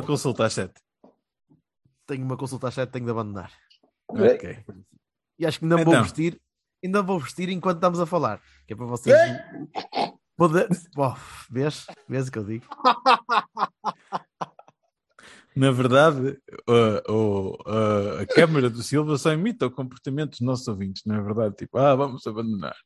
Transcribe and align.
Uma 0.00 0.06
consulta 0.06 0.46
às 0.46 0.52
7. 0.54 0.72
Tenho 2.06 2.24
uma 2.24 2.36
consulta 2.36 2.68
às 2.68 2.74
7, 2.74 2.90
tenho 2.90 3.04
de 3.04 3.10
abandonar. 3.10 3.52
Ok. 4.08 4.64
E 5.38 5.46
acho 5.46 5.58
que 5.58 5.64
ainda 5.64 5.76
vou 5.76 5.94
Então. 5.94 6.02
vestir, 6.02 6.40
ainda 6.84 7.02
vou 7.02 7.20
vestir 7.20 7.48
enquanto 7.48 7.76
estamos 7.76 8.00
a 8.00 8.06
falar. 8.06 8.40
Que 8.66 8.72
é 8.72 8.76
para 8.76 8.86
vocês 8.86 9.16
poder. 10.36 10.68
Oh, 10.96 11.14
vês? 11.50 11.86
Vês 12.08 12.28
o 12.28 12.32
que 12.32 12.38
eu 12.38 12.44
digo? 12.44 12.66
Na 15.54 15.70
verdade, 15.72 16.38
uh, 16.68 17.12
uh, 17.12 17.50
uh, 17.66 18.20
a 18.22 18.26
câmara 18.26 18.70
do 18.70 18.82
Silva 18.82 19.18
só 19.18 19.32
imita 19.32 19.66
o 19.66 19.70
comportamento 19.70 20.30
dos 20.30 20.40
nossos 20.40 20.66
ouvintes, 20.68 21.02
não 21.04 21.16
é 21.16 21.20
verdade? 21.20 21.56
Tipo, 21.56 21.76
ah, 21.78 21.94
vamos 21.94 22.24
abandonar. 22.26 22.76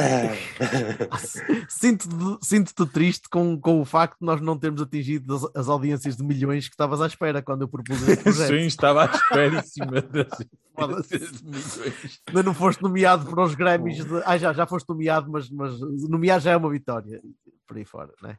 Sinto-te 1.68 2.46
sinto 2.46 2.86
triste 2.86 3.28
com, 3.28 3.58
com 3.60 3.80
o 3.80 3.84
facto 3.84 4.18
de 4.20 4.26
nós 4.26 4.40
não 4.40 4.58
termos 4.58 4.82
atingido 4.82 5.34
as, 5.34 5.44
as 5.54 5.68
audiências 5.68 6.16
de 6.16 6.22
milhões 6.22 6.68
que 6.68 6.74
estavas 6.74 7.00
à 7.00 7.06
espera 7.06 7.42
quando 7.42 7.62
eu 7.62 7.68
propus 7.68 8.08
este 8.08 8.22
projeto. 8.24 8.48
Sim, 8.48 8.66
estava 8.66 9.04
à 9.04 9.14
espera 9.14 9.58
em 9.58 9.62
cima 9.62 10.02
das 10.02 10.28
Foda-se. 10.74 11.18
das 11.18 11.42
milhões. 11.42 12.20
Ainda 12.26 12.42
não 12.42 12.54
foste 12.54 12.82
nomeado 12.82 13.28
para 13.28 13.44
os 13.44 13.54
Grammys. 13.54 14.04
De... 14.04 14.22
Ah, 14.24 14.38
já, 14.38 14.52
já 14.52 14.66
foste 14.66 14.88
nomeado, 14.88 15.30
mas, 15.30 15.50
mas 15.50 15.78
nomear 16.08 16.40
já 16.40 16.52
é 16.52 16.56
uma 16.56 16.70
vitória. 16.70 17.20
Por 17.66 17.76
aí 17.76 17.84
fora, 17.84 18.12
né? 18.22 18.36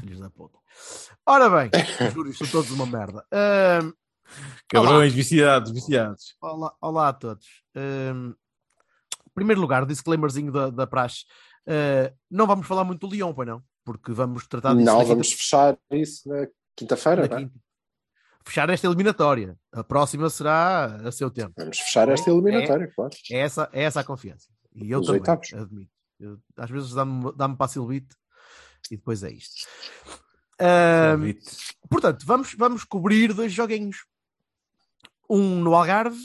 Filhos 0.00 0.20
da 0.20 0.28
puta. 0.28 0.58
Ora 1.24 1.48
bem, 1.48 1.70
júris 2.12 2.36
são 2.36 2.46
todos 2.48 2.70
uma 2.70 2.84
merda. 2.84 3.24
Ahm, 3.32 3.92
Cabrões, 4.68 5.12
viciados, 5.12 5.70
viciados. 5.70 6.36
Olá, 6.40 6.74
olá 6.80 7.08
a 7.08 7.12
todos. 7.12 7.46
Em 7.74 8.34
primeiro 9.34 9.60
lugar, 9.60 9.84
disclaimerzinho 9.86 10.52
da, 10.52 10.70
da 10.70 10.86
praxe. 10.86 11.24
Ah, 11.66 12.12
não 12.30 12.46
vamos 12.46 12.66
falar 12.66 12.84
muito 12.84 13.06
do 13.06 13.12
Lyon, 13.14 13.32
pois 13.34 13.48
não? 13.48 13.62
Porque 13.84 14.12
vamos 14.12 14.46
tratar 14.46 14.72
disso 14.74 14.84
Não, 14.86 14.98
na 14.98 15.04
vamos 15.04 15.28
quinta- 15.28 15.38
fechar 15.42 15.78
isso 15.90 16.28
na 16.28 16.46
quinta-feira, 16.76 17.22
na 17.22 17.28
não 17.28 17.36
é? 17.36 17.40
quinta. 17.42 17.54
Fechar 18.46 18.68
esta 18.70 18.86
eliminatória. 18.86 19.58
A 19.72 19.82
próxima 19.82 20.28
será 20.28 20.84
a 21.06 21.10
seu 21.12 21.30
tempo. 21.30 21.54
Vamos 21.56 21.78
fechar 21.78 22.08
esta 22.10 22.30
eliminatória, 22.30 22.90
claro. 22.94 23.10
É 23.30 23.38
essa, 23.38 23.68
é 23.72 23.82
essa 23.84 24.00
a 24.00 24.04
confiança. 24.04 24.48
E 24.74 24.90
eu 24.90 25.00
Os 25.00 25.06
também, 25.06 25.20
oitavos. 25.20 25.52
admito. 25.54 25.90
Eu- 26.20 26.38
às 26.56 26.70
vezes 26.70 26.92
dá-me 26.92 27.32
dá 27.34 27.48
para 27.48 27.64
a 27.66 27.68
Silvite 27.68 28.14
e 28.90 28.96
depois 28.96 29.22
é 29.22 29.30
isto. 29.30 29.66
Portanto, 31.88 32.24
vamos, 32.26 32.54
vamos 32.54 32.84
cobrir 32.84 33.32
dois 33.32 33.52
joguinhos. 33.52 34.04
Um 35.28 35.60
no 35.60 35.74
Algarve, 35.74 36.18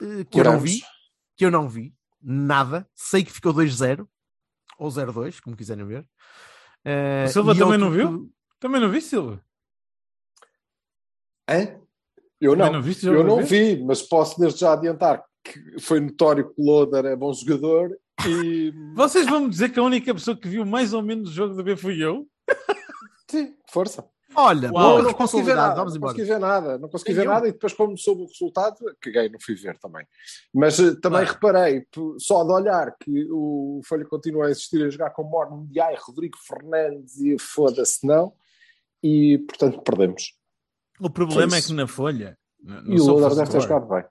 eh, 0.00 0.24
que 0.30 0.38
eu 0.40 0.44
não 0.44 0.60
vi, 0.60 0.82
que 1.36 1.44
eu 1.44 1.50
não 1.50 1.68
vi, 1.68 1.92
nada. 2.24 2.88
Sei 2.94 3.22
que 3.22 3.32
ficou 3.32 3.52
2-0 3.52 4.08
ou 4.78 4.88
0-2, 4.88 5.40
como 5.40 5.56
quiserem 5.56 5.84
ver. 5.84 6.06
Eh, 6.84 7.24
O 7.26 7.28
Silva 7.28 7.52
e 7.52 7.58
também 7.58 7.72
outro 7.74 7.78
não 7.78 7.90
viu? 7.90 8.32
Também 8.58 8.80
não 8.80 8.88
vi, 8.90 9.00
Silva? 9.00 9.44
Hã? 11.48 11.78
Eu 12.40 12.56
não. 12.56 12.72
não 12.72 12.82
viste 12.82 13.06
eu 13.06 13.24
não 13.24 13.42
vi, 13.44 13.82
mas 13.82 14.02
posso 14.02 14.38
desde 14.40 14.60
já 14.60 14.72
adiantar 14.72 15.22
que 15.44 15.78
foi 15.80 16.00
notório 16.00 16.48
que 16.48 16.60
o 16.60 16.64
Loader 16.64 17.04
é 17.06 17.16
bom 17.16 17.32
jogador 17.32 17.96
e. 18.26 18.72
Vocês 18.96 19.26
vão 19.26 19.42
me 19.42 19.50
dizer 19.50 19.70
que 19.70 19.78
a 19.78 19.82
única 19.82 20.12
pessoa 20.14 20.36
que 20.36 20.48
viu 20.48 20.64
mais 20.64 20.92
ou 20.92 21.02
menos 21.02 21.30
o 21.30 21.32
jogo 21.32 21.54
da 21.54 21.62
B 21.62 21.76
fui 21.76 22.02
eu? 22.02 22.26
Sim, 23.30 23.54
força. 23.70 24.08
Olha, 24.36 24.72
Uau. 24.72 25.02
não 25.02 25.14
consegui 25.14 25.42
ver 25.44 25.54
nada, 25.56 25.74
Vamos 25.76 25.92
não 25.92 25.98
embora. 25.98 26.12
consegui 26.12 26.28
ver 26.32 26.38
nada, 26.40 26.78
não 26.78 26.88
consegui 26.88 27.12
ver 27.12 27.26
nada 27.26 27.48
e 27.48 27.52
depois 27.52 27.72
como 27.72 27.96
soube 27.96 28.22
o 28.22 28.26
resultado, 28.26 28.76
caguei, 29.00 29.28
não 29.28 29.38
fui 29.40 29.54
ver 29.54 29.78
também. 29.78 30.06
Mas 30.52 30.78
eh, 30.78 30.94
também 31.00 31.20
Claro. 31.24 31.32
reparei, 31.34 31.86
só 32.18 32.42
de 32.44 32.50
olhar 32.52 32.94
que 32.98 33.28
o 33.30 33.80
Folha 33.86 34.04
continua 34.04 34.46
a 34.46 34.50
insistir 34.50 34.84
a 34.84 34.90
jogar 34.90 35.10
com 35.10 35.24
Morno 35.24 35.66
Diai, 35.70 35.96
Rodrigo 36.00 36.36
Fernandes 36.38 37.16
e 37.20 37.38
foda-se 37.38 38.06
não, 38.06 38.32
e 39.02 39.38
portanto 39.46 39.80
perdemos. 39.82 40.34
O 41.00 41.10
problema 41.10 41.56
é 41.56 41.62
que 41.62 41.72
na 41.72 41.86
Folha. 41.86 42.38
E 42.86 42.94
o 42.94 42.98
SofaScore, 43.04 43.34
deve 43.36 43.50
ter 43.50 43.60
jogado 43.60 43.88
bem. 43.88 44.04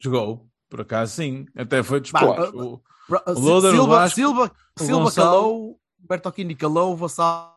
Jogou, 0.00 0.48
por 0.68 0.80
acaso 0.80 1.14
sim. 1.16 1.46
Até 1.56 1.82
foi 1.82 2.02
ah, 2.14 2.24
O- 2.54 2.80
O 3.26 3.30
o 3.32 3.60
Silva, 3.60 3.86
Vasco, 3.86 4.14
Silva, 4.14 4.52
o 4.80 4.82
Silva 4.82 5.04
Gonçalo. 5.04 5.30
calou, 5.30 5.80
Bertocchini 5.98 6.54
calou, 6.54 6.96
Vassal. 6.96 7.53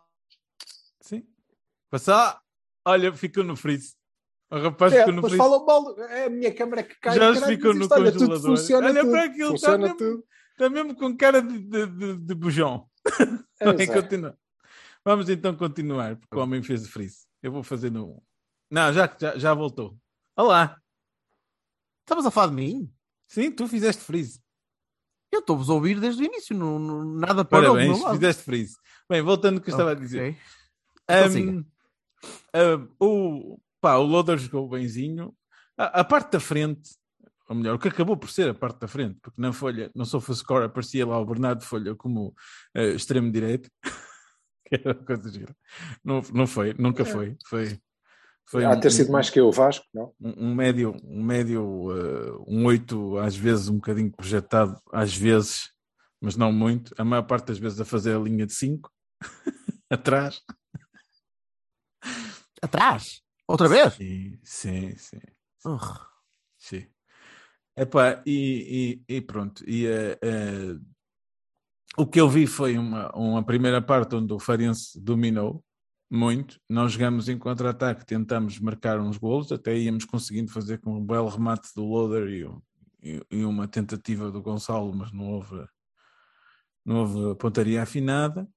Passar. 1.90 2.42
Olha, 2.86 3.14
ficou 3.14 3.44
no 3.44 3.56
freeze. 3.56 3.96
O 4.50 4.58
rapaz 4.60 4.94
É, 4.94 5.00
ficou 5.00 5.14
no 5.14 5.22
freeze. 5.22 5.38
falam 5.38 5.66
mal, 5.66 6.00
é 6.00 6.26
a 6.26 6.30
minha 6.30 6.54
câmera 6.54 6.84
que 6.84 6.96
cai. 7.00 7.16
Já 7.16 7.34
ficou 7.48 7.74
no 7.74 7.86
olha, 7.92 8.12
congelador. 8.12 8.42
funciona 8.42 8.88
Olha 8.88 9.02
tudo, 9.02 9.12
para 9.12 9.24
aquilo, 9.26 9.56
está 9.56 9.78
mesmo, 9.78 10.24
está 10.52 10.70
mesmo 10.70 10.96
com 10.96 11.18
cara 11.18 11.42
de, 11.42 11.60
de, 11.60 11.86
de, 11.88 12.18
de 12.18 12.36
bujão. 12.36 12.90
É. 13.60 14.36
Vamos 15.04 15.30
então 15.30 15.56
continuar, 15.56 16.16
porque 16.16 16.36
o 16.36 16.40
homem 16.40 16.62
fez 16.62 16.86
o 16.86 16.92
freeze. 16.92 17.26
Eu 17.42 17.52
vou 17.52 17.64
fazer 17.64 17.90
no. 17.90 18.22
Não, 18.70 18.94
já, 18.94 19.12
já, 19.20 19.36
já 19.36 19.54
voltou. 19.54 19.98
Olá. 20.36 20.80
Estavas 22.02 22.26
a 22.28 22.32
falar 22.32 22.48
de 22.50 22.54
mim? 22.56 22.94
Sim, 23.28 23.50
tu 23.52 23.68
fizeste 23.68 24.04
freeze. 24.04 24.40
Eu 25.32 25.40
estou-vos 25.40 25.70
a 25.70 25.74
ouvir 25.74 26.00
desde 26.00 26.22
o 26.22 26.26
início, 26.26 26.56
não, 26.56 26.78
não- 26.78 27.04
nada 27.04 27.36
meu 27.36 27.46
Parabéns, 27.46 28.04
fizeste 28.12 28.44
freeze. 28.44 28.76
Bem, 29.10 29.22
voltando 29.22 29.58
ao 29.58 29.64
que 29.64 29.70
eu 29.70 29.74
estava 29.74 29.92
a 29.92 29.96
dizer. 29.96 30.38
Então. 31.10 31.42
Um, 31.42 31.66
um, 33.00 33.06
o, 33.06 33.60
pá, 33.82 33.96
o 33.96 34.04
Loader 34.04 34.38
jogou 34.38 34.70
benzinho. 34.70 35.34
A, 35.78 36.02
a 36.02 36.04
parte 36.04 36.32
da 36.32 36.40
frente, 36.40 36.90
ou 37.50 37.56
melhor, 37.56 37.76
o 37.76 37.80
que 37.80 37.88
acabou 37.88 38.18
por 38.18 38.30
ser 38.30 38.50
a 38.50 38.54
parte 38.54 38.80
da 38.80 38.88
frente, 38.88 39.18
porque 39.22 39.40
na 39.42 39.54
Folha, 39.54 39.92
no 39.96 40.06
SofaScore, 40.06 40.66
aparecia 40.66 41.06
lá 41.06 41.20
o 41.20 41.26
Bernardo 41.26 41.64
Folha 41.64 41.96
como 41.96 42.34
eh, 42.76 42.90
extremo 42.94 43.32
direito. 43.32 43.70
que 44.68 44.76
era 44.76 44.92
uma 44.94 45.06
coisa 45.06 45.30
gira. 45.32 45.56
Não, 46.04 46.22
não 46.34 46.46
foi, 46.48 46.74
nunca 46.74 47.06
foi. 47.06 47.38
Foi, 47.48 47.80
foi 48.50 48.66
Há 48.66 48.72
um- 48.72 48.76
de 48.76 48.82
ter 48.82 48.92
sido 48.92 49.10
um- 49.10 49.14
mais 49.14 49.30
que 49.30 49.40
eu, 49.40 49.48
o 49.48 49.52
Vasco, 49.52 49.86
não? 49.94 50.14
um, 50.20 50.48
um 50.50 50.56
médio, 50.56 50.96
um 51.04 51.24
médio, 51.24 51.62
eh, 51.96 52.44
um 52.48 52.66
8, 52.66 53.18
às 53.20 53.36
vezes 53.36 53.70
um 53.70 53.76
bocadinho 53.76 54.12
projetado, 54.12 54.78
às 54.92 55.16
vezes, 55.16 55.70
mas 56.20 56.36
não 56.36 56.52
muito, 56.52 56.94
a 56.98 57.06
maior 57.06 57.24
parte 57.24 57.48
das 57.48 57.60
vezes 57.60 57.80
a 57.80 57.86
fazer 57.86 58.16
a 58.16 58.20
linha 58.20 58.46
de 58.46 58.54
5 58.54 58.92
atrás. 59.90 60.42
Atrás? 62.62 63.22
Outra 63.48 63.68
vez? 63.68 63.94
Sim, 63.96 64.40
sim, 64.44 64.98
sim. 64.98 65.20
Ugh. 65.66 66.00
sim. 66.58 66.86
Epá, 67.76 68.22
e, 68.26 69.04
e, 69.08 69.16
e 69.18 69.22
pronto. 69.22 69.64
E, 69.70 69.86
eh, 69.86 70.18
eh, 70.22 70.76
o 71.98 72.06
que 72.06 72.20
eu 72.20 72.30
vi 72.30 72.46
foi 72.48 72.78
uma, 72.78 73.10
uma 73.16 73.44
primeira 73.44 73.82
parte 73.82 74.16
onde 74.16 74.34
o 74.34 74.40
Farense 74.40 75.00
dominou 75.00 75.64
muito. 76.10 76.60
Nós 76.70 76.94
jogamos 76.94 77.28
em 77.30 77.38
contra-ataque, 77.38 78.06
tentamos 78.06 78.60
marcar 78.60 79.00
uns 79.00 79.18
golos, 79.18 79.52
até 79.52 79.78
íamos 79.78 80.06
conseguindo 80.06 80.52
fazer 80.52 80.80
com 80.80 80.98
um 80.98 81.06
belo 81.06 81.30
remate 81.30 81.70
do 81.76 81.86
Loader 81.86 82.30
e, 82.30 82.46
um- 82.46 82.62
e- 83.04 83.22
e 83.32 83.44
uma 83.46 83.68
tentativa 83.68 84.32
do 84.32 84.42
Gonçalo, 84.42 84.94
mas 84.96 85.12
não 85.12 85.26
houve, 85.26 85.66
não 86.86 86.98
houve 87.02 87.36
pontaria 87.40 87.82
afinada. 87.84 88.48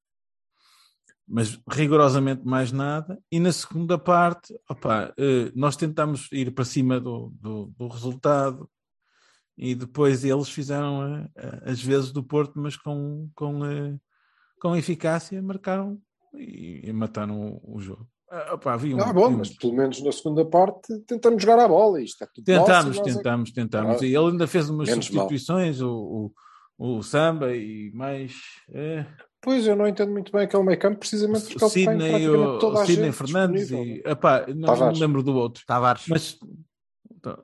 Mas 1.32 1.60
rigorosamente 1.70 2.44
mais 2.44 2.72
nada. 2.72 3.16
E 3.30 3.38
na 3.38 3.52
segunda 3.52 3.96
parte, 3.96 4.52
opá, 4.68 5.14
eh, 5.16 5.52
nós 5.54 5.76
tentámos 5.76 6.28
ir 6.32 6.52
para 6.52 6.64
cima 6.64 6.98
do, 6.98 7.32
do, 7.40 7.66
do 7.78 7.86
resultado 7.86 8.68
e 9.56 9.74
depois 9.76 10.24
eles 10.24 10.48
fizeram 10.48 11.16
eh, 11.18 11.28
eh, 11.36 11.62
as 11.70 11.80
vezes 11.80 12.10
do 12.10 12.24
Porto, 12.24 12.54
mas 12.58 12.76
com, 12.76 13.28
com, 13.36 13.60
com 14.60 14.74
eficácia, 14.76 15.40
marcaram 15.40 16.00
e, 16.34 16.80
e 16.88 16.92
mataram 16.92 17.60
o, 17.62 17.76
o 17.76 17.80
jogo. 17.80 18.08
Ah, 18.28 18.54
opá, 18.54 18.74
havia 18.74 18.96
um- 18.96 19.00
Ah, 19.00 19.12
bom, 19.12 19.28
um- 19.28 19.38
mas 19.38 19.50
pelo 19.50 19.74
menos 19.74 20.02
na 20.02 20.10
segunda 20.10 20.44
parte 20.44 20.98
tentamos 21.06 21.40
jogar 21.40 21.60
a 21.60 21.68
bola. 21.68 22.02
Isto 22.02 22.24
é 22.24 22.26
tudo 22.34 22.44
Tentámos, 22.44 22.96
nosso, 22.96 23.00
é 23.00 23.04
que- 23.12 23.16
tentámos, 23.18 23.52
tentámos. 23.52 24.02
Ah, 24.02 24.04
e 24.06 24.16
ele 24.16 24.30
ainda 24.32 24.46
fez 24.48 24.68
umas 24.68 24.88
mal. 24.88 25.00
substituições, 25.02 25.80
o, 25.80 26.32
o, 26.78 26.96
o 26.98 27.02
Samba 27.04 27.54
e 27.54 27.92
mais. 27.94 28.34
eh, 28.72 29.06
Pois, 29.42 29.66
eu 29.66 29.74
não 29.74 29.88
entendo 29.88 30.12
muito 30.12 30.30
bem 30.30 30.42
aquele 30.42 30.62
meio 30.62 30.78
campo, 30.78 30.98
precisamente 30.98 31.44
porque 31.44 31.64
o 31.64 31.66
ele 31.68 31.72
tem 31.74 31.84
Sidney, 31.84 32.10
praticamente 32.10 32.46
o, 32.48 32.58
toda 32.58 32.82
a 32.82 32.86
Sidney 32.86 33.04
gente 33.06 33.16
Fernandes 33.16 33.60
disponível. 33.68 34.02
e 34.06 34.10
epá, 34.10 34.46
não, 34.48 34.54
não 34.54 34.66
Tavares. 34.66 34.98
me 34.98 35.04
lembro 35.06 35.22
do 35.22 35.34
outro. 35.34 35.64
Tavares. 35.66 36.04
Mas 36.08 36.38
então, 37.10 37.42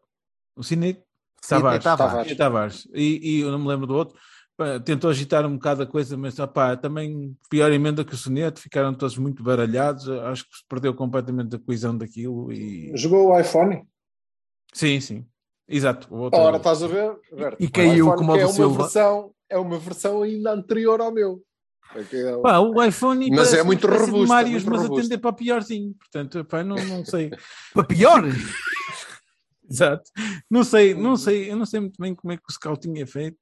o 0.55 0.63
Sidney 0.63 1.03
Sidney 1.43 1.63
Tavares, 1.81 1.85
Tavares. 1.85 2.19
Sidney 2.21 2.37
Tavares. 2.37 2.89
E, 2.93 3.21
e 3.39 3.41
eu 3.41 3.51
não 3.51 3.59
me 3.59 3.67
lembro 3.69 3.87
do 3.87 3.95
outro, 3.95 4.19
tentou 4.85 5.09
agitar 5.09 5.47
um 5.47 5.55
bocado 5.55 5.83
a 5.83 5.87
coisa, 5.87 6.17
mas 6.19 6.39
opá, 6.39 6.77
também 6.77 7.35
pior 7.49 7.71
emenda 7.73 8.05
que 8.05 8.13
o 8.15 8.17
soneto, 8.17 8.61
ficaram 8.61 8.93
todos 8.93 9.17
muito 9.17 9.43
baralhados, 9.43 10.07
acho 10.09 10.45
que 10.49 10.57
se 10.57 10.65
perdeu 10.69 10.93
completamente 10.95 11.57
a 11.57 11.59
coesão 11.59 11.97
daquilo 11.97 12.53
e... 12.53 12.91
Jogou 12.95 13.29
o 13.29 13.39
iPhone? 13.41 13.87
Sim, 14.75 15.01
sim, 15.01 15.27
exato. 15.67 16.13
o 16.15 16.19
outro- 16.19 16.39
Ora, 16.41 16.57
estás 16.59 16.83
a 16.83 16.87
ver? 16.89 17.19
Berto? 17.33 17.57
E 17.63 17.69
caiu 17.71 18.15
como 18.15 18.37
é 18.37 18.45
uma 18.45 18.53
Silva. 18.53 18.83
versão 18.83 19.33
É 19.49 19.57
uma 19.59 19.79
versão 19.79 20.23
ainda 20.23 20.53
anterior 20.53 21.01
ao 21.01 21.13
meu. 21.13 21.43
É 21.95 22.01
é- 22.01 22.41
Pá, 22.43 22.59
o 22.59 22.83
iPhone 22.83 23.31
Mas 23.31 23.55
é 23.55 23.63
muito 23.63 23.87
robusto, 23.87 24.25
é 24.25 24.27
Marios, 24.27 24.65
muito 24.65 24.71
mas 24.71 24.83
robusto. 24.83 25.01
atender 25.01 25.19
para 25.19 25.33
piorzinho, 25.33 25.95
portanto, 25.95 26.45
pá, 26.45 26.63
não, 26.65 26.77
não 26.87 27.05
sei. 27.05 27.31
Para 27.73 27.85
pior? 27.85 28.23
Exato. 29.69 30.11
Não 30.51 30.63
sei, 30.65 30.95
não 30.95 31.17
sei, 31.17 31.51
eu 31.51 31.57
não 31.57 31.67
sei 31.67 31.81
muito 31.81 32.01
bem 32.01 32.15
como 32.15 32.33
é 32.33 32.37
que 32.37 32.43
o 32.49 32.53
scouting 32.53 32.99
é 33.01 33.07
feito. 33.07 33.39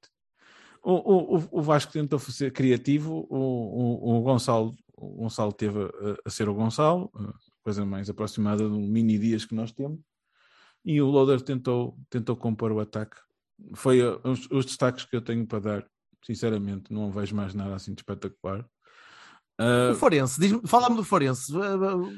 O, 0.82 0.92
o, 1.36 1.48
o- 1.50 1.62
Vasco 1.62 1.92
tentou 1.92 2.18
ser 2.18 2.52
criativo, 2.52 3.26
o, 3.30 3.36
o, 3.38 4.18
o 4.18 4.22
Gonçalo, 4.22 4.74
o 4.96 5.16
Gonçalo 5.22 5.52
teve 5.52 5.78
a, 5.82 5.88
a 6.26 6.30
ser 6.30 6.46
o 6.48 6.54
Gonçalo, 6.54 7.10
a 7.14 7.32
coisa 7.62 7.86
mais 7.86 8.10
aproximada 8.10 8.68
do 8.68 8.78
mini 8.78 9.18
dias 9.18 9.44
que 9.46 9.54
nós 9.54 9.72
temos, 9.72 9.98
e 10.84 11.00
o 11.00 11.06
Loader 11.06 11.40
tentou, 11.40 11.96
tentou 12.10 12.36
compor 12.36 12.70
o 12.70 12.80
ataque. 12.80 13.16
Foi 13.74 14.02
uh, 14.02 14.20
os, 14.24 14.46
os 14.50 14.66
destaques 14.66 15.04
que 15.06 15.16
eu 15.16 15.22
tenho 15.22 15.46
para 15.46 15.58
dar, 15.58 15.86
sinceramente, 16.24 16.92
não 16.92 17.10
vejo 17.10 17.34
mais 17.36 17.54
nada 17.54 17.74
assim 17.74 17.92
de 17.94 18.00
espetacular. 18.00 18.64
Uh, 19.60 19.92
O 19.92 19.94
Forense, 19.94 20.40
diz-me- 20.40 20.62
fala-me 20.66 20.96
do 20.96 21.04
Forense. 21.04 21.52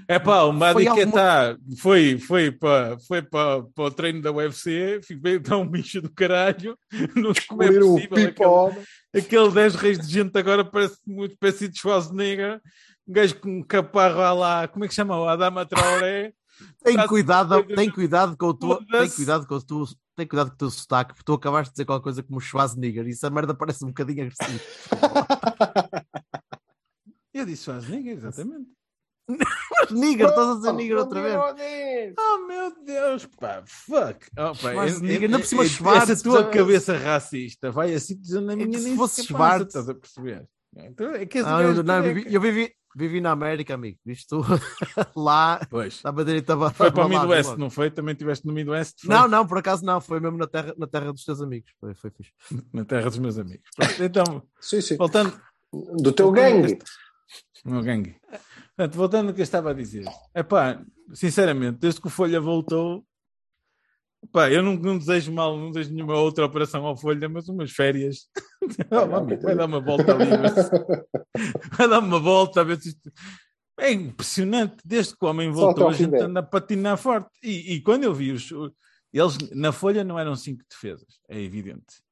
é 0.09 0.19
pá, 0.19 0.45
o 0.45 0.53
Foi 0.53 0.59
Madiquetá 0.59 1.57
foi, 1.79 2.19
foi, 2.19 2.51
para, 2.51 2.99
foi 3.01 3.21
para, 3.21 3.63
para 3.63 3.85
o 3.85 3.91
treino 3.91 4.23
da 4.23 4.33
UFC, 4.33 5.01
veio 5.21 5.39
dar 5.41 5.59
um 5.59 5.69
bicho 5.69 6.01
do 6.01 6.11
caralho. 6.11 6.79
Não 7.15 7.35
sei 7.35 7.45
como 7.47 7.63
é 7.63 7.79
possível. 7.79 8.69
Aquele, 9.13 9.27
aquele 9.27 9.51
10 9.51 9.75
reis 9.75 9.99
de 9.99 10.11
gente 10.11 10.39
agora 10.39 10.65
parece 10.65 10.97
uma 11.07 11.27
espécie 11.27 11.69
de 11.69 11.79
Schwarzenegger. 11.79 12.59
Um 13.07 13.13
gajo 13.13 13.37
com 13.37 13.59
um 13.59 13.63
caparro 13.63 14.21
à 14.23 14.33
lá, 14.33 14.69
como 14.69 14.85
é 14.85 14.89
que 14.89 14.95
chama? 14.95 15.21
O 15.21 15.29
Adama 15.29 15.67
Traoré. 15.67 16.33
Tem 16.83 17.07
cuidado, 17.07 17.63
tem 17.65 17.91
cuidado 17.91 18.35
com 18.35 18.47
o 18.47 18.55
teu, 18.55 18.79
tem 18.87 19.11
cuidado 19.11 19.47
com 19.47 19.55
o 19.57 19.63
teu, 19.63 19.85
tem 20.17 20.27
cuidado 20.27 20.49
com 20.49 20.55
o 20.55 20.59
teu 20.59 20.71
sotaque, 20.71 21.11
porque 21.13 21.25
tu 21.25 21.35
acabaste 21.35 21.71
de 21.71 21.75
dizer 21.75 21.85
qualquer 21.85 22.05
coisa 22.05 22.23
como 22.23 22.41
Schwarzenegger 22.41 23.07
e 23.07 23.11
essa 23.13 23.29
merda 23.31 23.55
parece 23.55 23.85
um 23.85 23.89
bocadinho 23.89 24.23
agressivo. 24.23 24.61
Eu 27.33 27.45
disse 27.45 27.65
Schwarzenegger, 27.65 28.17
exatamente. 28.17 28.71
Mas 29.29 29.91
nigger, 29.91 30.29
estás 30.29 30.49
a 30.49 30.55
dizer 30.55 30.73
nigger 30.73 30.97
outra 30.99 31.21
vez. 31.21 32.15
Oh 32.19 32.47
meu 32.47 32.85
Deus, 32.85 33.27
pá, 33.27 33.63
fuck. 33.67 34.25
Oh, 34.39 34.55
pá, 34.55 34.87
é- 34.87 34.89
é- 34.89 35.29
por 35.39 35.45
cima 35.47 35.65
é- 35.65 35.69
Schwarz, 35.69 36.09
Essa 36.11 36.23
tua 36.23 36.49
cabeça 36.49 36.97
racista 36.97 37.71
vai 37.73 37.93
assim 37.93 38.17
dizendo 38.19 38.47
na 38.47 38.57
minha 38.57 38.69
que 38.71 38.79
se 38.79 38.85
nem 38.85 38.97
fosse 38.97 39.25
Schwarz- 39.25 39.67
estás 39.67 39.89
a 39.89 39.95
perceber? 39.95 40.49
Então, 40.77 41.15
é 41.15 41.25
que 41.27 41.39
Ah, 41.39 41.63
eu, 41.63 41.73
não, 41.83 41.97
eu 41.97 42.03
careca. 42.03 42.15
vivi, 42.15 42.35
eu 42.35 42.41
vivi, 42.41 42.73
vivi 42.95 43.21
na 43.21 43.31
América, 43.33 43.75
amigo. 43.75 43.99
Isto 44.07 44.41
lá 45.17 45.61
Pois. 45.71 45.95
estava 45.95 46.25
direito 46.25 46.51
a 46.53 46.71
Foi 46.71 46.91
para 46.91 47.07
o 47.07 47.09
Midwest, 47.09 47.57
não 47.57 47.71
foi? 47.71 47.91
Também 47.91 48.13
estiveste 48.13 48.47
no 48.47 48.53
Midwest? 48.53 49.01
Foi? 49.05 49.15
Não, 49.15 49.27
não, 49.27 49.47
por 49.47 49.59
acaso 49.59 49.85
não, 49.85 50.01
foi 50.01 50.21
mesmo 50.21 50.37
na 50.37 50.47
terra, 50.47 50.75
na 50.77 50.87
terra 50.87 51.13
dos 51.13 51.25
teus 51.25 51.41
amigos. 51.41 51.73
Foi, 51.81 51.95
foi 51.95 52.11
fixe. 52.11 52.33
Na 52.73 52.85
terra 52.85 53.09
dos 53.09 53.19
meus 53.19 53.39
amigos. 53.39 53.69
Então, 54.01 54.43
Sim, 54.61 54.81
sim. 54.81 54.97
voltando. 54.97 55.33
Do 55.73 56.13
teu 56.13 56.31
gangue. 56.31 56.79
Meu 57.65 57.83
gangue. 57.83 58.17
Portanto, 58.77 58.95
voltando 58.97 59.29
ao 59.29 59.35
que 59.35 59.41
eu 59.41 59.45
estava 59.45 59.71
a 59.71 59.75
dizer. 59.75 60.05
Epá, 60.35 60.81
sinceramente, 61.13 61.79
desde 61.81 62.01
que 62.01 62.07
o 62.07 62.11
Folha 62.11 62.41
voltou, 62.41 63.05
epá, 64.27 64.51
eu 64.51 64.63
não, 64.63 64.75
não 64.75 64.99
desejo 64.99 65.33
mal, 65.33 65.57
não 65.57 65.71
desejo 65.71 65.95
nenhuma 65.95 66.15
outra 66.19 66.45
operação 66.45 66.85
ao 66.85 66.97
Folha, 66.97 67.29
mas 67.29 67.49
umas 67.49 67.71
férias. 67.71 68.29
Vai 69.43 69.55
dar 69.57 69.67
uma 69.67 69.81
volta 69.81 70.15
ali. 70.15 70.31
mas- 70.31 70.71
Vai 71.77 71.89
dar 71.89 71.99
uma 72.01 72.19
volta 72.19 72.61
a 72.61 72.65
ver 72.65 72.81
se 72.81 72.91
isto. 72.91 73.13
É 73.79 73.93
impressionante, 73.93 74.77
desde 74.85 75.15
que 75.17 75.25
o 75.25 75.29
homem 75.29 75.51
voltou, 75.51 75.89
a 75.89 75.93
gente 75.93 76.11
dele. 76.11 76.25
anda 76.25 76.41
a 76.41 76.43
patinar 76.43 76.97
forte. 76.97 77.29
E, 77.43 77.75
e 77.75 77.81
quando 77.83 78.05
eu 78.05 78.15
vi 78.15 78.33
os. 78.33 78.51
Eles 79.13 79.37
na 79.55 79.71
folha 79.73 80.03
não 80.03 80.19
eram 80.19 80.35
cinco 80.35 80.63
defesas, 80.69 81.21
é 81.29 81.41
evidente. 81.41 82.03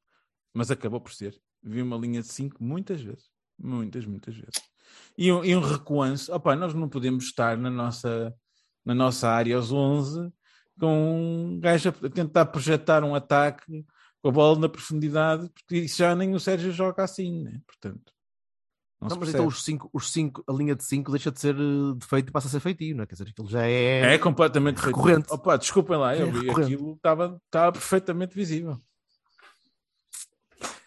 Mas 0.55 0.71
acabou 0.71 1.01
por 1.01 1.13
ser. 1.13 1.35
Vi 1.63 1.83
uma 1.83 1.97
linha 1.97 2.21
de 2.21 2.29
cinco 2.29 2.63
muitas 2.63 3.01
vezes. 3.01 3.25
Muitas, 3.59 4.05
muitas 4.07 4.35
vezes. 4.35 4.55
E 5.17 5.33
um, 5.33 5.45
e 5.45 5.57
um 5.57 5.61
recuanço. 5.61 6.33
Opá, 6.35 6.55
nós 6.55 6.75
não 6.75 6.89
podemos 6.89 7.25
estar 7.25 7.57
na 7.57 7.71
nossa, 7.71 8.33
na 8.85 8.95
nossa 8.95 9.29
área 9.29 9.57
aos 9.57 9.73
11 9.73 10.31
com 10.79 11.55
um 11.55 11.61
gajo 11.61 11.89
a 11.89 12.09
tentar 12.11 12.47
projetar 12.47 13.05
um 13.05 13.15
ataque 13.15 13.85
com 14.23 14.29
a 14.29 14.33
bola 14.33 14.59
na 14.59 14.69
profundidade, 14.69 15.49
porque 15.51 15.77
isso 15.85 15.99
já 15.99 16.15
nem 16.15 16.35
o 16.35 16.41
Sérgio 16.41 16.73
joga 16.73 17.05
assim, 17.05 17.43
né? 17.43 17.61
Portanto. 17.67 18.13
Não, 19.01 19.09
Não, 19.09 19.17
se 19.17 19.19
mas 19.21 19.29
percebe. 19.29 19.37
então 19.39 19.47
os 19.47 19.63
cinco, 19.65 19.91
os 19.93 20.11
cinco, 20.11 20.43
a 20.49 20.53
linha 20.53 20.75
de 20.75 20.83
5 20.83 21.11
deixa 21.11 21.31
de 21.31 21.39
ser 21.39 21.55
eh, 21.55 21.95
defeito 21.99 22.29
e 22.31 22.33
passa 22.33 22.47
a 22.49 22.51
ser 22.51 22.61
feitio, 22.61 22.97
não 22.97 23.03
é? 23.03 23.07
Quer 23.07 23.15
dizer, 23.17 23.29
aquilo 23.29 23.49
já 23.49 23.67
é. 23.67 24.15
É 24.15 24.19
completamente 24.19 24.79
recorrente. 24.79 25.27
Opa, 25.31 25.57
desculpem 25.59 25.97
lá, 25.99 26.17
eu 26.17 26.29
É 26.29 26.31
vi 26.31 26.49
aquilo, 26.51 26.95
estava 26.95 27.39
estava 27.47 27.73
perfeitamente 27.73 28.35
visível. 28.35 28.81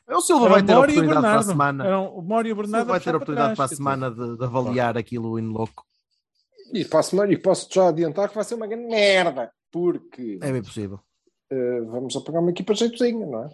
O 0.09 0.21
Silva 0.21 0.47
vai 0.49 0.61
o 0.61 0.65
ter 0.65 0.71
a 0.71 0.75
e 0.75 0.79
oportunidade 0.79 1.09
para 1.09 1.19
a 1.19 1.21
Bernardo. 1.21 1.47
semana. 1.47 1.99
O 1.99 2.21
Mori 2.21 2.49
e 2.49 2.53
o 2.53 2.55
Bernardo. 2.55 2.87
vai 2.87 2.99
ter 2.99 3.13
a 3.13 3.17
oportunidade 3.17 3.55
para 3.55 3.65
a 3.65 3.67
semana 3.67 4.09
de, 4.09 4.37
de 4.37 4.43
avaliar 4.43 4.97
aquilo 4.97 5.37
in 5.37 5.49
loco. 5.49 5.85
E 6.73 6.85
para 6.85 7.01
a 7.01 7.03
semana, 7.03 7.31
e 7.33 7.37
posso 7.37 7.67
já 7.71 7.89
adiantar 7.89 8.29
que 8.29 8.35
vai 8.35 8.43
ser 8.43 8.55
uma 8.55 8.67
grande 8.67 8.87
merda, 8.87 9.51
porque 9.79 10.39
É 10.41 10.51
bem 10.51 10.61
possível. 10.61 10.99
eh, 11.51 11.81
vamos 11.81 12.15
apagar 12.15 12.41
uma 12.41 12.51
equipa 12.51 12.73
jeitozinha, 12.73 13.25
não 13.25 13.43
é? 13.45 13.49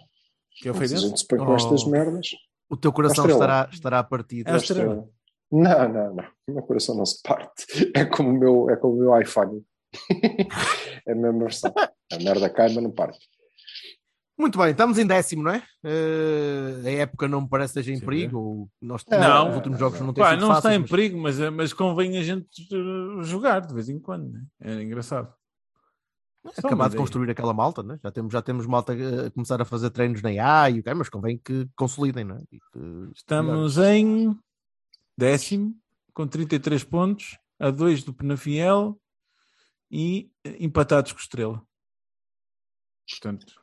Que 0.60 0.68
é 0.68 0.70
o 0.70 0.74
Se 0.74 0.78
a 0.78 0.86
Feirense? 0.88 1.08
gente 1.08 1.20
se 1.20 1.26
põe 1.26 1.38
com 1.38 1.52
Oh. 1.52 1.56
estas 1.56 1.84
merdas. 1.84 2.28
O 2.70 2.76
teu 2.76 2.92
coração 2.92 3.26
estará, 3.28 3.68
estará 3.72 4.02
partido. 4.04 4.48
É 4.48 4.52
a 4.52 4.56
estrela. 4.56 5.08
Não, 5.52 5.88
não, 5.88 6.14
não. 6.14 6.24
O 6.48 6.52
meu 6.54 6.62
coração 6.62 6.96
não 6.96 7.04
se 7.06 7.20
parte. 7.22 7.64
É 7.94 8.04
como 8.04 8.30
o 8.30 8.32
meu, 8.38 8.70
é 8.70 8.76
como 8.76 8.94
o 8.94 8.98
meu 8.98 9.20
iPhone. 9.20 9.62
é 11.06 11.12
a 11.12 11.14
mesma 11.14 11.38
versão. 11.40 11.72
A 12.12 12.16
merda 12.18 12.48
cai, 12.50 12.72
mas 12.72 12.82
não 12.82 12.90
parte. 12.90 13.18
Muito 14.36 14.58
bem, 14.58 14.70
estamos 14.72 14.98
em 14.98 15.06
décimo, 15.06 15.44
não 15.44 15.52
é? 15.52 15.62
Eh, 15.84 16.82
a 16.86 16.90
época 17.02 17.28
não 17.28 17.42
me 17.42 17.48
parece 17.48 17.72
que 17.74 17.78
esteja 17.80 17.96
em 17.96 18.00
Sim, 18.00 18.04
perigo. 18.06 18.36
ou 18.38 18.68
Nós, 18.82 19.04
Não. 19.08 19.50
os 19.50 19.54
últimos 19.56 19.78
jogos 19.78 20.00
não 20.00 20.12
têm 20.12 20.24
sido 20.24 20.40
não 20.40 20.48
fáceis, 20.48 20.64
está 20.64 20.74
em 20.74 20.78
mas- 20.80 20.90
perigo, 20.90 21.18
mas, 21.18 21.38
mas 21.52 21.72
convém 21.72 22.18
a 22.18 22.22
gente 22.22 22.48
uh, 22.74 23.22
jogar 23.22 23.60
de 23.60 23.72
vez 23.72 23.88
em 23.88 24.00
quando. 24.00 24.32
Né? 24.32 24.42
É 24.60 24.82
engraçado. 24.82 25.32
Só 26.52 26.66
acabar 26.66 26.84
de 26.88 26.94
ideia. 26.94 27.00
construir 27.02 27.30
aquela 27.30 27.54
malta, 27.54 27.82
né? 27.82 27.98
já, 28.02 28.10
temos, 28.10 28.32
já 28.32 28.42
temos 28.42 28.66
malta 28.66 28.92
a 28.92 29.30
começar 29.30 29.60
a 29.62 29.64
fazer 29.64 29.90
treinos 29.90 30.20
na 30.22 30.30
IA 30.32 30.70
e 30.70 30.80
o 30.80 30.82
que 30.82 30.94
mas 30.94 31.08
convém 31.08 31.38
que 31.38 31.66
consolidem, 31.74 32.24
não 32.24 32.36
é? 32.36 32.42
E 32.52 32.58
que- 32.60 33.10
Estamos 33.14 33.78
em 33.78 34.38
décimo, 35.16 35.74
com 36.12 36.26
33 36.26 36.84
pontos, 36.84 37.38
a 37.58 37.70
2 37.70 38.02
do 38.02 38.12
Penafiel 38.12 39.00
e 39.90 40.30
eh, 40.44 40.56
empatados 40.60 41.12
com 41.12 41.18
o 41.18 41.22
Estrela. 41.22 41.62
Portanto, 43.08 43.60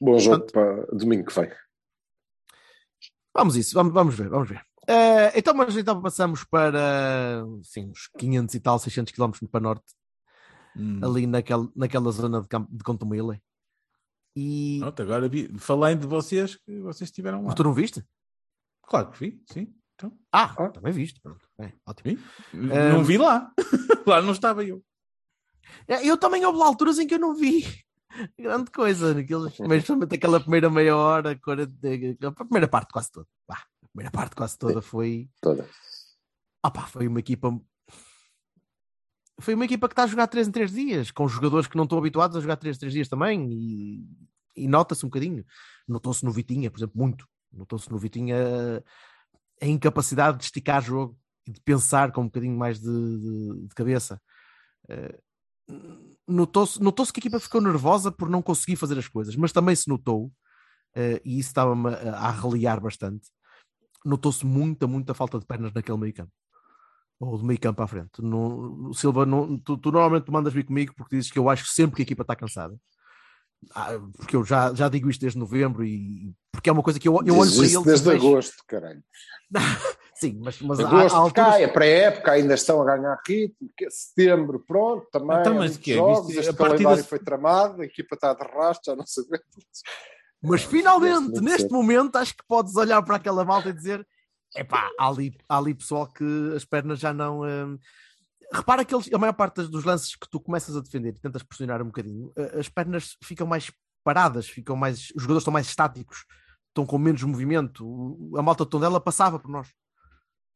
Bom 0.00 0.18
jogo 0.18 0.46
para 0.52 0.86
domingo 0.86 1.24
que 1.26 1.40
vem. 1.40 1.50
Vamos 3.34 3.56
isso, 3.56 3.74
vamos, 3.74 3.92
vamos 3.92 4.14
ver, 4.14 4.28
vamos 4.28 4.48
ver. 4.48 4.64
Eh, 4.86 5.38
então, 5.38 5.54
mas 5.54 5.76
então 5.76 6.00
passamos 6.00 6.44
para 6.44 7.42
sim, 7.62 7.90
uns 7.90 8.08
500 8.18 8.54
e 8.54 8.60
tal, 8.60 8.78
600 8.78 9.12
km 9.12 9.32
para 9.50 9.60
norte, 9.60 9.94
hum, 10.76 11.00
ali 11.02 11.26
naquela, 11.26 11.68
naquela 11.74 12.10
zona 12.12 12.40
de, 12.42 12.48
Campo- 12.48 12.74
de 12.74 12.82
Contumile. 12.84 13.40
E 14.36 14.78
pronto, 14.80 15.02
agora 15.02 15.28
vi, 15.28 15.48
falei 15.58 15.94
de 15.94 16.06
vocês 16.06 16.56
que 16.56 16.80
vocês 16.80 17.08
estiveram 17.08 17.38
lá. 17.38 17.44
Mas 17.46 17.54
tu 17.54 17.62
não 17.64 17.72
viste? 17.72 18.04
Claro 18.82 19.10
que 19.10 19.18
vi, 19.18 19.42
sim. 19.52 19.74
Então, 19.94 20.12
Ah, 20.32 20.52
Ah. 20.58 20.68
também 20.70 20.92
viste. 20.92 21.20
Pronto. 21.20 21.48
É, 21.58 21.72
ótimo. 21.86 22.16
vi. 22.16 22.66
Não 22.66 23.04
vi 23.04 23.16
lá. 23.16 23.52
lá 24.06 24.20
não 24.20 24.32
estava 24.32 24.64
eu. 24.64 24.84
É, 25.86 26.04
Eu 26.06 26.18
também 26.18 26.44
houve 26.44 26.58
lá 26.58 26.66
alturas 26.66 26.98
em 26.98 27.06
que 27.06 27.14
eu 27.14 27.18
não 27.18 27.34
vi 27.34 27.64
grande 28.38 28.70
coisa, 28.70 29.14
naqueles, 29.14 29.58
mas 29.60 29.68
principalmente 29.68 30.14
aquela 30.16 30.40
primeira 30.40 30.68
meia 30.68 30.96
hora, 30.96 31.38
40, 31.38 31.72
a 32.26 32.32
primeira 32.44 32.68
parte 32.68 32.92
quase 32.92 33.10
toda. 33.12 33.26
A 33.48 33.88
primeira 33.92 34.10
parte 34.10 34.34
quase 34.34 34.58
toda 34.58 34.82
foi. 34.82 35.30
Toda. 35.40 35.68
Ah 36.62 36.70
pá, 36.70 36.86
foi 36.86 37.06
uma 37.06 37.20
equipa. 37.20 37.56
Foi 39.40 39.54
uma 39.54 39.64
equipa 39.64 39.88
que 39.88 39.92
está 39.92 40.04
a 40.04 40.06
jogar 40.06 40.26
3 40.28 40.48
em 40.48 40.52
3 40.52 40.70
dias, 40.72 41.10
com 41.10 41.26
jogadores 41.28 41.66
que 41.66 41.76
não 41.76 41.84
estão 41.84 41.98
habituados 41.98 42.36
a 42.36 42.40
jogar 42.40 42.56
3 42.56 42.76
em 42.76 42.80
3 42.80 42.92
dias 42.92 43.08
também, 43.08 43.48
e, 43.52 44.06
e 44.56 44.68
nota-se 44.68 45.04
um 45.04 45.08
bocadinho. 45.08 45.44
Notou-se 45.88 46.24
no 46.24 46.30
Vitinha, 46.30 46.70
por 46.70 46.78
exemplo, 46.78 46.96
muito. 46.96 47.26
Notou-se 47.52 47.90
no 47.90 47.98
Vitinha 47.98 48.36
a 49.60 49.66
incapacidade 49.66 50.38
de 50.38 50.44
esticar 50.44 50.82
jogo 50.82 51.18
e 51.46 51.52
de 51.52 51.60
pensar 51.60 52.12
com 52.12 52.22
um 52.22 52.26
bocadinho 52.26 52.56
mais 52.56 52.78
de, 52.80 52.86
de- 52.88 53.66
de 53.68 53.74
cabeça. 53.74 54.20
Eh, 54.88 55.18
Notou-se 56.26 56.82
notou 56.82 57.04
que 57.06 57.18
a 57.18 57.20
equipa 57.20 57.38
ficou 57.40 57.60
nervosa 57.60 58.10
por 58.10 58.28
não 58.30 58.40
conseguir 58.42 58.76
fazer 58.76 58.98
as 58.98 59.08
coisas, 59.08 59.36
mas 59.36 59.52
também 59.52 59.74
se 59.76 59.88
notou, 59.88 60.32
eh, 60.94 61.20
e 61.24 61.38
isso 61.38 61.48
estava-me 61.50 61.88
a, 61.88 62.12
a 62.18 62.30
reliar 62.30 62.80
bastante, 62.80 63.28
notou-se 64.04 64.44
muita, 64.46 64.86
muita 64.86 65.12
falta 65.14 65.38
de 65.38 65.46
pernas 65.46 65.72
naquele 65.74 65.98
meio 65.98 66.14
campo. 66.14 66.32
Ou 67.24 67.38
de 67.38 67.44
meio 67.44 67.58
campo 67.60 67.82
à 67.82 67.86
frente. 67.86 68.20
Não- 68.20 68.92
Silva, 68.92 69.24
não- 69.24 69.58
tu, 69.58 69.76
tu 69.78 69.90
normalmente 69.90 70.30
mandas 70.30 70.52
vir 70.52 70.64
comigo 70.64 70.92
porque 70.96 71.16
dizes 71.16 71.30
que 71.30 71.38
eu 71.38 71.48
acho 71.48 71.66
sempre 71.66 71.96
que 71.96 72.02
a 72.02 72.04
equipa 72.04 72.22
está 72.22 72.36
cansada. 72.36 72.76
ah, 73.74 73.98
porque 74.16 74.36
eu 74.36 74.44
já, 74.44 74.74
já 74.74 74.88
digo 74.90 75.08
isto 75.08 75.20
desde 75.22 75.38
novembro 75.38 75.82
e 75.84 76.34
porque 76.52 76.68
é 76.68 76.72
uma 76.72 76.82
coisa 76.82 77.00
que 77.00 77.08
eu, 77.08 77.14
eu 77.24 77.36
olho 77.38 77.50
Diz 77.50 77.56
para 77.56 77.66
ele 77.66 77.84
desde 77.84 78.10
vejo- 78.10 78.26
agosto, 78.28 78.62
caralho. 78.68 79.02
Sim, 80.16 80.38
mas, 80.42 80.60
mas 80.60 80.78
há, 80.80 80.86
Agosto 80.86 81.14
há 81.14 81.18
alturas- 81.18 81.50
cai, 81.54 81.64
é 81.64 81.68
pré-época, 81.68 82.32
ainda 82.32 82.54
estão 82.54 82.80
a 82.82 82.84
ganhar 82.84 83.18
ritmo. 83.26 83.68
que- 83.76 83.90
Setembro, 83.90 84.62
pronto, 84.66 85.06
também. 85.10 85.38
Então, 85.40 85.52
há 85.56 85.60
mas 85.60 85.76
que 85.76 85.92
é? 85.92 85.94
jogos, 85.96 86.30
este 86.36 86.50
a 86.50 86.54
calendário 86.54 87.04
foi 87.04 87.18
tramado, 87.18 87.82
a 87.82 87.84
equipa 87.84 88.14
está 88.14 88.32
de 88.34 88.42
rastro, 88.44 88.92
já 88.92 88.96
não 88.96 89.04
se 89.06 89.20
aguenta. 89.20 89.44
Mas 90.42 90.62
finalmente, 90.62 91.40
Neste 91.40 91.72
momento, 91.72 92.16
acho 92.16 92.36
que 92.36 92.44
podes 92.46 92.76
olhar 92.76 93.02
para 93.02 93.16
aquela 93.16 93.44
malta 93.44 93.70
e 93.70 93.72
dizer: 93.72 94.06
epá, 94.56 94.90
há 94.98 95.08
ali, 95.08 95.36
há 95.48 95.58
ali 95.58 95.74
pessoal 95.74 96.06
que 96.06 96.52
as 96.54 96.64
pernas 96.64 96.98
já 96.98 97.12
não. 97.12 97.42
hum, 97.42 97.78
Repara 98.52 98.84
que 98.84 98.94
eles, 98.94 99.12
a 99.12 99.18
maior 99.18 99.32
parte 99.32 99.62
dos 99.64 99.84
lances 99.84 100.14
que 100.14 100.28
tu 100.28 100.38
começas 100.38 100.76
a 100.76 100.80
defender 100.80 101.08
e 101.10 101.20
tentas 101.20 101.42
pressionar 101.42 101.82
um 101.82 101.86
bocadinho, 101.86 102.32
eh, 102.36 102.60
as 102.60 102.68
pernas 102.68 103.16
ficam 103.22 103.46
mais 103.46 103.72
paradas, 104.04 104.48
ficam 104.48 104.76
mais, 104.76 105.10
os 105.16 105.22
jogadores 105.22 105.40
estão 105.40 105.52
mais 105.52 105.66
estáticos, 105.66 106.24
estão 106.68 106.86
com 106.86 106.98
menos 106.98 107.22
movimento. 107.22 108.32
A 108.36 108.42
malta 108.42 108.64
de 108.64 108.70
Tondela 108.70 109.00
passava 109.00 109.38
por 109.38 109.50
nós. 109.50 109.68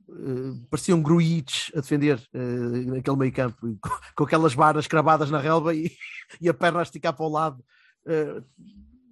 Eh, 0.09 0.67
pareciam 0.71 1.03
gruites 1.03 1.71
a 1.75 1.81
defender 1.81 2.23
eh, 2.33 2.85
naquele 2.87 3.17
meio 3.17 3.33
campo, 3.33 3.79
com, 4.17 4.25
aquelas 4.25 4.55
varas 4.55 4.87
cravadas 4.87 5.31
na 5.31 5.39
relva 5.39 5.75
e, 5.75 5.91
e 6.41 6.49
a 6.49 6.55
perna 6.55 6.81
a 6.81 6.83
esticar 6.83 7.15
para 7.15 7.27
o 7.27 7.29
lado. 7.29 7.65
Eh, 8.07 8.43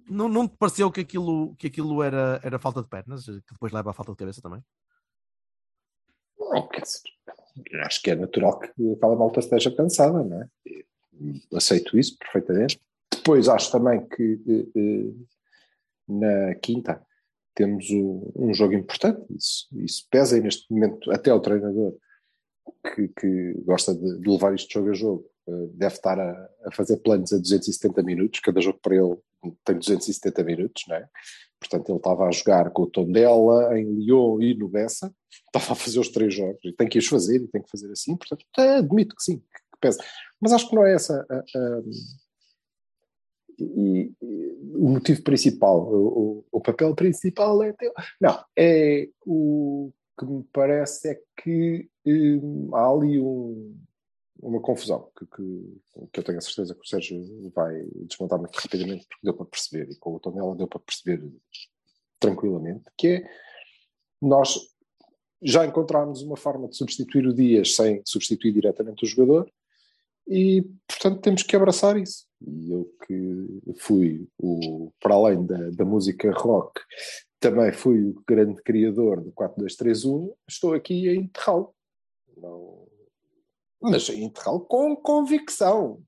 não, 0.09 0.27
não 0.27 0.47
te 0.47 0.55
pareceu 0.57 0.91
que 0.91 1.01
aquilo, 1.01 1.55
que 1.55 1.67
aquilo 1.67 2.01
era, 2.01 2.39
era 2.43 2.59
falta 2.59 2.81
de 2.81 2.89
pernas, 2.89 3.25
que 3.25 3.53
depois 3.53 3.71
leva 3.71 3.91
à 3.91 3.93
falta 3.93 4.11
de 4.11 4.17
cabeça 4.17 4.41
também? 4.41 4.61
Não, 6.39 6.67
dizer, 6.81 7.01
acho 7.81 8.01
que 8.01 8.11
é 8.11 8.15
natural 8.15 8.59
que 8.59 8.71
aquela 8.93 9.15
malta 9.15 9.39
esteja 9.39 9.75
cansada, 9.75 10.23
não 10.23 10.41
é? 10.41 10.49
Aceito 11.53 11.97
isso 11.97 12.17
perfeitamente. 12.17 12.79
Depois 13.11 13.47
acho 13.49 13.71
também 13.71 14.07
que 14.07 14.39
eh, 14.47 14.79
eh, 14.79 15.13
na 16.07 16.55
quinta 16.55 17.01
temos 17.55 17.89
um, 17.89 18.31
um 18.35 18.53
jogo 18.53 18.73
importante, 18.73 19.25
isso, 19.33 19.67
isso 19.73 20.07
pesa 20.11 20.37
e 20.37 20.41
neste 20.41 20.71
momento 20.71 21.11
até 21.11 21.33
o 21.33 21.39
treinador 21.39 21.95
que, 22.93 23.07
que 23.07 23.53
gosta 23.65 23.95
de, 23.95 24.19
de 24.19 24.29
levar 24.29 24.53
isto 24.53 24.71
jogo 24.71 24.91
a 24.91 24.93
jogo 24.93 25.29
eh, 25.47 25.67
deve 25.73 25.95
estar 25.95 26.19
a, 26.19 26.49
a 26.65 26.71
fazer 26.71 26.97
planos 26.97 27.33
a 27.33 27.37
270 27.37 28.03
minutos, 28.03 28.39
cada 28.41 28.61
jogo 28.61 28.79
para 28.81 28.95
ele 28.95 29.17
tem 29.63 29.77
270 29.77 30.43
minutos, 30.43 30.83
não 30.87 30.95
é? 30.95 31.07
Portanto, 31.59 31.89
ele 31.89 31.97
estava 31.97 32.27
a 32.27 32.31
jogar 32.31 32.69
com 32.71 32.83
o 32.83 32.87
Tondela, 32.89 33.77
em 33.79 33.85
Lyon 33.95 34.39
e 34.41 34.53
no 34.53 34.67
Bessa, 34.67 35.13
estava 35.45 35.73
a 35.73 35.75
fazer 35.75 35.99
os 35.99 36.09
três 36.09 36.33
jogos, 36.33 36.59
e 36.63 36.71
tem 36.71 36.87
que 36.87 36.99
os 36.99 37.07
fazer, 37.07 37.37
e 37.41 37.47
tem 37.47 37.61
que 37.61 37.69
fazer 37.69 37.91
assim, 37.91 38.15
portanto, 38.15 38.45
admito 38.57 39.15
que 39.15 39.23
sim, 39.23 39.37
que 39.39 39.79
pesa. 39.81 39.99
Mas 40.39 40.51
acho 40.53 40.69
que 40.69 40.75
não 40.75 40.85
é 40.85 40.93
essa 40.93 41.25
a- 41.29 41.35
a- 41.59 41.81
e- 43.59 44.13
e 44.21 44.57
o 44.75 44.89
motivo 44.89 45.23
principal, 45.23 45.81
o, 45.91 46.07
o- 46.07 46.45
o 46.51 46.61
papel 46.61 46.93
principal 46.95 47.61
é 47.63 47.73
teu. 47.73 47.91
Não, 48.21 48.43
é 48.55 49.09
o 49.25 49.91
que 50.19 50.25
me 50.25 50.43
parece 50.53 51.09
é 51.09 51.19
que 51.41 51.89
hum, 52.05 52.69
há 52.73 52.87
ali 52.89 53.19
um- 53.19 53.75
uma 54.39 54.61
confusão 54.61 55.09
que, 55.17 55.25
que, 55.25 56.07
que 56.11 56.19
eu 56.19 56.23
tenho 56.23 56.37
a 56.37 56.41
certeza 56.41 56.75
que 56.75 56.81
o 56.81 56.87
Sérgio 56.87 57.51
vai 57.53 57.73
desmontar 58.05 58.39
muito 58.39 58.55
rapidamente 58.55 59.05
porque 59.07 59.23
deu 59.23 59.33
para 59.33 59.45
perceber, 59.45 59.89
e 59.91 59.95
com 59.95 60.15
o 60.15 60.19
Tonela 60.19 60.55
deu 60.55 60.67
para 60.67 60.79
perceber 60.79 61.23
tranquilamente, 62.19 62.83
que 62.97 63.07
é 63.07 63.29
nós 64.21 64.59
já 65.41 65.65
encontramos 65.65 66.21
uma 66.23 66.35
forma 66.35 66.67
de 66.67 66.75
substituir 66.75 67.27
o 67.27 67.33
Dias 67.33 67.75
sem 67.75 68.01
substituir 68.05 68.51
diretamente 68.51 69.03
o 69.03 69.07
jogador 69.07 69.51
e, 70.27 70.63
portanto, 70.87 71.21
temos 71.21 71.43
que 71.43 71.55
abraçar 71.55 71.97
isso. 71.97 72.25
E 72.45 72.71
eu 72.71 72.91
que 73.05 73.47
fui, 73.77 74.27
o, 74.37 74.91
para 74.99 75.15
além 75.15 75.45
da, 75.45 75.69
da 75.69 75.85
música 75.85 76.31
rock, 76.31 76.81
também 77.39 77.71
fui 77.71 78.03
o 78.03 78.23
grande 78.27 78.61
criador 78.61 79.21
do 79.21 79.31
4231, 79.31 80.33
estou 80.47 80.73
aqui 80.73 81.07
a 81.07 81.15
enterrá-lo. 81.15 81.73
Não- 82.35 82.86
Mas 83.81 84.09
enterrá-lo 84.09 84.61
com 84.61 84.95
convicção, 84.95 86.01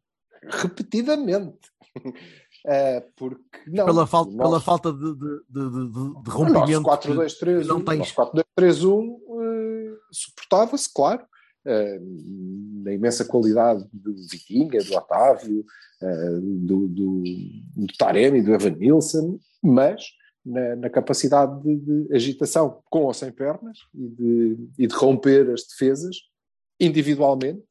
repetidamente. 0.43 1.57
Eh, 2.65 3.01
porque 3.15 3.41
não, 3.67 3.85
pela, 3.85 4.05
falta, 4.05 4.31
o 4.33 4.37
pela 4.37 4.59
falta 4.59 4.91
de, 4.91 4.99
de, 4.99 5.43
de, 5.49 5.69
de- 5.71 5.91
de 5.91 5.99
o 5.99 6.13
nosso 6.13 6.29
rompimento. 6.29 6.83
4-2-3-1, 6.83 7.65
não 7.65 7.81
tens. 7.81 7.95
o 7.95 8.21
nosso 8.21 8.33
4-2-3-1 8.59 9.17
eh, 9.41 9.97
suportava-se, 10.11 10.93
claro, 10.93 11.25
eh, 11.65 11.99
na 12.83 12.91
imensa 12.93 13.23
qualidade 13.23 13.87
do 13.93 14.13
Vitinha, 14.29 14.83
do 14.83 14.93
Otávio, 14.93 15.63
eh, 16.01 16.31
do, 16.41 16.87
do, 16.89 17.23
do 17.77 17.87
Taremi, 17.97 18.41
do 18.41 18.53
Evan 18.53 18.71
Nilsson, 18.71 19.39
mas 19.63 20.03
na, 20.45 20.75
na 20.75 20.89
capacidade 20.89 21.61
de, 21.63 21.77
de 21.77 22.13
agitação 22.13 22.81
com 22.89 23.03
ou 23.05 23.13
sem 23.13 23.31
pernas 23.31 23.77
e 23.95 24.07
de, 24.09 24.69
e 24.79 24.85
de 24.85 24.95
romper 24.95 25.49
as 25.51 25.63
defesas 25.63 26.15
individualmente 26.79 27.63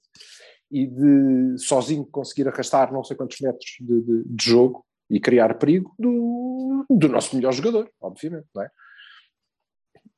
e 0.71 0.87
de 0.87 1.59
sozinho 1.59 2.05
conseguir 2.07 2.47
arrastar 2.49 2.93
não 2.93 3.03
sei 3.03 3.17
quantos 3.17 3.41
metros 3.41 3.77
de, 3.81 4.03
de- 4.03 4.25
de 4.25 4.45
jogo 4.45 4.85
e 5.11 5.19
criar 5.19 5.55
perigo 5.59 5.95
do, 5.99 6.85
do 6.91 7.09
nosso 7.09 7.35
melhor 7.35 7.53
jogador, 7.53 7.91
obviamente, 8.01 8.47
não 8.55 8.63
é? 8.63 8.71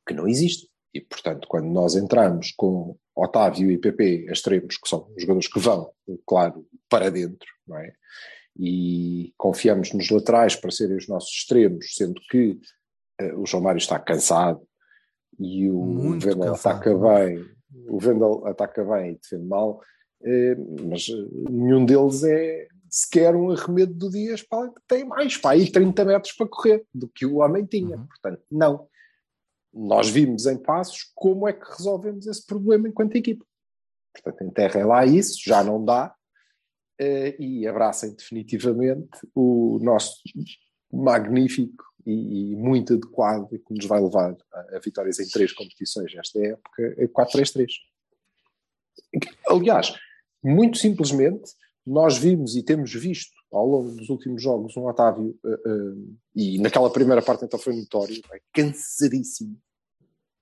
Que 0.07 0.15
não 0.15 0.27
existe. 0.27 0.69
E, 0.93 1.01
portanto, 1.01 1.47
quando 1.49 1.69
nós 1.69 1.95
entramos 1.95 2.53
com 2.57 2.97
Otávio 3.15 3.71
e 3.71 3.79
PP 3.79 4.27
extremos, 4.29 4.77
que 4.77 4.89
são 4.89 5.09
jogadores 5.17 5.47
que 5.47 5.61
vão, 5.61 5.93
claro, 6.27 6.67
para 6.89 7.11
dentro, 7.11 7.47
não 7.67 7.79
é? 7.79 7.93
E 8.59 9.33
confiamos 9.39 9.93
nos 9.93 10.11
laterais 10.11 10.57
para 10.57 10.73
serem 10.73 10.97
os 10.97 11.07
nossos 11.07 11.31
extremos, 11.31 11.95
sendo 11.95 12.21
que 12.29 12.59
eh, 13.21 13.33
o 13.35 13.47
João 13.47 13.63
Mário 13.63 13.79
está 13.79 14.01
cansado 14.01 14.61
e 15.39 15.71
o 15.71 15.81
cansado. 16.21 16.55
ataca 16.55 16.99
bem, 16.99 17.45
o 17.89 17.99
Vendel 17.99 18.47
ataca 18.47 18.85
bem 18.85 19.13
e 19.13 19.15
defende 19.17 19.47
mal, 19.47 19.81
eh, 20.23 20.57
mas 20.89 21.09
eh, 21.09 21.51
nenhum 21.51 21.85
deles 21.85 22.25
é 22.25 22.69
sequer 22.89 23.37
um 23.37 23.51
arremedo 23.51 23.95
do 23.95 24.11
Dias 24.11 24.43
para 24.43 24.69
que 24.69 24.81
tem 24.87 25.05
mais, 25.05 25.37
para 25.37 25.53
aí 25.53 25.71
30 25.71 26.05
metros 26.05 26.33
para 26.35 26.49
correr 26.49 26.85
do 26.93 27.09
que 27.09 27.25
o 27.25 27.37
homem 27.37 27.65
tinha. 27.65 27.97
Uhum. 27.97 28.07
Portanto, 28.07 28.43
não. 28.51 28.89
Nós 29.73 30.09
vimos 30.09 30.47
em 30.47 30.59
passos 30.59 31.11
como 31.15 31.47
é 31.47 31.53
que 31.53 31.71
resolvemos 31.71 32.27
esse 32.27 32.45
problema 32.45 32.89
enquanto 32.89 33.15
equipa. 33.15 33.45
Portanto, 34.13 34.43
enterrem 34.43 34.85
lá 34.85 35.07
isso, 35.07 35.41
já 35.45 35.63
não 35.63 35.85
dá, 35.85 36.13
eh, 36.99 37.37
e 37.39 37.67
abracem 37.67 38.15
definitivamente 38.15 39.09
o 39.35 39.79
nosso 39.81 40.21
magnífico 40.93 41.85
e, 42.07 42.53
e 42.53 42.57
muito 42.57 42.95
adequado 42.95 43.49
e 43.53 43.59
que 43.59 43.75
nos 43.75 43.87
vai 43.87 44.01
levar 44.01 44.37
a, 44.53 44.77
a 44.77 44.81
vitórias 44.81 45.19
em 45.19 45.29
três 45.29 45.53
competições 45.53 46.15
nesta 46.15 46.39
época, 46.39 46.95
é 46.99 47.07
4-3-3. 47.07 47.67
Aliás, 49.49 49.95
muito 50.43 50.79
simplesmente, 50.79 51.53
nós 51.87 52.19
vimos 52.19 52.57
e 52.57 52.63
temos 52.63 52.93
visto 52.93 53.33
ao 53.53 53.67
longo 53.67 53.91
dos 53.91 54.09
últimos 54.09 54.43
jogos 54.43 54.77
um 54.77 54.87
Otávio, 54.87 55.37
eh, 55.45 55.61
eh, 55.67 56.15
e 56.37 56.59
naquela 56.61 56.91
primeira 56.91 57.21
parte 57.21 57.45
então 57.45 57.59
foi 57.59 57.75
notório, 57.75 58.23
é 58.33 58.41
cansadíssimo, 58.53 59.59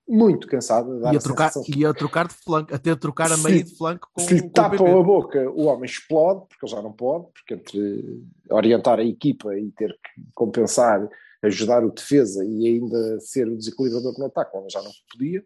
muito 0.09 0.47
cansado. 0.47 0.93
a 0.93 0.99
dar 0.99 1.13
Ia 1.13 1.19
a 1.19 1.21
trocar, 1.21 1.51
que 1.51 1.79
ia 1.79 1.93
trocar 1.93 2.27
de 2.27 2.33
flanco, 2.33 2.73
até 2.73 2.95
trocar 2.95 3.31
a 3.31 3.37
meio 3.37 3.63
de 3.63 3.75
flanco 3.75 4.09
com, 4.11 4.21
se 4.21 4.33
lhe 4.33 4.49
tapam 4.49 4.99
a 4.99 5.03
boca, 5.03 5.49
o 5.51 5.65
homem 5.65 5.85
explode, 5.85 6.45
porque 6.47 6.65
ele 6.65 6.71
já 6.71 6.81
não 6.81 6.91
pode, 6.91 7.27
porque 7.33 7.53
entre 7.53 8.23
orientar 8.49 8.99
a 8.99 9.03
equipa 9.03 9.55
e 9.57 9.71
ter 9.71 9.91
que 9.91 10.23
compensar, 10.33 11.07
ajudar 11.43 11.83
o 11.85 11.91
defesa 11.91 12.43
e 12.45 12.67
ainda 12.67 13.19
ser 13.19 13.47
o 13.47 13.55
desequilibrador 13.57 14.17
no 14.17 14.25
ataque, 14.25 14.57
ele 14.57 14.69
já 14.69 14.81
não 14.81 14.91
podia. 15.11 15.43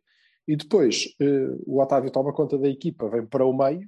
E 0.48 0.56
depois 0.56 1.14
eh, 1.22 1.48
o 1.66 1.82
Otávio 1.82 2.12
toma 2.12 2.34
conta 2.34 2.58
da 2.58 2.68
equipa, 2.68 3.10
vem 3.10 3.26
para 3.26 3.46
o 3.46 3.56
meio 3.56 3.88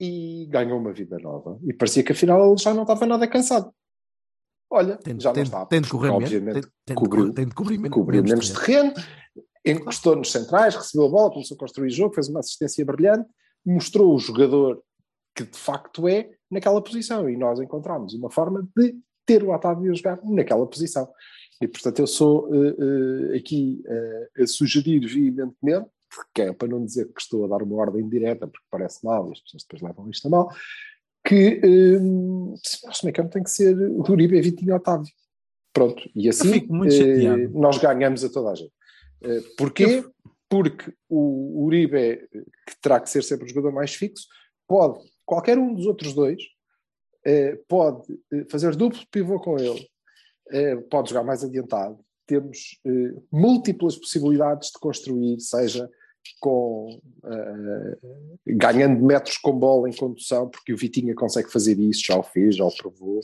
e 0.00 0.46
ganha 0.50 0.74
uma 0.74 0.92
vida 0.92 1.18
nova. 1.18 1.58
E 1.62 1.72
parecia 1.72 2.02
que 2.02 2.12
afinal 2.12 2.44
ele 2.48 2.58
já 2.58 2.74
não 2.74 2.82
estava 2.82 3.06
nada 3.06 3.28
cansado. 3.28 3.70
Olha, 4.70 4.96
Tem, 4.96 5.18
já 5.20 5.28
não 5.28 5.34
tem, 5.34 5.42
está. 5.44 5.66
tem 5.66 5.80
de 5.80 5.94
menos. 5.94 6.16
obviamente, 6.16 6.68
Tem, 6.84 6.96
cobriu- 6.96 7.22
de, 7.24 7.28
cor- 7.28 7.34
tem 7.36 7.46
de 7.48 7.54
cobrir, 7.54 7.78
men- 7.78 7.90
cobriu 7.90 8.22
menos 8.24 8.50
terreno. 8.50 8.92
terreno, 8.94 9.08
encostou 9.64 10.16
nos 10.16 10.32
centrais, 10.32 10.74
recebeu 10.74 11.06
a 11.06 11.10
bola, 11.10 11.30
começou 11.32 11.54
a 11.54 11.58
construir 11.58 11.90
jogo, 11.90 12.14
fez 12.14 12.28
uma 12.28 12.40
assistência 12.40 12.84
brilhante, 12.84 13.28
mostrou 13.64 14.12
o 14.14 14.18
jogador 14.18 14.82
que 15.36 15.44
de 15.44 15.56
facto 15.56 16.08
é 16.08 16.30
naquela 16.50 16.82
posição 16.82 17.28
e 17.30 17.36
nós 17.36 17.60
encontramos 17.60 18.14
uma 18.14 18.30
forma 18.30 18.66
de 18.76 18.98
ter 19.26 19.42
o 19.42 19.52
Otávio 19.52 19.90
a 19.90 19.94
jogar 19.94 20.20
naquela 20.24 20.66
posição. 20.66 21.08
E 21.60 21.68
portanto 21.68 22.00
eu 22.00 22.06
sou 22.06 22.48
eh, 22.52 22.76
eh, 22.78 23.36
aqui 23.38 23.82
eh, 23.86 24.42
a 24.42 24.46
sugerir 24.46 25.06
veementemente, 25.06 25.88
que 26.34 26.42
é 26.42 26.52
para 26.52 26.68
não 26.68 26.84
dizer 26.84 27.06
que 27.12 27.20
estou 27.20 27.44
a 27.44 27.48
dar 27.48 27.62
uma 27.62 27.76
ordem 27.76 28.08
direta, 28.08 28.46
porque 28.46 28.66
parece 28.70 29.04
mal 29.04 29.28
e 29.28 29.32
as 29.32 29.40
pessoas 29.40 29.62
depois 29.62 29.82
levam 29.82 30.10
isto 30.10 30.26
a 30.26 30.30
mal, 30.30 30.50
que 31.24 31.60
eh, 31.62 31.96
o 31.96 32.54
nosso 32.84 33.04
meio 33.04 33.14
campo 33.14 33.30
tem 33.30 33.42
que 33.42 33.50
ser 33.50 33.76
Uribe, 33.76 34.40
Vitinho 34.40 34.70
e 34.70 34.72
Otávio. 34.72 35.12
Pronto, 35.72 36.08
e 36.14 36.28
assim 36.28 36.68
nós 37.52 37.78
ganhamos 37.78 38.24
a 38.24 38.28
toda 38.30 38.50
a 38.50 38.54
gente. 38.54 38.72
Porquê? 39.56 40.04
Porque 40.48 40.92
o 41.08 41.64
Uribe, 41.64 42.28
que 42.30 42.80
terá 42.80 43.00
que 43.00 43.10
ser 43.10 43.24
sempre 43.24 43.46
o 43.46 43.48
jogador 43.48 43.72
mais 43.72 43.92
fixo, 43.92 44.28
pode, 44.68 45.00
qualquer 45.24 45.58
um 45.58 45.74
dos 45.74 45.86
outros 45.86 46.14
dois, 46.14 46.40
pode 47.68 48.12
eh, 48.32 48.44
fazer 48.50 48.76
duplo 48.76 49.00
pivô 49.10 49.40
com 49.40 49.58
ele, 49.58 49.88
eh, 50.50 50.76
pode 50.90 51.10
jogar 51.10 51.24
mais 51.24 51.42
adiantado. 51.42 51.98
Temos 52.26 52.78
eh, 52.84 53.14
múltiplas 53.32 53.96
possibilidades 53.96 54.70
de 54.70 54.78
construir, 54.78 55.40
seja 55.40 55.88
com 56.40 57.00
eh, 57.24 57.98
ganhando 58.46 59.04
metros 59.04 59.36
com 59.38 59.58
bola 59.58 59.88
em 59.88 59.96
condução, 59.96 60.48
porque 60.48 60.72
o 60.72 60.76
Vitinha 60.76 61.14
consegue 61.14 61.50
fazer 61.50 61.78
isso, 61.78 62.02
já 62.06 62.18
o 62.18 62.22
fez, 62.22 62.56
já 62.56 62.64
o 62.64 62.76
provou, 62.76 63.20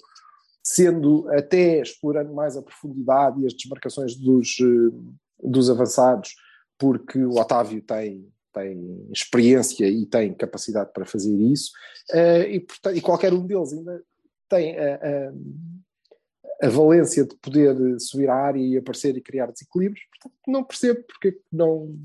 sendo 0.63 1.29
até 1.31 1.81
explorando 1.81 2.35
mais 2.35 2.57
a 2.57 2.63
profundidade 2.63 3.41
e 3.41 3.47
as 3.47 3.55
desmarcações 3.55 4.15
dos, 4.17 4.57
eh, 4.61 4.97
dos 5.43 5.71
avançados, 5.71 6.35
porque 6.79 7.23
o 7.23 7.39
Otávio 7.39 7.83
tem, 7.83 8.27
tem 8.53 9.07
experiência 9.13 9.87
e 9.89 10.07
tem 10.07 10.35
capacidade 10.35 10.93
para 10.93 11.07
fazer 11.07 11.37
isso, 11.37 11.71
eh, 12.13 12.55
e, 12.55 12.61
portanto, 12.61 12.97
e 12.97 13.01
qualquer 13.01 13.33
um 13.33 13.47
deles 13.47 13.73
ainda 13.73 14.03
tem 14.49 14.77
a, 14.79 14.95
a, 14.95 16.67
a 16.67 16.69
valência 16.69 17.25
de 17.25 17.37
poder 17.37 17.77
subir 18.01 18.29
à 18.29 18.35
área 18.35 18.61
e 18.61 18.77
aparecer 18.77 19.17
e 19.17 19.21
criar 19.21 19.51
desequilíbrios, 19.51 20.05
portanto 20.11 20.41
não 20.47 20.65
percebo 20.65 21.03
porque 21.07 21.29
é 21.29 21.35
não 21.53 21.97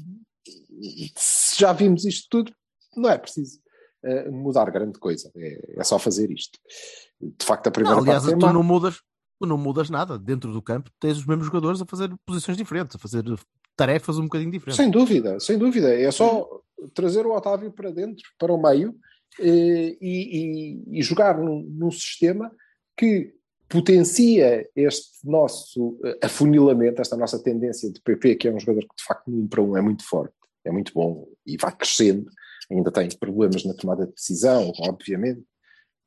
se 1.15 1.59
já 1.59 1.73
vimos 1.73 2.05
isto 2.05 2.27
tudo, 2.29 2.53
não 2.95 3.09
é 3.09 3.17
preciso 3.17 3.59
uh, 4.03 4.31
mudar 4.31 4.69
grande 4.71 4.99
coisa, 4.99 5.31
é, 5.35 5.79
é, 5.79 5.83
só 5.83 5.97
fazer 5.97 6.31
isto. 6.31 6.59
De 7.19 7.45
facto, 7.45 7.67
a 7.67 7.71
primeira 7.71 7.95
Não, 7.95 8.03
aliás, 8.03 8.23
parte 8.23 8.35
é 8.35 8.39
tu 8.39 8.45
má. 8.45 8.53
não 8.53 8.63
mudas, 8.63 9.01
tu 9.39 9.47
não 9.47 9.57
mudas 9.57 9.89
nada. 9.89 10.19
Dentro 10.19 10.51
do 10.51 10.61
campo 10.61 10.89
tens 10.99 11.17
os 11.17 11.25
mesmos 11.25 11.47
jogadores 11.47 11.81
a 11.81 11.85
fazer 11.85 12.13
posições 12.25 12.57
diferentes, 12.57 12.95
a 12.95 12.99
fazer 12.99 13.23
tarefas 13.75 14.17
um 14.17 14.23
bocadinho 14.23 14.51
diferentes. 14.51 14.77
Sem 14.77 14.89
dúvida, 14.89 15.39
sem 15.39 15.57
dúvida. 15.57 15.93
É 15.93 16.09
só 16.11 16.47
trazer 16.93 17.25
o 17.25 17.35
Otávio 17.35 17.71
para 17.71 17.91
dentro, 17.91 18.23
para 18.37 18.53
o 18.53 18.61
meio, 18.61 18.95
eh, 19.39 19.97
e, 20.01 20.81
e- 20.91 20.99
e 20.99 21.01
jogar 21.01 21.37
num, 21.37 21.61
num 21.61 21.91
sistema 21.91 22.51
que 22.97 23.33
potencia 23.67 24.67
este 24.75 25.27
nosso 25.27 25.99
eh, 26.05 26.19
afunilamento, 26.23 27.01
esta 27.01 27.17
nossa 27.17 27.41
tendência 27.41 27.91
de 27.91 27.99
PP, 28.01 28.35
que 28.35 28.47
é 28.47 28.53
um 28.53 28.59
jogador 28.59 28.81
que 28.81 28.95
de 28.95 29.03
facto 29.03 29.29
no 29.29 29.43
um 29.43 29.47
para 29.47 29.61
um 29.61 29.75
é 29.75 29.81
muito 29.81 30.03
forte, 30.07 30.33
é 30.63 30.71
muito 30.71 30.93
bom 30.93 31.27
e 31.45 31.57
vai 31.57 31.75
crescendo, 31.75 32.29
ainda 32.71 32.91
tem 32.91 33.09
problemas 33.17 33.63
na 33.65 33.73
tomada 33.73 34.05
de 34.05 34.13
decisão, 34.13 34.71
obviamente, 34.79 35.43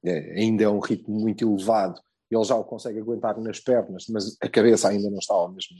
É, 0.05 0.41
ainda 0.41 0.63
é 0.63 0.69
um 0.69 0.79
ritmo 0.79 1.19
muito 1.19 1.45
elevado, 1.45 2.01
ele 2.31 2.45
já 2.45 2.55
o 2.55 2.63
consegue 2.65 3.01
aguentar 3.01 3.37
nas 3.41 3.59
pernas, 3.59 4.07
mas 4.09 4.37
a 4.41 4.49
cabeça 4.49 4.89
ainda 4.89 5.11
não 5.11 5.19
está 5.19 5.35
ao 5.35 5.51
mesmo, 5.53 5.77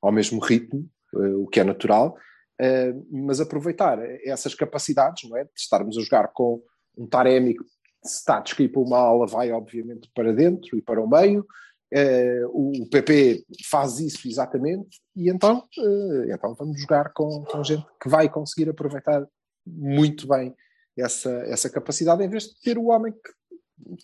ao 0.00 0.12
mesmo 0.12 0.38
ritmo, 0.40 0.88
o 1.12 1.46
que 1.46 1.60
é 1.60 1.64
natural, 1.64 2.16
eh, 2.60 2.94
mas 3.10 3.40
aproveitar 3.40 3.98
essas 4.24 4.54
capacidades, 4.54 5.28
não 5.28 5.36
é? 5.36 5.44
De 5.44 5.50
estarmos 5.56 5.96
a 5.96 6.02
jogar 6.02 6.28
com 6.28 6.62
um 6.96 7.06
Taremi 7.06 7.54
que 7.54 7.64
se 8.04 8.18
está 8.18 8.38
a 8.38 8.40
descair 8.40 8.70
para 8.70 8.82
uma 8.82 8.98
ala, 8.98 9.26
vai 9.26 9.50
obviamente 9.50 10.10
para 10.14 10.32
dentro 10.32 10.76
e 10.76 10.82
para 10.82 11.02
o 11.02 11.08
meio. 11.08 11.46
Eh, 11.92 12.42
o 12.46 12.86
PP 12.90 13.44
faz 13.68 13.98
isso 13.98 14.28
exatamente, 14.28 15.00
e 15.16 15.28
então, 15.28 15.66
eh, 15.78 16.34
então 16.34 16.54
vamos 16.54 16.80
jogar 16.80 17.12
com, 17.12 17.44
com 17.44 17.64
gente 17.64 17.84
que 18.00 18.08
vai 18.08 18.28
conseguir 18.28 18.70
aproveitar 18.70 19.26
muito 19.66 20.28
bem 20.28 20.54
essa, 20.96 21.30
essa 21.46 21.70
capacidade, 21.70 22.22
em 22.22 22.28
vez 22.28 22.44
de 22.44 22.60
ter 22.60 22.78
o 22.78 22.86
homem 22.86 23.12
que 23.12 23.32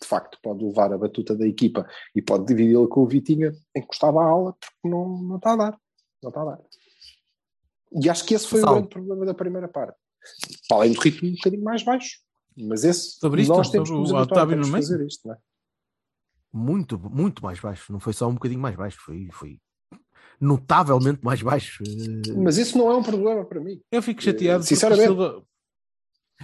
de 0.01 0.07
facto 0.07 0.39
pode 0.43 0.65
levar 0.65 0.93
a 0.93 0.99
batuta 0.99 1.37
da 1.37 1.47
equipa 1.47 1.87
e 2.15 2.23
pode 2.23 2.47
dividi-la 2.47 2.89
com 2.89 3.03
o 3.03 3.07
Vitinha 3.07 3.53
encostado 3.77 4.19
à 4.19 4.25
aula, 4.25 4.55
porque 4.55 4.89
não, 4.89 5.23
não 5.23 5.37
está 5.37 5.53
a 5.53 5.57
dar. 5.57 5.81
Não 6.23 6.31
está 6.31 6.43
a 6.43 6.45
dar. 6.45 6.61
E 7.93 8.11
acho 8.11 8.25
que 8.25 8.35
esse 8.35 8.47
foi 8.47 8.61
Sal. 8.61 8.71
o 8.71 8.75
grande 8.75 8.89
problema 8.89 9.25
da 9.25 9.35
primeira 9.35 9.69
parte. 9.69 9.97
Para 10.69 10.79
além 10.79 10.93
do 10.93 11.01
ritmo 11.01 11.29
um 11.29 11.35
bocadinho 11.35 11.65
mais 11.65 11.83
baixo. 11.83 12.19
Mas 12.57 12.85
esse, 12.85 13.19
Sobre 13.19 13.43
isto, 13.43 13.55
nós 13.55 13.71
temos 13.71 13.91
que 13.91 13.95
nos 13.95 14.11
o 14.11 14.17
habituar, 14.17 14.49
temos 14.49 14.67
que 14.67 14.73
fazer 14.73 15.07
isto, 15.07 15.29
não 15.29 15.35
é? 15.35 15.39
Muito, 16.53 16.99
muito 16.99 17.43
mais 17.43 17.61
baixo. 17.61 17.93
Não 17.93 18.01
foi 18.01 18.13
só 18.15 18.29
um 18.29 18.35
bocadinho 18.35 18.61
mais 18.61 18.75
baixo, 18.75 18.99
foi, 18.99 19.29
foi 19.31 19.59
notavelmente 20.41 21.23
mais 21.23 21.43
baixo. 21.43 21.83
Mas 22.37 22.57
isso 22.57 22.79
não 22.79 22.91
é 22.91 22.97
um 22.97 23.03
problema 23.03 23.45
para 23.45 23.61
mim. 23.61 23.81
Eu 23.91 24.03
fico 24.03 24.23
chateado 24.23 24.65
Sinceramente. 24.65 25.09
Silva, 25.09 25.43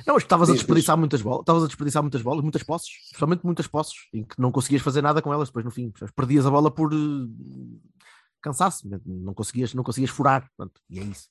Não, 0.07 0.17
estavas 0.17 0.51
a 0.51 0.53
desperdiçar 0.53 0.97
muitas 0.97 1.23
bolas, 1.23 1.41
estavas 1.41 1.65
a 1.65 1.67
desperdiçar 1.67 2.03
muitas 2.03 2.23
bolas, 2.23 2.43
muitas 2.43 2.63
posses, 2.63 2.89
especialmente 3.07 3.45
muitas 3.45 3.67
posses, 3.67 3.95
em 4.13 4.23
que 4.23 4.39
não 4.39 4.53
conseguias 4.53 4.83
fazer 4.83 5.03
nada 5.03 5.23
com 5.23 5.33
elas 5.33 5.49
depois 5.49 5.65
no 5.65 5.71
fim. 5.71 5.93
Perdias 6.15 6.47
a 6.47 6.51
bola 6.51 6.71
por 6.71 6.93
eh, 6.93 6.97
cansaço, 8.43 8.89
não 9.07 9.33
conseguias, 9.33 9.73
não 9.75 9.83
conseguias 9.85 10.11
furar. 10.11 10.51
Pronto, 10.57 10.81
e 10.91 10.99
é 10.99 11.03
isso. 11.03 11.29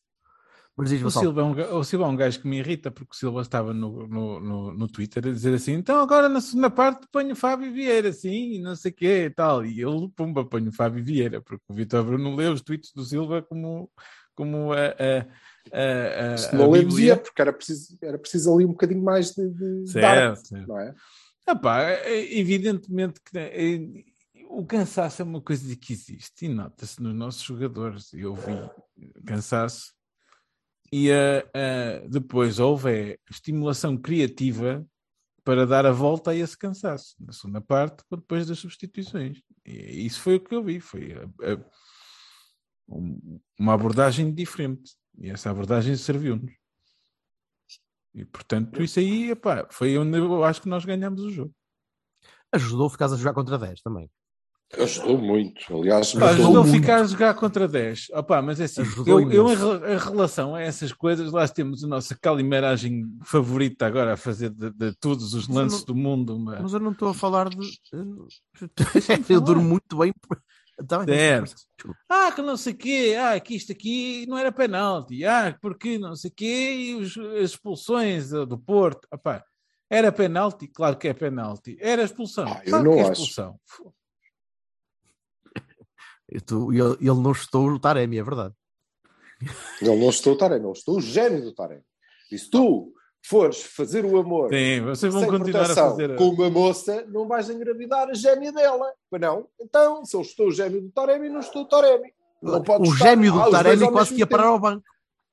Mas 0.75 0.89
diz, 0.89 1.03
O 1.03 1.11
Silva, 1.11 1.41
é 1.41 1.43
um, 1.43 1.77
o 1.77 1.83
Silva 1.83 2.05
é 2.05 2.07
um 2.07 2.15
gajo 2.15 2.39
que 2.39 2.47
me 2.47 2.57
irrita 2.57 2.89
porque 2.89 3.11
o 3.13 3.15
Silva 3.15 3.41
estava 3.41 3.73
no, 3.73 4.07
no, 4.07 4.39
no, 4.39 4.73
no 4.73 4.87
Twitter 4.87 5.27
a 5.27 5.31
dizer 5.31 5.53
assim: 5.53 5.73
então 5.73 5.99
agora 5.99 6.29
na 6.29 6.39
segunda 6.39 6.69
parte 6.69 7.07
ponho 7.11 7.33
o 7.33 7.35
Fábio 7.35 7.71
Vieira, 7.73 8.09
assim, 8.09 8.53
e 8.53 8.61
não 8.61 8.75
sei 8.75 8.91
o 8.91 8.93
quê 8.95 9.25
e 9.25 9.29
tal. 9.29 9.65
E 9.65 9.81
ele, 9.81 10.09
pumba, 10.15 10.45
ponho 10.45 10.69
o 10.69 10.73
Fábio 10.73 11.03
Vieira, 11.03 11.41
porque 11.41 11.63
o 11.67 11.73
Vitor 11.73 12.03
Bruno 12.05 12.35
lê 12.35 12.47
os 12.47 12.61
tweets 12.61 12.93
do 12.93 13.03
Silva 13.03 13.41
como, 13.41 13.91
como 14.33 14.71
a. 14.71 14.77
a, 14.77 15.27
a, 15.71 16.33
a, 16.33 16.37
Se 16.37 16.55
não 16.55 16.71
dizia, 16.71 17.17
porque 17.17 17.41
era 17.41 17.51
preciso, 17.51 17.97
era 18.01 18.17
preciso 18.17 18.55
ali 18.55 18.65
um 18.65 18.69
bocadinho 18.69 19.03
mais 19.03 19.31
de, 19.31 19.49
de, 19.49 19.91
Certo, 19.91 20.05
arte, 20.05 20.47
certo. 20.47 20.67
não 20.67 20.79
é? 20.79 20.95
Epá, 21.47 21.81
é- 21.81 22.39
evidentemente 22.39 23.19
que 23.19 23.37
é, 23.37 23.61
o 24.59 24.65
cansaço 24.65 25.21
é 25.21 25.25
uma 25.25 25.41
coisa 25.41 25.75
que 25.75 25.93
existe 25.93 26.45
e 26.45 26.49
nota-se 26.49 27.01
nos 27.01 27.13
nossos 27.15 27.41
jogadores. 27.43 28.13
Eu 28.13 28.35
vi 28.35 28.53
cansaço 29.25 29.93
e 30.91 31.11
ah, 31.11 31.43
ah, 31.55 32.07
depois 32.09 32.59
houve 32.59 32.91
é, 33.13 33.17
estimulação 33.29 33.97
criativa 33.97 34.85
para 35.43 35.65
dar 35.65 35.85
a 35.85 35.91
volta 35.91 36.31
a 36.31 36.35
esse 36.35 36.57
cansaço 36.57 37.15
na 37.19 37.31
segunda 37.33 37.61
parte, 37.61 38.03
depois 38.11 38.45
das 38.47 38.59
substituições. 38.59 39.41
E 39.65 40.05
isso 40.05 40.19
foi 40.21 40.35
o 40.35 40.39
que 40.43 40.53
eu 40.53 40.63
vi, 40.63 40.79
foi 40.79 41.13
ah, 41.13 41.65
um- 42.87 43.39
uma 43.59 43.73
abordagem 43.73 44.33
diferente 44.33 44.95
e 45.17 45.29
essa 45.29 45.49
abordagem 45.49 45.95
serviu-nos. 45.95 46.51
E 48.13 48.25
portanto, 48.25 48.81
isso 48.83 48.99
aí 48.99 49.31
epá, 49.31 49.67
foi 49.71 49.97
onde 49.97 50.17
eu 50.17 50.43
acho 50.43 50.61
que 50.61 50.67
nós 50.69 50.83
ganhamos 50.85 51.21
o 51.23 51.29
jogo. 51.31 51.55
ajudou 52.53 52.89
ficares 52.89 53.13
a 53.13 53.17
jogar 53.17 53.33
contra 53.33 53.57
10 53.57 53.81
também. 53.81 54.09
Ajudou 54.79 55.17
muito. 55.17 55.75
Aliás, 55.77 56.13
Pá, 56.13 56.29
ajudou 56.29 56.63
muito. 56.63 56.71
ficar 56.79 57.01
a 57.01 57.03
jogar 57.05 57.33
contra 57.33 57.67
10. 57.67 58.07
Opa, 58.13 58.41
mas 58.41 58.59
é 58.59 58.63
assim, 58.63 58.81
Ajudou 58.81 59.19
eu, 59.21 59.31
eu 59.31 59.49
em, 59.49 59.93
em 59.93 59.97
relação 59.97 60.55
a 60.55 60.61
essas 60.61 60.93
coisas, 60.93 61.31
lá 61.31 61.47
temos 61.47 61.83
a 61.83 61.87
nossa 61.87 62.15
calimeragem 62.19 63.05
favorita 63.23 63.85
agora 63.85 64.13
a 64.13 64.17
fazer 64.17 64.49
de, 64.49 64.71
de 64.71 64.93
todos 64.99 65.33
os 65.33 65.47
lances 65.47 65.79
não- 65.79 65.85
do 65.87 65.95
mundo. 65.95 66.39
mas- 66.39 66.61
Mas 66.61 66.73
eu 66.73 66.79
não 66.79 66.91
estou 66.91 67.09
a 67.09 67.13
falar 67.13 67.49
de. 67.49 67.57
eu- 69.29 69.41
durmo 69.41 69.63
muito 69.63 69.97
bem. 69.97 70.13
Tá 70.87 70.99
bem. 71.05 71.43
Ah, 72.09 72.31
que 72.31 72.41
não 72.41 72.57
sei 72.57 72.73
o 72.73 72.77
quê, 72.77 73.15
ah, 73.19 73.39
que 73.39 73.55
isto 73.55 73.71
aqui 73.71 74.25
não 74.27 74.37
era 74.37 74.51
penalti, 74.51 75.23
ah, 75.25 75.55
porque 75.61 75.99
não 75.99 76.15
sei 76.15 76.31
o 76.31 76.33
quê, 76.35 76.73
e 76.73 76.95
os- 76.95 77.17
as 77.17 77.51
expulsões 77.51 78.29
do 78.29 78.57
Porto, 78.57 79.07
Opá, 79.13 79.43
era 79.89 80.11
penalti, 80.11 80.67
claro 80.67 80.97
que 80.97 81.07
é 81.07 81.13
penalti, 81.13 81.77
era 81.79 82.01
expulsão, 82.03 82.45
Ah, 82.47 82.61
eu 82.65 82.69
claro 82.71 82.85
não 82.85 82.93
que 82.93 82.99
é 82.99 83.01
acho. 83.03 83.11
expulsão. 83.11 83.59
Eu 83.79 83.93
tô- 86.39 86.71
Ele 86.71 86.93
ele 87.01 87.19
não 87.21 87.31
estou 87.31 87.67
o 87.67 87.79
Taremi, 87.79 88.17
é 88.19 88.23
verdade. 88.23 88.53
Ele 89.81 89.95
não 89.97 90.09
estou 90.09 90.33
o 90.33 90.37
Taremi, 90.37 90.65
ele 90.65 90.71
estou 90.71 90.97
o 90.97 91.01
gênio 91.01 91.41
do 91.41 91.53
Taremi. 91.53 91.81
E 92.31 92.37
se 92.37 92.49
tu 92.49 92.93
fores 93.23 93.61
fazer 93.63 94.05
o 94.05 94.17
amor 94.19 94.49
Sim, 94.49 94.81
vocês 94.81 95.11
vão 95.11 95.21
sem 95.23 95.29
continuar 95.31 95.69
a 95.69 95.75
fazer. 95.75 96.11
a- 96.11 96.15
com 96.15 96.29
uma 96.29 96.49
moça, 96.49 97.05
não 97.09 97.27
vais 97.27 97.49
engravidar 97.49 98.07
a 98.09 98.13
gêmea 98.13 98.51
dela. 98.51 98.91
Mas 99.11 99.21
não. 99.21 99.47
Então, 99.59 100.05
se 100.05 100.15
eu 100.15 100.21
estou 100.21 100.47
o 100.47 100.51
gêmeo 100.51 100.81
do 100.81 100.89
Taremi, 100.91 101.29
não 101.29 101.39
estou 101.39 101.63
o 101.63 101.65
Taremi. 101.67 102.13
Não 102.41 102.61
o 102.79 102.85
gêmeo 102.95 103.33
do 103.33 103.41
Ah, 103.41 103.51
Taremi 103.51 103.91
quase 103.91 104.13
que 104.13 104.19
ia 104.19 104.27
parar 104.27 104.47
ao 104.47 104.59
banco. 104.59 104.83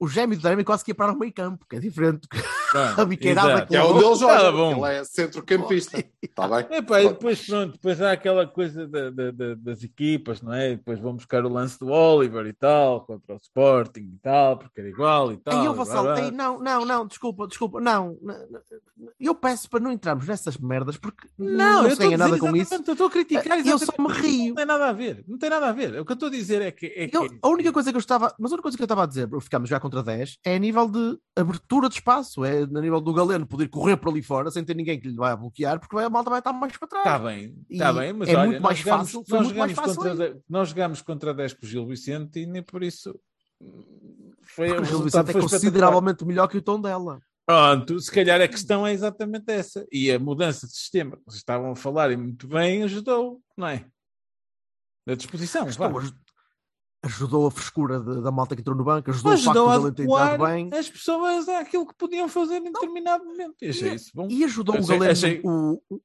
O 0.00 0.06
gêmeo 0.06 0.36
do 0.38 0.42
Taremi 0.42 0.62
quase 0.62 0.84
que 0.84 0.92
ia 0.92 0.94
parar 0.94 1.10
ao 1.12 1.18
meio 1.18 1.32
campo, 1.32 1.66
que 1.68 1.74
é 1.76 1.80
diferente. 1.80 2.28
Pronto, 2.70 3.00
A 3.00 3.04
biqueirada 3.04 3.48
exato. 3.48 3.62
que 3.66 3.68
Que 3.70 3.76
é 3.76 3.82
onde 3.84 4.04
ele 4.04 4.14
joga. 4.14 4.52
Bom. 4.52 4.86
Ele 4.86 4.96
é 4.98 5.04
centrocampista. 5.04 6.04
Está 6.22 6.46
bem? 6.48 6.78
Epá, 6.78 7.02
e 7.02 7.08
depois 7.08 7.46
pronto, 7.46 7.72
depois 7.72 8.00
há 8.00 8.12
aquela 8.12 8.46
coisa 8.46 8.86
da- 8.86 9.10
da- 9.10 9.30
da- 9.30 9.54
das 9.56 9.82
equipas, 9.82 10.40
não 10.42 10.52
é? 10.52 10.72
E 10.72 10.76
depois 10.76 11.00
vão 11.00 11.14
buscar 11.14 11.44
o 11.44 11.48
lance 11.48 11.78
do 11.80 11.88
Oliver 11.88 12.46
e 12.46 12.52
tal, 12.52 13.00
contra 13.06 13.34
o 13.34 13.38
Sporting 13.38 14.12
e 14.14 14.18
tal, 14.22 14.56
porque 14.58 14.80
era 14.80 14.88
igual 14.88 15.32
e 15.32 15.36
tal. 15.38 15.58
Aí 15.58 15.64
eu 15.66 15.72
e 15.72 15.74
blá, 15.74 15.84
vassal, 15.84 16.16
ei, 16.18 16.30
não, 16.30 16.60
não, 16.60 16.84
não, 16.84 17.06
desculpa, 17.06 17.46
desculpa, 17.48 17.80
não. 17.80 18.16
Eu 19.18 19.34
peço 19.34 19.68
para 19.70 19.80
não 19.80 19.90
entrarmos 19.92 20.26
nessas 20.26 20.56
merdas 20.58 20.96
porque 20.96 21.26
Não, 21.38 21.82
não, 21.82 21.88
eu 21.88 21.96
se 21.96 22.02
a 22.02 22.04
ganha 22.06 22.18
nada 22.18 22.38
com 22.38 22.54
isso. 22.54 22.74
Eu 22.74 22.80
estou 22.92 23.06
a 23.06 23.10
criticar 23.10 23.58
Eu 23.58 23.76
exatamente 23.76 23.96
só 23.96 24.02
me 24.02 24.12
rio. 24.12 24.48
Não 24.50 24.54
tem 24.56 24.66
nada 24.66 24.88
a 24.88 24.92
ver, 24.92 25.24
não 25.26 25.38
tem 25.38 25.50
nada 25.50 25.68
a 25.68 25.72
ver. 25.72 26.00
O 26.00 26.04
que 26.04 26.12
eu 26.12 26.14
estou 26.14 26.28
a 26.28 26.32
dizer 26.32 26.62
é 26.62 26.70
que. 26.70 26.86
É 26.86 27.08
que 27.08 27.16
Eu- 27.16 27.28
a 27.42 27.48
única 27.48 27.72
coisa 27.72 27.90
que 27.90 27.96
eu 27.96 28.00
estava, 28.00 28.34
mas 28.38 28.52
a 28.52 28.54
única 28.54 28.62
coisa 28.62 28.76
que 28.76 28.82
eu 28.82 28.86
estava 28.86 29.04
a 29.04 29.06
dizer, 29.06 29.26
para 29.28 29.40
ficamos 29.40 29.68
já 29.68 29.78
contra 29.88 30.02
10, 30.02 30.38
é 30.44 30.56
a 30.56 30.58
nível 30.58 30.88
de 30.88 31.18
abertura 31.36 31.88
de 31.88 31.94
espaço, 31.96 32.44
é 32.44 32.62
a 32.62 32.66
nível 32.66 33.00
do 33.00 33.12
Galeno 33.14 33.46
poder 33.46 33.68
correr 33.68 33.96
por 33.96 34.10
ali 34.10 34.22
fora 34.22 34.50
sem 34.50 34.64
ter 34.64 34.74
ninguém 34.74 35.00
que 35.00 35.08
lhe 35.08 35.16
vai 35.16 35.34
bloquear, 35.36 35.80
porque 35.80 35.96
a 35.96 36.10
malta 36.10 36.30
vai 36.30 36.40
estar 36.40 36.52
mais 36.52 36.76
para 36.76 36.88
trás. 36.88 37.06
Está 37.06 37.18
bem, 37.18 37.56
está 37.70 37.92
bem, 37.92 38.12
mas 38.12 38.28
é 38.28 38.36
olha, 38.36 38.46
muito 38.46 38.62
mais 38.62 38.78
jogamos- 38.78 39.06
fácil, 39.12 39.24
nós 39.28 39.42
muito 39.46 39.58
mais 39.58 39.70
jogamos 39.72 39.74
fácil 39.96 40.10
contra, 40.10 40.34
de- 40.34 40.40
nós 40.48 40.68
jogamos 40.68 41.02
contra 41.02 41.34
10 41.34 41.52
com 41.54 41.64
o 41.66 41.68
Gil 41.68 41.86
Vicente 41.86 42.40
e 42.40 42.46
nem 42.46 42.62
por 42.62 42.82
isso. 42.82 43.18
Foi, 44.42 44.68
Porque 44.68 44.82
o 44.82 44.84
Gil 44.84 45.02
Vicente 45.02 45.30
é 45.30 45.40
consideravelmente 45.40 46.24
melhor 46.24 46.46
que 46.48 46.58
o 46.58 46.62
tom 46.62 46.80
dela. 46.80 47.20
Pronto, 47.46 47.98
se 47.98 48.10
calhar 48.12 48.40
a 48.42 48.48
questão 48.48 48.86
é 48.86 48.92
exatamente 48.92 49.50
essa. 49.50 49.86
E 49.90 50.10
a 50.12 50.18
mudança 50.18 50.66
de 50.66 50.72
sistema, 50.74 51.16
que 51.16 51.22
vocês 51.24 51.36
estavam 51.36 51.70
a 51.72 51.76
falar 51.76 52.10
e 52.12 52.16
muito 52.16 52.46
bem, 52.46 52.82
ajudou, 52.82 53.40
não 53.56 53.66
é? 53.68 53.86
Da 55.06 55.14
disposição, 55.14 55.66
aj- 55.66 56.12
ajudou 57.04 57.46
a 57.46 57.50
frescura 57.50 58.00
de- 58.00 58.20
da 58.22 58.30
malta 58.30 58.54
que 58.56 58.60
entrou 58.60 58.76
no 58.76 58.84
banco, 58.84 59.10
ajudou, 59.10 59.32
Ajudou 59.32 59.66
o 59.66 59.70
a 59.70 59.72
facto 59.74 59.94
de 59.94 60.02
ele 60.02 60.08
ter 60.08 60.38
bem 60.38 60.70
as 60.72 60.90
pessoas 60.90 61.48
àquilo 61.48 61.86
que 61.86 61.94
podiam 61.96 62.28
fazer 62.28 62.56
em 62.56 62.64
determinado 62.72 63.24
momento. 63.24 63.54
E 63.62 63.68
achei 63.68 63.94
isso 63.94 64.10
bom. 64.14 64.26
e 64.30 64.44
ajudou 64.44 64.74
o 64.74 64.78
Achei- 64.78 64.88
Galeno, 64.96 65.12
achei- 65.12 65.40
o, 65.44 65.82
o- 65.90 66.00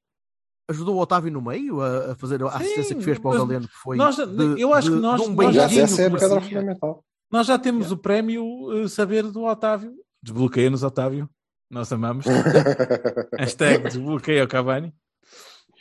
ajudou 0.70 0.96
o 0.96 0.98
Otávio 1.00 1.32
no 1.32 1.42
meio 1.42 1.80
a, 1.80 2.12
a 2.12 2.14
fazer 2.14 2.42
a 2.42 2.48
assistência 2.48 2.94
que 2.96 3.02
fez 3.02 3.18
para 3.18 3.30
o 3.30 3.46
Galeno, 3.46 3.66
que 3.68 3.74
foi 3.74 3.96
nós- 3.96 4.16
de- 4.16 4.60
eu 4.60 4.72
acho 4.72 4.88
que 4.90 4.94
de- 4.96 5.02
nós- 5.02 5.20
de 5.20 5.28
um 5.28 5.34
nós 5.34 5.54
já 5.54 5.64
Aliás, 5.64 5.70
beijinho 5.96 6.16
essa 6.16 6.34
é 6.38 6.74
que. 6.74 7.00
Nós 7.30 7.46
já 7.48 7.58
temos 7.58 7.90
o 7.90 7.96
prémio 7.96 8.44
eh, 8.84 8.88
saber 8.88 9.24
do 9.24 9.42
Otávio. 9.42 9.92
Desbloqueia-nos, 10.22 10.82
Otávio. 10.84 11.28
Nós 11.68 11.92
amamos. 11.92 12.24
Hashtag 13.38 13.84
desbloqueia 13.88 14.44
o 14.44 14.48
Cavani. 14.48 14.94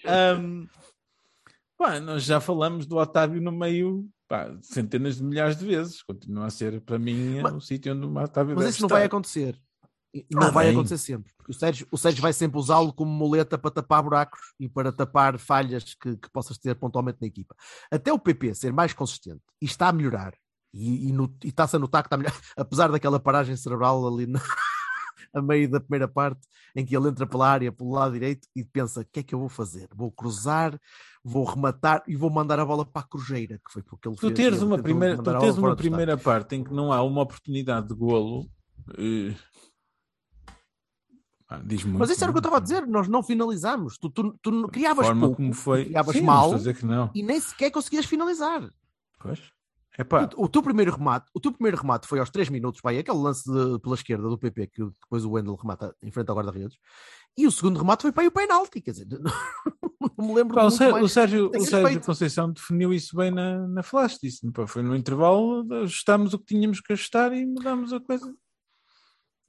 Ahm, 0.06 0.66
pá, 1.78 2.00
nós 2.00 2.24
já 2.24 2.40
falamos 2.40 2.86
do 2.88 2.98
Otávio 2.98 3.40
no 3.42 3.52
meio 3.52 4.06
pá, 4.34 4.58
centenas 4.62 5.18
de 5.18 5.24
milhares 5.24 5.56
de 5.58 5.66
vezes. 5.66 6.02
Continua 6.02 6.48
a 6.48 6.50
ser, 6.50 6.82
para 6.82 6.98
mim, 6.98 7.40
Mas- 7.42 7.54
o 7.54 7.62
sítio 7.62 7.94
onde 7.94 8.06
o 8.08 8.18
Otávio 8.18 8.56
Mas 8.56 8.64
deve 8.66 8.70
isso 8.74 8.82
não 8.82 8.90
vai 8.90 9.04
acontecer. 9.04 9.60
E 10.16 10.26
Não 10.32 10.44
Ah, 10.48 10.52
vai 10.52 10.66
bem. 10.66 10.74
acontecer 10.76 10.98
sempre. 11.00 11.32
Porque 11.38 11.52
o 11.52 11.56
Sérgio, 11.56 11.88
o 11.92 11.98
Sérgio 11.98 12.22
vai 12.22 12.32
sempre 12.34 12.58
usá-lo 12.60 12.94
como 12.94 13.12
muleta 13.12 13.58
para 13.58 13.72
tapar 13.72 14.02
buracos 14.04 14.40
e 14.60 14.68
para 14.70 14.92
tapar 14.92 15.38
falhas 15.40 15.96
que, 15.96 16.18
que 16.18 16.30
possas 16.32 16.58
ter 16.58 16.76
pontualmente 16.76 17.18
na 17.22 17.28
equipa. 17.28 17.56
Até 17.92 18.12
o 18.14 18.20
PP 18.20 18.54
ser 18.56 18.72
mais 18.74 18.94
consistente 18.94 19.42
e 19.62 19.66
está 19.66 19.88
a 19.90 19.94
melhorar, 19.94 20.34
e, 20.74 21.10
e 21.12 21.16
está-se 21.48 21.76
a 21.76 21.80
notar 21.80 22.04
que 22.04 22.08
está 22.08 22.16
a 22.16 22.20
melhorar, 22.20 22.40
apesar 22.58 22.92
daquela 22.92 23.20
paragem 23.20 23.56
cerebral 23.56 24.08
ali 24.08 24.28
na- 24.28 24.40
a 25.34 25.42
meio 25.42 25.70
da 25.70 25.80
primeira 25.80 26.08
parte, 26.08 26.42
em 26.76 26.86
que 26.86 26.96
ele 26.96 27.08
entra 27.10 27.26
pela 27.26 27.48
área, 27.50 27.72
pelo 27.72 27.92
lado 27.92 28.14
direito, 28.14 28.48
e 28.56 28.64
pensa: 28.64 29.02
o 29.02 29.06
que 29.06 29.20
é 29.20 29.24
que 29.24 29.34
eu 29.34 29.40
vou 29.40 29.50
fazer? 29.50 29.90
Vou 29.96 30.12
cruzar, 30.12 30.80
vou 31.24 31.46
rematar 31.46 32.04
e 32.08 32.16
vou 32.16 32.30
mandar 32.30 32.60
a 32.60 32.66
bola 32.66 32.86
para 32.86 33.02
a 33.02 33.08
crujeira, 33.08 33.58
que 33.58 33.72
foi 33.72 33.82
porque 33.82 34.08
ele 34.08 34.16
Tu 34.16 34.22
fez. 34.22 34.34
teres 34.34 34.58
ele 34.58 34.66
uma 34.66 34.78
primeira, 34.78 35.16
tu 35.18 35.24
teres 35.24 35.56
bola 35.56 35.70
uma 35.70 35.76
primeira 35.76 36.18
parte 36.18 36.56
em 36.56 36.64
que 36.64 36.74
não 36.74 36.92
há 36.92 37.02
uma 37.02 37.22
oportunidade 37.22 37.88
de 37.88 37.94
golo. 37.96 38.50
eh, 38.98 39.34
ah, 41.48 41.62
diz 41.64 41.84
muito, 41.84 42.00
Mas 42.00 42.10
isso 42.10 42.24
era 42.24 42.32
o 42.32 42.34
que 42.34 42.38
eu 42.38 42.42
estava 42.42 42.58
a 42.58 42.60
dizer, 42.60 42.88
nós 42.88 43.08
não 43.08 43.22
finalizámos. 43.22 43.98
Tu, 43.98 44.10
tu, 44.10 44.38
tu 44.42 44.68
criavas 44.70 45.06
forma 45.06 45.22
pouco, 45.28 45.38
como 45.38 45.54
foi. 45.54 45.86
criavas 45.86 46.16
Sim, 46.16 46.24
mal 46.24 46.52
e 47.14 47.24
nem 47.24 47.40
sequer 47.40 47.70
conseguias 47.72 48.06
finalizar. 48.06 48.70
Pois. 49.20 49.40
Epá, 49.98 50.28
O, 50.36 50.46
o 50.46 50.50
teu 50.50 50.64
primeiro 50.64 50.92
remate, 50.92 51.28
o 51.34 51.40
teu 51.40 51.52
primeiro 51.52 51.78
remate 51.78 52.08
foi 52.08 52.20
aos 52.20 52.30
3 52.32 52.50
minutos, 52.50 52.82
pai, 52.82 52.98
aquele 52.98 53.18
lance 53.18 53.44
de- 53.52 53.80
pela 53.80 53.94
esquerda 53.96 54.28
do 54.28 54.38
PP 54.38 54.68
que 54.68 54.84
depois 54.84 55.24
o 55.24 55.32
Wendel 55.32 55.56
remata 55.56 55.96
em 56.02 56.10
frente 56.12 56.30
ao 56.30 56.36
guarda-redes. 56.36 56.78
E 57.38 57.46
o 57.48 57.52
segundo 57.52 57.78
remate 57.78 58.02
foi 58.02 58.12
para 58.12 58.24
aí 58.24 58.28
o 58.28 58.32
penalti, 58.32 58.82
quer 58.82 58.92
dizer, 58.92 59.08
não 60.18 60.28
me 60.28 60.34
lembro 60.34 60.56
Pá, 60.56 60.64
o, 60.64 60.68
o 60.68 60.72
Sérgio, 60.72 61.04
o 61.06 61.10
Sérgio 61.10 61.50
respeito. 61.52 62.06
Conceição 62.06 62.52
definiu 62.52 62.92
isso 62.94 63.16
bem 63.16 63.30
na, 63.32 63.68
na 63.68 63.84
flash. 63.84 64.18
Disse 64.22 64.42
foi 64.68 64.82
no 64.82 64.96
intervalo, 64.96 65.66
ajustámos 65.84 66.34
o 66.34 66.40
que 66.40 66.46
tínhamos 66.46 66.80
que 66.82 66.94
ajustar 66.94 67.32
e 67.34 67.46
mudámos 67.46 67.94
a 67.94 68.00
coisa. 68.00 68.34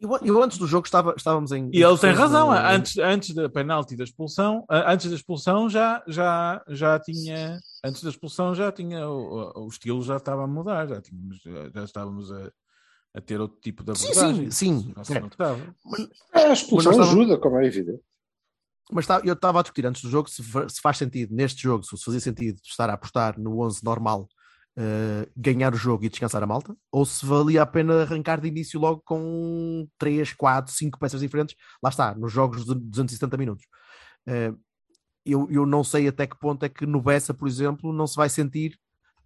Eu, 0.00 0.10
eu 0.22 0.42
antes 0.42 0.58
do 0.58 0.66
jogo 0.66 0.86
estava, 0.86 1.14
estávamos 1.16 1.52
em. 1.52 1.70
E 1.72 1.82
ele 1.82 1.96
tem 1.98 2.10
razão. 2.12 2.48
no- 2.48 2.52
Antes, 2.52 2.98
antes 2.98 3.34
da 3.34 3.48
penalti 3.48 3.96
da 3.96 4.04
expulsão, 4.04 4.64
antes 4.68 5.08
da 5.08 5.16
expulsão 5.16 5.68
já, 5.70 6.02
já, 6.06 6.62
já 6.68 6.98
tinha. 6.98 7.58
Antes 7.84 8.02
da 8.02 8.10
expulsão 8.10 8.54
já 8.54 8.72
tinha. 8.72 9.06
O, 9.08 9.64
o 9.66 9.68
estilo 9.68 10.02
já 10.02 10.16
estava 10.16 10.44
a 10.44 10.46
mudar, 10.46 10.86
já, 10.88 11.00
tínhamos, 11.02 11.38
já, 11.74 11.84
estávamos 11.84 12.32
a, 12.32 12.50
a 13.14 13.20
ter 13.20 13.40
outro 13.40 13.60
tipo 13.60 13.84
de 13.84 13.94
Sim, 13.98 14.06
abordagem. 14.12 14.50
sim, 14.50 14.80
sim, 14.80 14.94
certo. 15.04 15.22
notava. 15.24 15.76
A 16.32 16.52
expulsão 16.52 16.92
estávamos- 16.92 17.14
ajuda, 17.20 17.38
como 17.38 17.58
é 17.60 17.66
evidente. 17.66 18.02
Mas 18.90 19.06
tá- 19.06 19.20
eu 19.24 19.32
estava 19.34 19.60
a 19.60 19.62
discutir 19.62 19.86
antes 19.86 20.02
do 20.02 20.10
jogo 20.10 20.28
se, 20.28 20.42
se 20.42 20.80
faz 20.82 20.96
sentido 20.98 21.34
neste 21.34 21.62
jogo, 21.62 21.84
se 21.84 21.96
fazia 22.04 22.20
sentido 22.20 22.58
estar 22.64 22.88
a 22.90 22.94
apostar 22.94 23.38
no 23.40 23.58
11 23.60 23.82
normal, 23.84 24.28
eh, 24.76 25.26
ganhar 25.36 25.72
o 25.72 25.76
jogo 25.76 26.04
e 26.04 26.08
descansar 26.10 26.42
a 26.42 26.46
malta, 26.46 26.76
ou 26.92 27.04
se 27.06 27.24
valia 27.24 27.62
a 27.62 27.66
pena 27.66 28.02
arrancar 28.02 28.40
de 28.40 28.48
início 28.48 28.78
logo 28.80 29.00
com 29.04 29.86
3, 29.98 30.32
4, 30.34 30.72
5 30.74 30.98
peças 30.98 31.20
diferentes, 31.20 31.54
lá 31.82 31.88
está, 31.90 32.14
nos 32.14 32.30
jogos 32.32 32.64
de 32.66 32.74
270 32.74 33.36
minutos. 33.38 33.64
Eh, 34.26 34.52
eu, 35.24 35.48
eu 35.50 35.64
não 35.66 35.82
sei 35.84 36.08
até 36.08 36.26
que 36.26 36.38
ponto 36.38 36.64
é 36.64 36.68
que 36.68 36.86
no 36.86 37.00
Bessa, 37.00 37.32
por 37.34 37.48
exemplo, 37.48 37.92
não 37.92 38.06
se 38.06 38.16
vai 38.16 38.28
sentir 38.28 38.78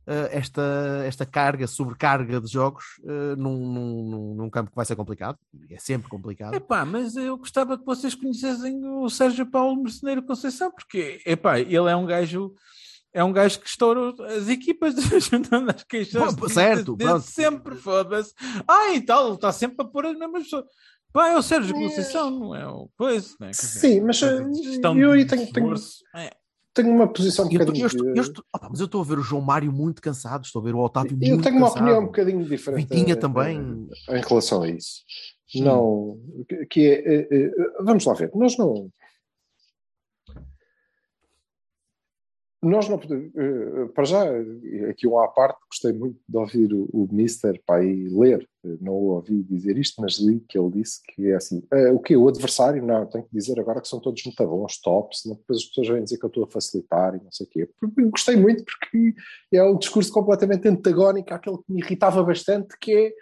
eh, 0.07 0.29
esta, 0.33 1.03
esta 1.05 1.27
carga, 1.27 1.67
sobrecarga 1.67 2.41
de 2.41 2.51
jogos 2.51 2.85
eh, 3.05 3.37
num, 3.37 3.73
num- 3.73 4.35
num- 4.37 4.51
campo 4.51 4.71
que 4.71 4.77
vai 4.77 4.85
ser 4.87 4.97
complicado, 4.97 5.39
é 5.71 5.79
sempre 5.79 6.09
complicado. 6.09 6.55
Epá, 6.55 6.85
mas 6.85 7.15
eu 7.17 7.37
gostava 7.37 7.77
que 7.77 7.85
vocês 7.85 8.15
conhecessem 8.15 8.81
o 8.85 9.09
Sérgio 9.11 9.45
Paulo 9.47 9.83
Mercenário 9.83 10.23
Conceição, 10.23 10.71
porque 10.71 11.21
epá, 11.27 11.59
ele 11.61 11.75
é 11.91 11.95
um 11.97 12.07
gajo. 12.07 12.55
É 13.11 13.25
um 13.25 13.33
gajo 13.33 13.59
que 13.61 13.67
estoura 13.69 14.15
as 14.37 14.49
equipas 14.49 14.95
juntando 15.31 15.71
as 15.71 15.83
queixas. 15.83 16.21
Certo, 16.53 16.97
pronto. 16.97 17.23
sempre, 17.23 17.75
foda-se. 17.77 18.35
Ah, 18.69 18.93
e 18.95 19.01
tal, 19.01 19.27
ele 19.29 19.35
está 19.37 19.51
sempre 19.51 19.85
a 19.85 19.89
pôr 19.89 20.05
as 20.07 20.17
mesmas 20.17 20.43
pessoas. 20.45 20.65
Pá, 21.13 21.29
é 21.31 21.37
o 21.37 21.43
Sérgio 21.43 21.75
Conceição, 21.75 22.31
não 22.31 22.55
é 22.55 22.67
o 22.69 22.89
coisa, 22.97 23.35
né? 23.41 23.51
Sim, 23.53 24.01
mas 24.03 24.23
eh, 24.23 24.41
eu 24.97 25.13
aí 25.13 25.25
tenho, 25.27 25.51
tenho. 25.53 25.75
É. 26.15 26.31
tenho 26.75 26.91
uma 26.91 27.09
posição 27.11 27.47
um 27.47 27.49
Eu, 27.51 27.59
bocadinho. 27.59 27.83
eu 27.83 27.87
estou- 27.87 28.07
eu 28.09 28.23
estou- 28.23 28.45
opa, 28.55 28.69
mas 28.71 28.81
eu 28.81 28.87
estou 28.87 29.01
a 29.01 29.05
ver 29.05 29.19
o 29.19 29.23
João 29.23 29.43
Mário 29.43 29.73
muito 29.73 30.03
cansado, 30.03 30.45
estou 30.45 30.61
a 30.61 30.65
ver 30.65 30.75
o 30.75 30.79
Otávio 30.81 31.13
muito 31.13 31.27
Eu 31.27 31.41
tenho 31.41 31.57
uma 31.57 31.67
cansado. 31.69 31.83
opinião 31.83 32.03
um 32.03 32.07
bocadinho 32.07 32.45
diferente. 32.45 32.81
Vitinha 32.89 33.13
eh, 33.15 33.17
também. 33.17 33.89
eh, 34.09 34.19
Em 34.19 34.23
relação 34.23 34.63
a 34.63 34.69
isso. 34.71 35.03
Não. 35.57 36.19
que- 36.69 36.85
é. 37.31 37.51
Vamos 37.83 38.05
lá 38.05 38.13
ver. 38.13 38.31
Nós 38.35 38.57
não. 38.59 38.91
Nós 42.61 42.89
não 42.89 42.99
podemos. 42.99 43.31
eh, 43.37 43.87
Para 43.95 44.05
já, 44.05 44.25
eh, 44.27 44.91
aqui 44.91 45.07
um 45.07 45.19
à 45.19 45.29
parte, 45.29 45.61
gostei 45.71 45.93
muito 45.93 46.19
de 46.29 46.37
ouvir 46.37 46.73
o, 46.75 46.89
o 46.93 47.09
Mister 47.13 47.61
para 47.65 47.81
aí 47.81 48.09
ler. 48.09 48.49
Eh, 48.65 48.77
Não 48.81 48.95
ouvi 48.95 49.43
dizer 49.45 49.79
isto, 49.79 50.01
mas 50.03 50.19
li 50.19 50.41
que 50.41 50.59
ele 50.59 50.71
disse 50.71 51.01
que 51.05 51.31
é 51.31 51.37
assim: 51.37 51.63
o 51.95 52.01
que 52.01 52.17
O 52.17 52.27
adversário? 52.27 52.85
Não, 52.85 53.07
tenho 53.07 53.25
que 53.25 53.31
dizer 53.33 53.61
agora 53.61 53.81
que 53.81 53.87
são 53.87 54.01
todos 54.01 54.25
muito 54.25 54.47
bons, 54.47 54.81
tops. 54.81 55.23
Depois 55.25 55.59
as 55.61 55.65
pessoas 55.67 55.89
vêm 55.89 56.03
dizer 56.03 56.19
que 56.19 56.25
eu 56.25 56.29
estou 56.29 56.45
a 56.45 56.51
facilitar 56.51 57.15
e 57.15 57.23
não 57.23 57.31
sei 57.31 57.47
o 57.47 57.49
quê. 57.49 57.69
Eu 57.97 58.11
Gostei 58.11 58.35
muito 58.35 58.65
porque 58.65 59.15
é 59.53 59.63
um 59.63 59.79
discurso 59.79 60.13
completamente 60.13 60.67
antagónico 60.67 61.33
àquele 61.33 61.59
que 61.59 61.73
me 61.73 61.81
irritava 61.81 62.23
bastante, 62.25 62.77
que 62.81 62.93
é 62.93 63.13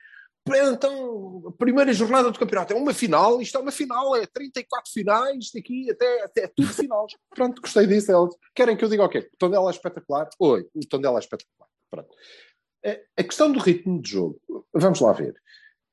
então, 0.54 1.42
a 1.48 1.52
primeira 1.52 1.92
jornada 1.92 2.30
do 2.30 2.38
campeonato 2.38 2.72
é 2.72 2.76
uma 2.76 2.94
final, 2.94 3.40
isto 3.42 3.56
é 3.58 3.60
uma 3.60 3.72
final, 3.72 4.14
é 4.16 4.26
34 4.26 4.92
finais, 4.92 5.50
daqui 5.52 5.90
até, 5.90 6.22
até 6.24 6.46
tudo 6.48 6.68
final. 6.68 7.06
Pronto, 7.34 7.60
gostei 7.60 7.86
disso. 7.86 8.12
Eles 8.12 8.34
querem 8.54 8.76
que 8.76 8.84
eu 8.84 8.88
diga 8.88 9.04
o 9.04 9.08
quê? 9.08 9.28
O 9.32 9.36
Tondela 9.38 9.68
é 9.68 9.72
espetacular? 9.72 10.28
Oi, 10.38 10.66
o 10.74 10.80
Tondela 10.88 11.18
é 11.18 11.20
espetacular. 11.20 11.68
Pronto. 11.90 12.08
A- 12.84 13.00
A 13.20 13.24
questão 13.24 13.50
do 13.50 13.58
ritmo 13.58 14.00
de 14.00 14.10
jogo, 14.10 14.40
vamos 14.72 15.00
lá 15.00 15.12
ver. 15.12 15.34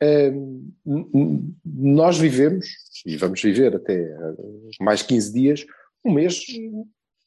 N- 0.02 1.56
nós 1.66 2.18
vivemos, 2.18 2.68
e 3.06 3.18
vamos 3.18 3.42
viver 3.42 3.76
até 3.76 3.96
eh, 4.02 4.36
mais 4.82 5.02
15 5.02 5.34
dias, 5.34 5.66
um 6.06 6.14
mês 6.14 6.42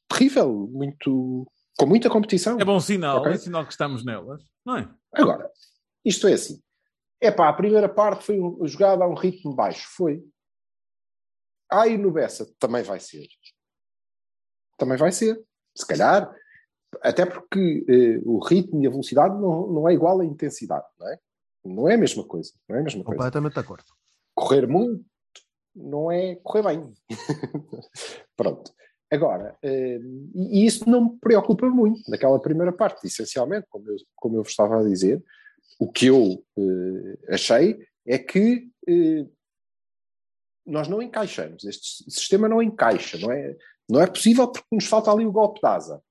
terrível, 0.08 0.68
muito, 0.72 1.46
com 1.78 1.86
muita 1.86 2.08
competição. 2.10 2.58
É 2.60 2.64
bom 2.64 2.78
sinal, 2.78 3.18
Ok. 3.20 3.32
é 3.32 3.36
sinal 3.38 3.64
que 3.64 3.72
estamos 3.72 4.04
nelas, 4.04 4.42
não 4.64 4.76
é? 4.76 4.88
Agora, 5.14 5.50
isto 6.04 6.28
é 6.28 6.34
assim. 6.34 6.60
É 7.20 7.30
pá, 7.30 7.48
a 7.48 7.52
primeira 7.52 7.88
parte 7.88 8.24
foi 8.24 8.40
um- 8.40 8.66
jogada 8.66 9.04
a 9.04 9.08
um 9.08 9.14
ritmo 9.14 9.54
baixo. 9.54 9.88
Foi. 9.96 10.22
Aí 11.70 11.96
no 11.96 12.10
Bessa 12.10 12.46
também 12.58 12.82
vai 12.82 13.00
ser. 13.00 13.26
Também 14.78 14.96
vai 14.96 15.12
ser. 15.12 15.42
Se 15.74 15.86
calhar. 15.86 16.34
Até 17.02 17.26
porque 17.26 17.84
eh, 17.88 18.20
o 18.24 18.38
ritmo 18.38 18.82
e 18.82 18.86
a 18.86 18.90
velocidade 18.90 19.34
não, 19.34 19.66
não 19.66 19.88
é 19.88 19.92
igual 19.92 20.20
à 20.20 20.24
intensidade, 20.24 20.86
não 20.98 21.08
é? 21.08 21.18
Não 21.64 21.88
é 21.88 21.94
a 21.94 21.98
mesma 21.98 22.24
coisa. 22.24 22.52
Não 22.68 22.76
é 22.76 22.80
a 22.80 22.82
mesma 22.82 23.02
coisa. 23.04 23.16
Completamente 23.18 23.54
de 23.54 23.60
acordo. 23.60 23.84
Correr 24.34 24.66
muito 24.66 25.04
não 25.76 26.10
é 26.10 26.36
correr 26.36 26.62
bem. 26.62 26.94
Pronto. 28.36 28.72
Agora, 29.10 29.56
eh, 29.62 30.00
e 30.34 30.62
e 30.62 30.66
isso 30.66 30.88
não 30.88 31.04
me 31.04 31.18
preocupa 31.20 31.68
muito 31.68 32.10
naquela 32.10 32.40
primeira 32.40 32.72
parte, 32.72 33.06
essencialmente, 33.06 33.66
como 33.68 33.88
eu, 33.88 33.96
como 34.16 34.36
eu 34.36 34.42
vos 34.42 34.50
estava 34.50 34.80
a 34.80 34.82
dizer, 34.84 35.22
o 35.78 35.90
que 35.90 36.06
eu 36.06 36.44
eh, 36.58 37.34
achei 37.34 37.78
é 38.06 38.18
que 38.18 38.68
eh, 38.88 39.26
nós 40.64 40.88
não 40.88 41.02
encaixamos, 41.02 41.64
este 41.64 42.10
sistema 42.10 42.48
não 42.48 42.62
encaixa, 42.62 43.18
não 43.18 43.30
é, 43.30 43.56
não 43.88 44.00
é 44.00 44.06
possível 44.06 44.48
porque 44.48 44.66
nos 44.72 44.86
falta 44.86 45.10
ali 45.10 45.26
o 45.26 45.32
golpe 45.32 45.60
de 45.60 45.66
asa. 45.66 46.02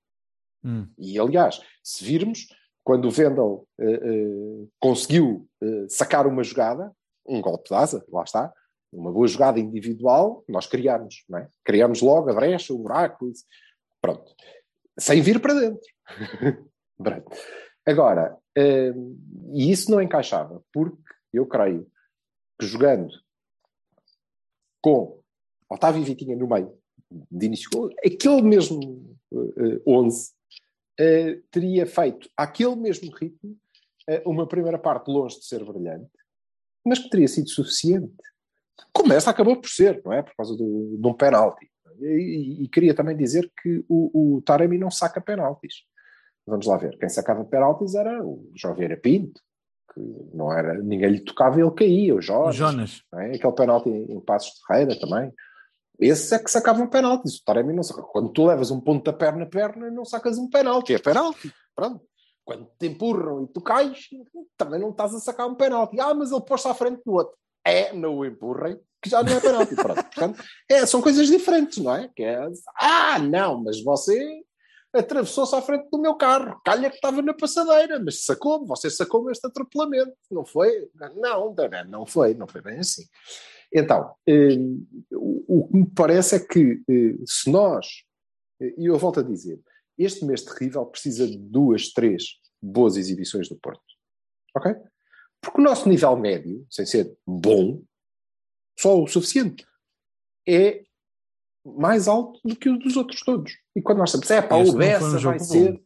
Hum. 0.64 0.88
E 0.98 1.18
aliás, 1.18 1.60
se 1.82 2.04
virmos, 2.04 2.46
quando 2.82 3.06
o 3.06 3.10
Vendel 3.10 3.66
eh, 3.78 3.84
eh, 3.92 4.66
conseguiu 4.78 5.48
sacar 5.88 6.26
uma 6.26 6.44
jogada, 6.44 6.92
um 7.26 7.40
golpe 7.40 7.68
de 7.68 7.74
asa, 7.74 8.04
lá 8.08 8.22
está, 8.22 8.52
uma 8.92 9.12
boa 9.12 9.26
jogada 9.26 9.58
individual, 9.58 10.44
nós 10.48 10.66
criamos, 10.66 11.24
não 11.28 11.38
é? 11.38 11.48
Criamos 11.64 12.00
logo 12.00 12.30
a 12.30 12.34
brecha, 12.34 12.72
o 12.72 12.78
buraco, 12.78 13.30
pronto. 14.00 14.32
Sem 14.98 15.20
vir 15.20 15.40
para 15.40 15.54
dentro. 15.54 15.86
Agora, 17.84 18.38
e 18.56 19.70
isso 19.70 19.90
não 19.90 20.00
encaixava, 20.00 20.62
porque 20.72 20.96
eu 21.32 21.46
creio 21.46 21.86
que 22.58 22.66
jogando 22.66 23.12
com 24.80 25.20
Otávio 25.68 26.00
e 26.00 26.04
Vitinha 26.04 26.36
no 26.36 26.48
meio 26.48 26.72
de 27.30 27.46
início, 27.46 27.68
aquele 28.04 28.42
mesmo 28.42 29.16
uh, 29.30 29.82
11 29.86 30.30
uh, 31.00 31.42
teria 31.50 31.86
feito 31.86 32.28
aquele 32.36 32.76
mesmo 32.76 33.10
ritmo 33.14 33.56
uh, 34.08 34.30
uma 34.30 34.46
primeira 34.46 34.78
parte 34.78 35.08
longe 35.10 35.38
de 35.38 35.46
ser 35.46 35.64
brilhante, 35.64 36.10
mas 36.84 36.98
que 36.98 37.10
teria 37.10 37.28
sido 37.28 37.48
suficiente. 37.48 38.14
Começa, 38.92 39.30
acabou 39.30 39.60
por 39.60 39.68
ser, 39.68 40.02
não 40.04 40.12
é? 40.12 40.22
Por 40.22 40.34
causa 40.36 40.56
do, 40.56 40.96
de 41.00 41.06
um 41.06 41.14
penalti. 41.14 41.70
E, 42.00 42.06
e, 42.06 42.64
e, 42.64 42.68
queria 42.68 42.94
também 42.94 43.16
dizer 43.16 43.50
que 43.62 43.84
o, 43.88 44.36
o 44.36 44.42
Taremi 44.42 44.76
não 44.76 44.90
saca 44.90 45.20
penaltis. 45.20 45.84
Vamos 46.46 46.66
lá 46.66 46.76
ver. 46.76 46.96
Quem 46.98 47.08
sacava 47.08 47.44
penaltis 47.44 47.94
era 47.94 48.24
o 48.24 48.50
Joveira 48.54 48.96
Pinto, 48.96 49.40
que 49.92 50.00
não 50.32 50.52
era, 50.52 50.74
ninguém 50.74 51.10
lhe 51.10 51.20
tocava 51.20 51.58
e 51.58 51.62
ele 51.62 51.70
caía, 51.72 52.14
o 52.14 52.20
Jorge. 52.20 52.62
O 52.62 52.66
Jonas. 52.66 53.02
É? 53.14 53.34
Aquele 53.34 53.52
penalti 53.52 53.88
em, 53.88 54.12
em 54.12 54.20
Passos 54.20 54.52
de 54.52 54.66
Ferreira 54.66 54.98
também. 54.98 55.32
Esses 55.98 56.30
é 56.30 56.38
que 56.38 56.50
sacavam 56.50 56.86
penaltis. 56.88 57.38
O 57.38 57.44
Taremi 57.44 57.72
não 57.72 57.82
saca. 57.82 58.02
Quando 58.02 58.28
tu 58.28 58.46
levas 58.46 58.70
um 58.70 58.80
ponto 58.80 59.04
da 59.04 59.12
perna 59.12 59.44
a 59.44 59.48
perna, 59.48 59.90
não 59.90 60.04
sacas 60.04 60.38
um 60.38 60.48
penalti. 60.48 60.94
É 60.94 60.98
penalti. 60.98 61.52
Pronto. 61.74 62.04
Quando 62.44 62.70
te 62.78 62.86
empurram 62.86 63.42
e 63.42 63.48
tu 63.48 63.60
cais, 63.60 64.06
também 64.56 64.78
não 64.78 64.90
estás 64.90 65.14
a 65.14 65.18
sacar 65.18 65.48
um 65.48 65.54
penalti. 65.54 65.98
Ah, 65.98 66.14
mas 66.14 66.30
ele 66.30 66.42
pôs-se 66.42 66.68
à 66.68 66.74
frente 66.74 67.02
do 67.04 67.12
outro. 67.12 67.34
É, 67.64 67.92
não 67.92 68.18
o 68.18 68.24
empurrem, 68.24 68.78
que 69.02 69.10
já 69.10 69.22
não 69.22 69.32
é 69.32 69.40
penalti. 69.40 69.74
Pronto. 69.74 69.94
Portanto, 70.04 70.44
é, 70.68 70.86
são 70.86 71.02
coisas 71.02 71.26
diferentes, 71.26 71.82
não 71.82 71.94
é? 71.94 72.08
Que 72.14 72.22
é? 72.22 72.46
Ah, 72.78 73.18
não, 73.18 73.64
mas 73.64 73.82
você 73.82 74.44
atravessou-se 74.96 75.54
à 75.54 75.62
frente 75.62 75.88
do 75.90 75.98
meu 75.98 76.14
carro. 76.16 76.60
Calha 76.64 76.88
que 76.88 76.96
estava 76.96 77.22
na 77.22 77.34
passadeira, 77.34 78.00
mas 78.02 78.24
sacou-me. 78.24 78.66
Você 78.66 78.90
sacou-me 78.90 79.30
este 79.30 79.46
atropelamento. 79.46 80.12
Não 80.30 80.44
foi? 80.44 80.88
Não, 81.16 81.54
não 81.88 82.06
foi. 82.06 82.34
Não 82.34 82.46
foi 82.46 82.60
bem 82.60 82.78
assim. 82.78 83.04
Então, 83.72 84.14
eh, 84.26 84.56
o 85.12 85.68
que 85.68 85.76
me 85.76 85.86
parece 85.94 86.36
é 86.36 86.40
que 86.40 86.82
eh, 86.88 87.16
se 87.26 87.50
nós, 87.50 87.86
eh, 88.60 88.74
e 88.78 88.86
eu 88.86 88.98
volto 88.98 89.20
a 89.20 89.22
dizer, 89.22 89.60
este 89.98 90.24
mês 90.24 90.42
terrível 90.42 90.86
precisa 90.86 91.26
de 91.26 91.36
duas, 91.36 91.92
três 91.92 92.24
boas 92.62 92.96
exibições 92.96 93.48
do 93.48 93.56
Porto. 93.56 93.82
Ok? 94.56 94.74
Porque 95.40 95.60
o 95.60 95.64
nosso 95.64 95.88
nível 95.88 96.16
médio, 96.16 96.66
sem 96.70 96.86
ser 96.86 97.16
bom, 97.26 97.82
só 98.78 99.00
o 99.00 99.06
suficiente, 99.06 99.66
é 100.48 100.85
mais 101.76 102.06
alto 102.08 102.40
do 102.44 102.54
que 102.54 102.68
o 102.68 102.78
dos 102.78 102.96
outros 102.96 103.20
todos. 103.20 103.52
E 103.74 103.82
quando 103.82 103.98
nós 103.98 104.10
estamos, 104.10 104.30
é 104.30 104.42
pá, 104.42 104.56
o 104.56 104.72
Bessa 104.72 105.18
vai 105.18 105.38
ser. 105.38 105.82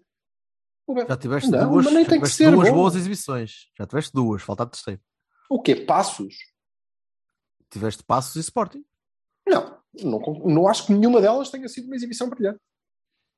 Já 1.08 1.16
tiveste 1.16 1.50
não, 1.50 1.70
duas, 1.70 1.84
já 1.84 2.04
tiveste 2.04 2.50
duas 2.50 2.70
boas 2.70 2.94
exibições. 2.96 3.70
Já 3.78 3.86
tiveste 3.86 4.12
duas, 4.12 4.42
falta 4.42 4.64
a 4.64 4.66
terceira. 4.66 5.00
O 5.48 5.62
quê? 5.62 5.76
Passos? 5.76 6.34
Tiveste 7.70 8.02
Passos 8.02 8.34
e 8.36 8.40
Sporting. 8.40 8.84
Não, 9.46 9.78
não, 10.02 10.20
não 10.44 10.68
acho 10.68 10.86
que 10.86 10.92
nenhuma 10.92 11.20
delas 11.20 11.50
tenha 11.50 11.68
sido 11.68 11.86
uma 11.86 11.94
exibição 11.94 12.28
brilhante. 12.28 12.58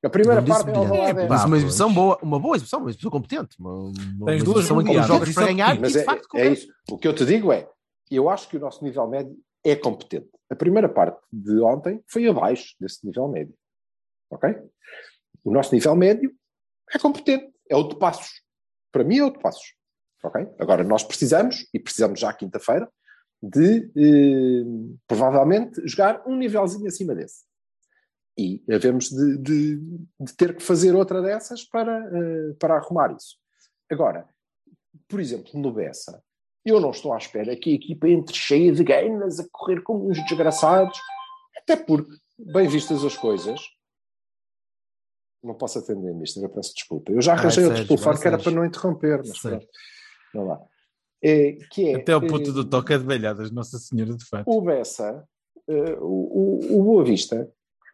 A 0.05 0.11
primeira 0.11 0.43
parte 0.43 0.69
é, 0.69 1.11
é, 1.11 1.29
mas 1.29 1.45
uma 1.45 1.57
exibição 1.57 1.93
boa, 1.93 2.19
uma 2.23 2.41
boa 2.41 2.57
exibição, 2.57 2.81
uma 2.81 2.91
exibição 2.91 3.11
competente. 3.11 3.57
Uma, 3.61 3.75
uma 3.75 4.27
Tens 4.27 4.43
duas 4.43 4.65
exibição 4.65 4.81
em 4.81 4.85
que 4.85 5.03
jogas 5.03 5.33
para 5.33 5.47
ganhar. 5.47 5.79
Mas 5.79 5.95
é, 5.95 6.05
é, 6.35 6.49
isso. 6.49 6.67
O 6.91 6.99
que 6.99 7.07
eu 7.07 7.15
te 7.15 7.25
digo 7.25 7.53
é, 7.53 7.71
eu 8.11 8.29
acho 8.29 8.49
que 8.49 8.57
o 8.57 8.61
nosso 8.61 8.83
nível 8.83 9.07
médio 9.07 9.37
é 9.64 9.77
competente. 9.77 10.31
A 10.51 10.57
primeira 10.57 10.88
parte 10.88 11.20
de 11.33 11.61
ontem 11.61 12.03
foi 12.07 12.27
abaixo 12.27 12.75
desse 12.81 13.05
nível 13.07 13.29
médio. 13.29 13.55
Ok? 14.31 14.51
O 15.44 15.53
nosso 15.53 15.75
nível 15.75 15.94
médio 15.96 16.35
é 16.92 16.98
competente. 16.98 17.53
É 17.68 17.77
o 17.77 17.85
de 17.85 17.96
passos. 17.96 18.42
Para 18.90 19.05
mim 19.05 19.18
é 19.18 19.25
o 19.25 19.31
de 19.31 19.38
passos. 19.38 19.75
Ok? 20.22 20.46
Agora, 20.59 20.85
nós 20.85 21.03
precisamos, 21.03 21.66
e 21.72 21.79
precisamos 21.79 22.20
já 22.20 22.33
quinta-feira, 22.33 22.90
de 23.42 23.90
eh, 23.96 24.64
provavelmente 25.07 25.81
jogar 25.87 26.22
um 26.27 26.37
nívelzinho 26.37 26.87
acima 26.87 27.14
desse. 27.14 27.44
E 28.38 28.64
havemos 28.70 29.11
de, 29.11 29.38
de, 29.38 29.77
de 30.20 30.37
ter 30.37 30.57
que 30.57 30.62
fazer 30.62 30.94
outra 30.94 31.20
dessas 31.20 31.64
para, 31.64 31.98
uh, 32.09 32.55
para 32.55 32.77
arrumar 32.77 33.14
isso. 33.14 33.37
Agora, 33.90 34.27
por 35.07 35.20
exemplo, 35.20 35.51
no 35.61 35.72
Bessa, 35.72 36.22
eu 36.64 36.81
não 36.81 36.90
estou 36.90 37.12
à 37.12 37.18
espera 37.18 37.57
que 37.57 37.70
a 37.70 37.75
equipa 37.75 38.09
entre 38.09 38.37
cheia 38.37 38.72
de 38.72 38.85
ganas 38.85 39.40
a 39.40 39.46
correr 39.51 39.83
como 39.83 40.09
uns 40.09 40.22
desgraçados, 40.25 40.98
até 41.57 41.77
porque, 41.77 42.12
bem 42.38 42.68
vistas 42.68 43.05
as 43.05 43.16
coisas, 43.16 43.61
não 45.42 45.55
posso 45.55 45.79
atender, 45.79 46.14
mister, 46.14 46.42
eu 46.42 46.48
peço 46.48 46.72
desculpa. 46.75 47.11
Eu 47.11 47.20
já 47.20 47.33
arranjei 47.33 47.64
outro 47.64 47.87
telefone 47.87 48.20
que 48.20 48.29
era 48.29 48.38
para 48.38 48.53
não 48.53 48.64
interromper, 48.64 49.18
mas 49.18 49.40
pronto. 49.40 49.66
Não 50.33 50.46
lá. 50.46 50.62
É, 51.22 51.57
é, 51.79 51.94
Até 51.94 52.16
o 52.16 52.27
puto 52.27 52.51
é, 52.51 52.53
do 52.53 52.68
toque 52.68 52.92
é 52.92 52.98
de 52.98 53.05
velhadas, 53.05 53.51
Nossa 53.51 53.79
Senhora 53.79 54.14
de 54.16 54.25
Fato. 54.25 54.48
O 54.48 54.61
Bessa, 54.61 55.27
uh, 55.68 56.05
o, 56.05 56.75
o, 56.75 56.81
o 56.81 56.83
Boa 56.85 57.05
Vista, 57.05 57.48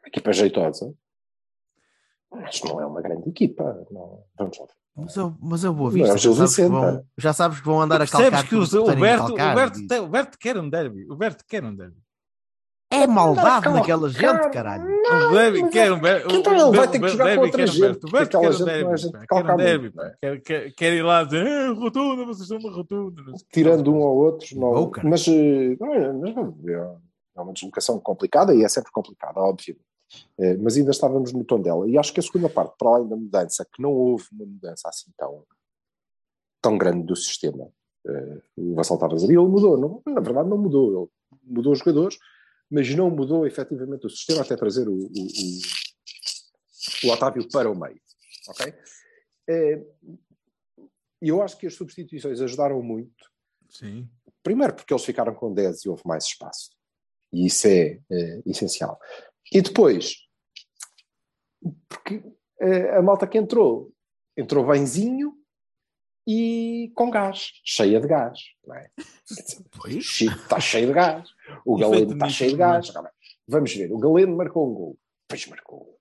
equipa 0.07 0.33
jeitosa, 0.33 0.95
mas 2.31 2.63
não 2.63 2.81
é 2.81 2.87
uma 2.87 3.03
grande 3.03 3.29
equipa. 3.29 3.87
Não, 3.91 4.25
vamos 4.37 4.59
lá 4.59 4.67
ver. 4.67 4.75
Mas 4.99 5.17
é, 5.17 5.33
mas 5.41 5.65
é 5.65 5.71
Boa 5.71 5.91
Vista. 5.91 6.19
já, 6.19 6.35
sabes 6.35 6.69
vão, 6.69 7.05
já, 7.17 7.33
sabes 7.33 7.61
que 7.61 7.67
vão 7.67 7.81
andar 7.81 8.03
a 8.03 8.07
calcar. 8.07 8.47
que 8.47 8.57
o, 8.57 8.63
o, 8.63 8.97
Berto, 8.97 9.33
o, 9.33 9.37
Berto, 9.37 9.81
o 10.03 10.09
Berto 10.09 10.39
quer 10.39 10.59
um 10.59 10.69
derby. 10.69 11.07
O 11.09 11.15
Berto 11.15 11.45
quer 11.47 11.65
um 11.65 11.75
derby. 11.75 11.97
É 12.91 13.07
maldade 13.07 13.69
naquela 13.69 14.09
gente, 14.09 14.51
caralho. 14.51 14.85
o 15.29 15.33
derby 15.33 15.69
quer 15.69 15.93
um 15.93 16.01
derby. 16.01 16.35
Então 16.35 16.53
ele 16.53 16.77
vai 16.77 16.89
ter 16.89 17.01
que 17.01 17.09
jogar 17.09 17.37
com 17.37 17.43
outra 17.43 17.67
gente. 17.67 18.07
O 18.07 18.11
Berto 18.11 18.41
quer 18.41 18.51
um 18.51 18.65
derby. 18.65 19.13
Quer 19.29 19.53
um 19.53 19.57
derby. 19.57 19.93
Quer, 20.43 20.73
quer 20.73 20.93
ir 20.95 21.03
lá 21.03 21.23
dizer, 21.23 21.47
eh, 21.47 21.69
rotunda, 21.69 22.25
vocês 22.25 22.49
são 22.49 22.59
uma 22.59 22.73
rotunda. 22.73 23.23
Tirando 23.53 23.95
um 23.95 24.01
ou 24.01 24.17
outro, 24.17 24.59
não. 24.59 24.91
Mas, 25.05 25.29
eh, 25.29 25.77
mas 25.79 26.35
é 27.37 27.41
uma 27.41 27.53
deslocação 27.53 28.01
complicada 28.01 28.53
e 28.53 28.65
é 28.65 28.69
sempre 28.69 28.91
complicada, 28.91 29.39
obviamente. 29.39 29.88
É, 30.39 30.57
mas 30.57 30.77
ainda 30.77 30.91
estávamos 30.91 31.33
no 31.33 31.45
tom 31.45 31.61
dela. 31.61 31.89
E 31.89 31.99
acho 31.99 32.13
que 32.13 32.21
a 32.21 32.23
segunda 32.23 32.49
parte, 32.49 32.77
para 32.79 32.89
além 32.89 33.09
da 33.09 33.17
mudança, 33.17 33.67
que 33.73 33.83
não 33.83 33.93
houve 33.93 34.25
uma 34.33 34.47
mudança 34.47 34.89
assim 34.89 35.11
tão, 35.17 35.45
tão 36.63 36.79
grande 36.79 37.05
do 37.05 37.17
sistema, 37.17 37.71
é, 38.07 38.41
o 38.57 38.75
Vassal 38.75 38.97
estava 38.97 39.13
a 39.13 39.17
dizer, 39.17 39.29
ele 39.29 39.39
mudou. 39.39 39.77
Não, 39.77 40.03
na 40.07 40.21
verdade, 40.21 40.49
não 40.49 40.59
mudou. 40.59 41.03
Ele 41.03 41.11
mudou 41.45 41.73
os 41.73 41.79
jogadores, 41.79 42.19
mas 42.71 42.89
não 42.95 43.11
mudou 43.11 43.47
efetivamente 43.47 44.07
o 44.07 44.11
sistema 44.11 44.43
até 44.43 44.57
trazer 44.57 44.89
o, 44.89 44.95
o, 44.95 44.97
o, 44.97 45.59
o 47.07 47.13
Otávio 47.13 47.47
para 47.49 47.71
o 47.71 47.79
meio. 47.79 48.01
Ok? 48.49 48.75
É, 49.49 49.85
e 51.21 51.29
eu 51.29 51.43
acho 51.43 51.59
que 51.59 51.67
as 51.67 51.75
substituições 51.75 52.41
ajudaram 52.41 52.83
muito. 52.83 53.31
Sim. 53.69 54.09
Primeiro 54.43 54.75
porque 54.75 54.93
eles 54.93 55.05
ficaram 55.05 55.35
com 55.35 55.53
10 55.53 55.85
e 55.85 55.89
houve 55.89 56.03
mais 56.07 56.25
espaço. 56.25 56.71
E 57.33 57.47
isso 57.47 57.67
é, 57.67 58.01
é 58.11 58.43
essencial. 58.47 58.99
E 59.53 59.63
depois, 59.63 60.17
porque 61.89 62.23
a, 62.61 62.99
a 62.99 63.03
malta 63.03 63.27
que 63.27 63.39
entrou, 63.39 63.93
entrou 64.37 64.67
benzinho 64.67 65.35
e 66.27 66.93
com 66.95 67.11
gás, 67.11 67.53
cheia 67.65 68.01
de 68.01 68.07
gás. 68.07 68.39
Não 68.67 68.75
é? 68.75 68.91
Está 69.87 70.61
cheio 70.61 70.89
de 70.89 70.93
gás. 70.93 71.29
O 71.65 71.77
Galeno 71.79 72.13
está 72.13 72.29
cheio 72.29 72.53
de 72.53 72.57
gás. 72.57 72.93
Vamos 73.47 73.75
ver, 73.75 73.93
o 73.93 73.99
Galeno 73.99 74.37
marcou 74.37 74.71
um 74.71 74.75
gol. 74.75 74.99
Pois 75.27 75.47
marcou. 75.47 75.99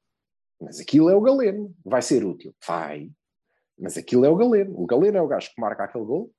Mas 0.61 0.79
aquilo 0.79 1.09
é 1.09 1.15
o 1.15 1.21
Galeno. 1.21 1.73
Vai 1.85 2.01
ser 2.01 2.25
útil? 2.25 2.53
Vai. 2.65 3.11
Mas 3.79 3.97
aquilo 3.97 4.25
é 4.25 4.29
o 4.29 4.35
Galeno. 4.35 4.77
O 4.77 4.85
Galeno 4.85 5.17
é 5.17 5.21
o 5.21 5.27
gajo 5.27 5.53
que 5.53 5.61
marca 5.61 5.83
aquele 5.83 6.05
gol 6.05 6.33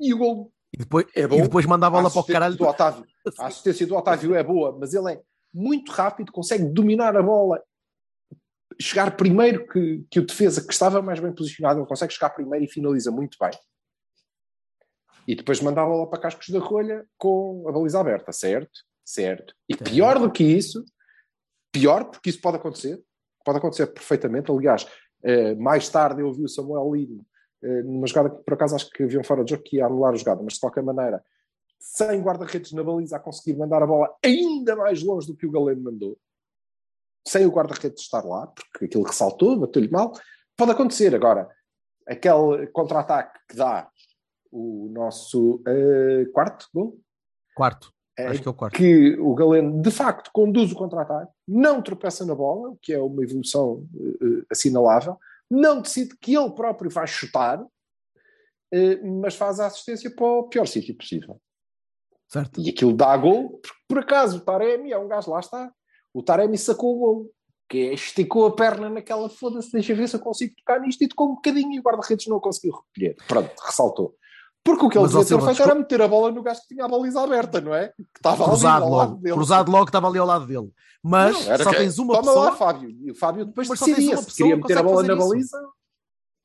e 0.00 0.12
o 0.12 0.18
gol 0.18 0.54
e 0.74 0.78
depois, 0.78 1.06
é 1.14 1.26
bom. 1.26 1.36
E 1.36 1.42
depois 1.42 1.64
manda 1.66 1.86
a 1.86 1.90
bola 1.90 2.08
a 2.08 2.10
para 2.10 2.20
o 2.20 2.24
caralho. 2.24 2.56
Do 2.56 2.66
Otávio. 2.66 3.06
A 3.38 3.46
assistência 3.46 3.86
do 3.86 3.94
Otávio 3.94 4.34
é 4.34 4.42
boa, 4.42 4.76
mas 4.78 4.92
ele 4.92 5.12
é 5.12 5.22
muito 5.54 5.92
rápido, 5.92 6.32
consegue 6.32 6.64
dominar 6.64 7.16
a 7.16 7.22
bola, 7.22 7.62
chegar 8.80 9.16
primeiro 9.16 9.66
que, 9.68 10.04
que 10.10 10.18
o 10.18 10.26
defesa 10.26 10.60
que 10.60 10.72
estava 10.72 11.00
mais 11.00 11.20
bem 11.20 11.32
posicionado, 11.32 11.80
ele 11.80 11.86
consegue 11.86 12.12
chegar 12.12 12.30
primeiro 12.30 12.64
e 12.64 12.68
finaliza 12.68 13.10
muito 13.10 13.38
bem. 13.40 13.52
E 15.26 15.34
depois 15.34 15.60
manda 15.60 15.80
a 15.80 15.86
bola 15.86 16.10
para 16.10 16.20
cascos 16.20 16.48
da 16.48 16.58
rolha 16.58 17.06
com 17.16 17.64
a 17.68 17.72
baliza 17.72 18.00
aberta, 18.00 18.32
certo? 18.32 18.80
Certo. 19.04 19.54
E 19.68 19.76
pior 19.76 20.18
do 20.18 20.30
que 20.30 20.42
isso, 20.42 20.84
pior, 21.72 22.04
porque 22.04 22.30
isso 22.30 22.40
pode 22.40 22.56
acontecer, 22.56 23.02
pode 23.44 23.58
acontecer 23.58 23.86
perfeitamente. 23.86 24.50
Aliás, 24.50 24.86
eh, 25.22 25.54
mais 25.54 25.88
tarde 25.88 26.20
eu 26.20 26.26
ouvi 26.26 26.44
o 26.44 26.48
Samuel 26.48 26.92
Lino 26.92 27.24
eh, 27.62 27.82
numa 27.82 28.06
jogada 28.06 28.30
que 28.30 28.42
por 28.42 28.54
acaso 28.54 28.76
acho 28.76 28.90
que 28.90 29.02
havia 29.02 29.20
um 29.20 29.24
fora 29.24 29.44
de 29.44 29.50
jogo 29.50 29.62
que 29.62 29.76
ia 29.76 29.86
anular 29.86 30.12
a 30.12 30.16
jogada, 30.16 30.42
mas 30.42 30.54
de 30.54 30.60
qualquer 30.60 30.82
maneira 30.82 31.22
sem 31.78 32.20
guarda-redes 32.22 32.72
na 32.72 32.82
baliza 32.82 33.16
a 33.16 33.20
conseguir 33.20 33.58
mandar 33.58 33.82
a 33.82 33.86
bola 33.86 34.14
ainda 34.24 34.74
mais 34.74 35.02
longe 35.02 35.26
do 35.26 35.36
que 35.36 35.46
o 35.46 35.50
Galeno 35.50 35.82
mandou, 35.82 36.18
sem 37.26 37.46
o 37.46 37.50
guarda-redes 37.50 38.02
estar 38.02 38.24
lá, 38.24 38.46
porque 38.46 38.86
aquilo 38.86 39.04
ressaltou, 39.04 39.58
bateu-lhe 39.58 39.90
mal, 39.90 40.12
pode 40.56 40.72
acontecer. 40.72 41.14
Agora, 41.14 41.48
aquele 42.06 42.66
contra-ataque 42.68 43.38
que 43.48 43.56
dá 43.56 43.88
o 44.50 44.88
nosso 44.92 45.56
uh, 45.56 46.32
quarto 46.32 46.68
gol? 46.72 46.98
Quarto. 47.54 47.92
É, 48.16 48.28
Acho 48.28 48.42
que 48.42 48.48
é 48.48 48.50
o 48.50 48.54
quarto. 48.54 48.76
Que 48.76 49.18
o 49.18 49.34
Galeno, 49.34 49.82
de 49.82 49.90
facto, 49.90 50.30
conduz 50.32 50.72
o 50.72 50.76
contra-ataque, 50.76 51.32
não 51.46 51.82
tropeça 51.82 52.24
na 52.24 52.34
bola, 52.34 52.70
o 52.70 52.76
que 52.76 52.92
é 52.92 52.98
uma 52.98 53.22
evolução 53.22 53.86
uh, 53.94 54.46
assinalável, 54.50 55.18
não 55.50 55.82
decide 55.82 56.16
que 56.20 56.36
ele 56.36 56.50
próprio 56.50 56.90
vai 56.90 57.06
chutar, 57.06 57.60
uh, 57.60 59.20
mas 59.20 59.34
faz 59.34 59.60
a 59.60 59.66
assistência 59.66 60.10
para 60.14 60.24
o 60.24 60.48
pior 60.48 60.66
sítio 60.66 60.96
possível 60.96 61.40
Certo. 62.28 62.60
E 62.60 62.68
aquilo 62.70 62.92
dá 62.92 63.16
gol, 63.16 63.60
porque 63.62 63.78
por 63.88 63.98
acaso 63.98 64.38
o 64.38 64.40
Taremi 64.40 64.92
é 64.92 64.98
um 64.98 65.06
gajo, 65.08 65.30
lá 65.30 65.40
está. 65.40 65.70
O 66.12 66.22
Taremi 66.22 66.58
sacou 66.58 66.96
o 66.96 66.98
gol, 66.98 67.30
que 67.68 67.78
é, 67.78 67.94
esticou 67.94 68.46
a 68.46 68.54
perna 68.54 68.88
naquela 68.90 69.28
foda-se, 69.28 69.70
deixa 69.72 69.94
ver 69.94 70.08
se 70.08 70.16
eu 70.16 70.20
consigo 70.20 70.54
tocar 70.56 70.80
nisto 70.80 71.02
e 71.02 71.08
tocou 71.08 71.30
um 71.30 71.34
bocadinho 71.34 71.72
e 71.72 71.78
o 71.78 71.82
guarda-redes 71.82 72.26
não 72.26 72.40
conseguiu 72.40 72.72
recolher. 72.74 73.16
Pronto, 73.28 73.50
ressaltou. 73.64 74.14
Porque 74.64 74.86
o 74.86 74.88
que 74.88 74.96
ele 74.96 75.06
devia 75.06 75.24
ter 75.26 75.40
feito 75.42 75.62
era 75.62 75.74
meter 75.74 76.00
a 76.00 76.08
bola 76.08 76.32
no 76.32 76.42
gajo 76.42 76.62
que 76.62 76.68
tinha 76.68 76.86
a 76.86 76.88
baliza 76.88 77.20
aberta, 77.20 77.60
não 77.60 77.74
é? 77.74 77.88
Que 77.88 78.04
estava 78.16 78.42
ali 78.44 78.50
Cruzado 78.52 78.84
ao 78.84 78.90
lado 78.90 79.08
logo. 79.10 79.20
dele. 79.22 79.34
Cruzado 79.34 79.70
logo 79.70 79.84
que 79.84 79.90
estava 79.90 80.08
ali 80.08 80.18
ao 80.18 80.26
lado 80.26 80.46
dele. 80.46 80.72
Mas 81.02 81.34
Não, 81.46 81.58
só 81.58 81.70
que- 81.70 81.76
tens 81.76 81.98
uma 81.98 82.14
Toma 82.14 82.26
pessoa. 82.28 82.44
lá, 82.46 82.56
Fábio. 82.56 82.90
E 82.90 83.10
o 83.10 83.14
Fábio 83.14 83.44
depois 83.44 83.68
decidia 83.68 84.16
se 84.16 84.34
queria 84.34 84.54
que 84.56 84.62
meter 84.62 84.78
a 84.78 84.82
bola 84.82 85.02
na 85.02 85.14
isso. 85.14 85.28
baliza. 85.28 85.58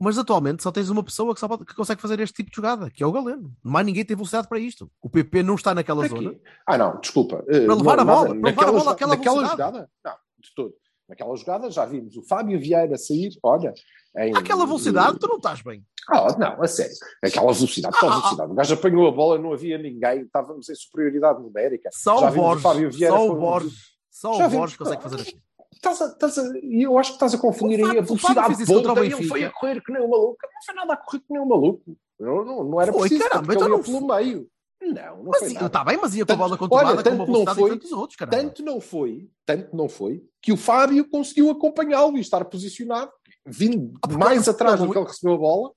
Mas 0.02 0.18
atualmente 0.18 0.64
só 0.64 0.72
tens 0.72 0.90
uma 0.90 1.04
pessoa 1.04 1.34
que, 1.34 1.40
só 1.42 1.48
pode- 1.48 1.66
que 1.66 1.76
consegue 1.76 2.02
fazer 2.02 2.20
este 2.22 2.36
tipo 2.38 2.50
de 2.50 2.56
jogada, 2.56 2.90
que 2.90 3.04
é 3.04 3.06
o 3.06 3.12
Galeno. 3.12 3.54
Mais 3.62 3.86
ninguém 3.86 4.06
tem 4.06 4.16
velocidade 4.16 4.48
para 4.48 4.58
isto. 4.58 4.90
O 5.02 5.10
PP 5.10 5.44
não 5.44 5.56
está 5.56 5.76
naquela 5.76 6.00
Para 6.08 6.10
zona. 6.16 6.36
Ah, 6.66 6.78
não, 6.78 7.00
desculpa. 7.02 7.44
Para 7.44 7.76
levar 7.76 8.00
a 8.00 8.06
bola, 8.06 8.28
para 8.30 8.50
levar 8.50 8.68
a 8.68 8.72
bola 8.72 8.92
àquela 8.94 9.16
velocidade. 9.18 9.52
jogada, 9.52 9.90
não, 10.06 10.14
de 10.40 10.56
todo. 10.56 10.74
Naquela 11.10 11.36
jogada 11.36 11.70
já 11.72 11.86
vimos 11.86 12.16
o 12.16 12.22
Fábio 12.24 12.60
Vieira 12.60 12.96
sair, 12.98 13.32
olha. 13.44 13.74
Em, 14.16 14.36
Aquela 14.36 14.66
velocidade, 14.66 15.20
tu 15.20 15.28
não 15.28 15.36
estás 15.38 15.62
bem. 15.62 15.84
Ah, 16.10 16.36
não, 16.38 16.62
a 16.64 16.68
sério. 16.68 16.94
Aquela 17.24 17.52
velocidade, 17.52 17.98
qual 18.00 18.12
Ah, 18.12 18.16
ah, 18.16 18.20
velocidade? 18.20 18.52
O 18.52 18.56
gajo 18.56 18.74
apanhou 18.76 19.08
a 19.08 19.12
bola, 19.12 19.38
não 19.38 19.52
havia 19.54 19.78
ninguém, 19.78 20.22
estávamos 20.22 20.70
em 20.70 20.76
superioridade 20.76 21.42
numérica. 21.42 21.90
Só 21.92 22.20
Já 22.22 22.32
o 22.32 22.34
Borges. 22.36 22.64
Fábio 22.64 22.92
Vieira 22.92 23.16
Só 23.16 23.26
o 23.26 23.28
com- 23.30 23.36
um 23.36 23.40
Borges. 23.40 23.74
Só 24.10 24.46
o 24.46 24.50
Borges 24.50 24.78
consegue 24.78 25.04
fazer 25.04 25.16
assim. 25.22 25.42
Estás 25.74 26.02
a, 26.02 26.06
estás 26.08 26.38
a, 26.38 26.58
e 26.62 26.84
eu 26.84 26.98
acho 26.98 27.12
que 27.12 27.16
estás 27.16 27.34
a 27.34 27.38
confundir 27.38 27.80
aí 27.86 27.98
a 28.00 28.02
velocidade 28.02 28.64
o 28.64 28.66
ponta, 28.84 29.06
ele 29.06 29.28
foi 29.28 29.46
a 29.46 29.52
correr 29.52 29.82
que 29.82 29.92
nem 29.92 30.02
um 30.02 30.10
maluco. 30.10 30.38
Não 30.44 30.62
foi 30.66 30.76
nada 30.76 30.94
a 30.94 30.98
correr 30.98 31.20
que 31.20 31.26
nem 31.30 31.42
um 31.42 31.46
maluco. 31.46 31.96
Não, 32.20 32.44
não, 32.46 32.64
não 32.66 32.82
era 32.82 32.92
Foi, 32.92 33.08
preciso, 33.08 33.30
caramba, 33.30 33.54
então 33.54 33.68
ele 33.68 33.76
não 33.78 33.84
pelo 33.84 34.08
meio. 34.08 34.48
Não, 34.82 35.18
não 35.18 35.24
Mas 35.32 35.40
foi 35.54 35.66
está 35.66 35.84
bem, 35.84 36.00
mas 36.02 36.16
ia 36.16 36.26
com 36.26 36.32
a 36.32 36.36
Tanto- 36.36 36.38
bola 36.44 36.58
controlada 36.58 36.90
olha, 36.90 37.04
com 37.04 37.10
uma 37.10 37.18
tanto 37.18 37.18
não 37.18 37.26
velocidade 37.26 37.60
foi- 37.60 37.80
dos 37.80 37.92
outros, 37.92 38.16
caramba. 38.18 38.38
Tanto 38.38 38.64
não 38.64 38.82
foi, 38.82 39.30
tanto 39.46 39.76
não 39.76 39.90
foi, 39.90 40.24
que 40.42 40.52
o 40.52 40.58
Fábio 40.58 41.10
conseguiu 41.10 41.50
acompanhá-lo 41.50 42.18
e 42.18 42.22
estar 42.22 42.44
posicionado, 42.46 43.12
vindo 43.46 43.94
Ah, 44.02 44.08
mais 44.18 44.48
atrás 44.50 44.80
do 44.80 44.90
que 44.92 44.98
ele 44.98 45.06
recebeu 45.08 45.36
a 45.36 45.38
bola. 45.38 45.72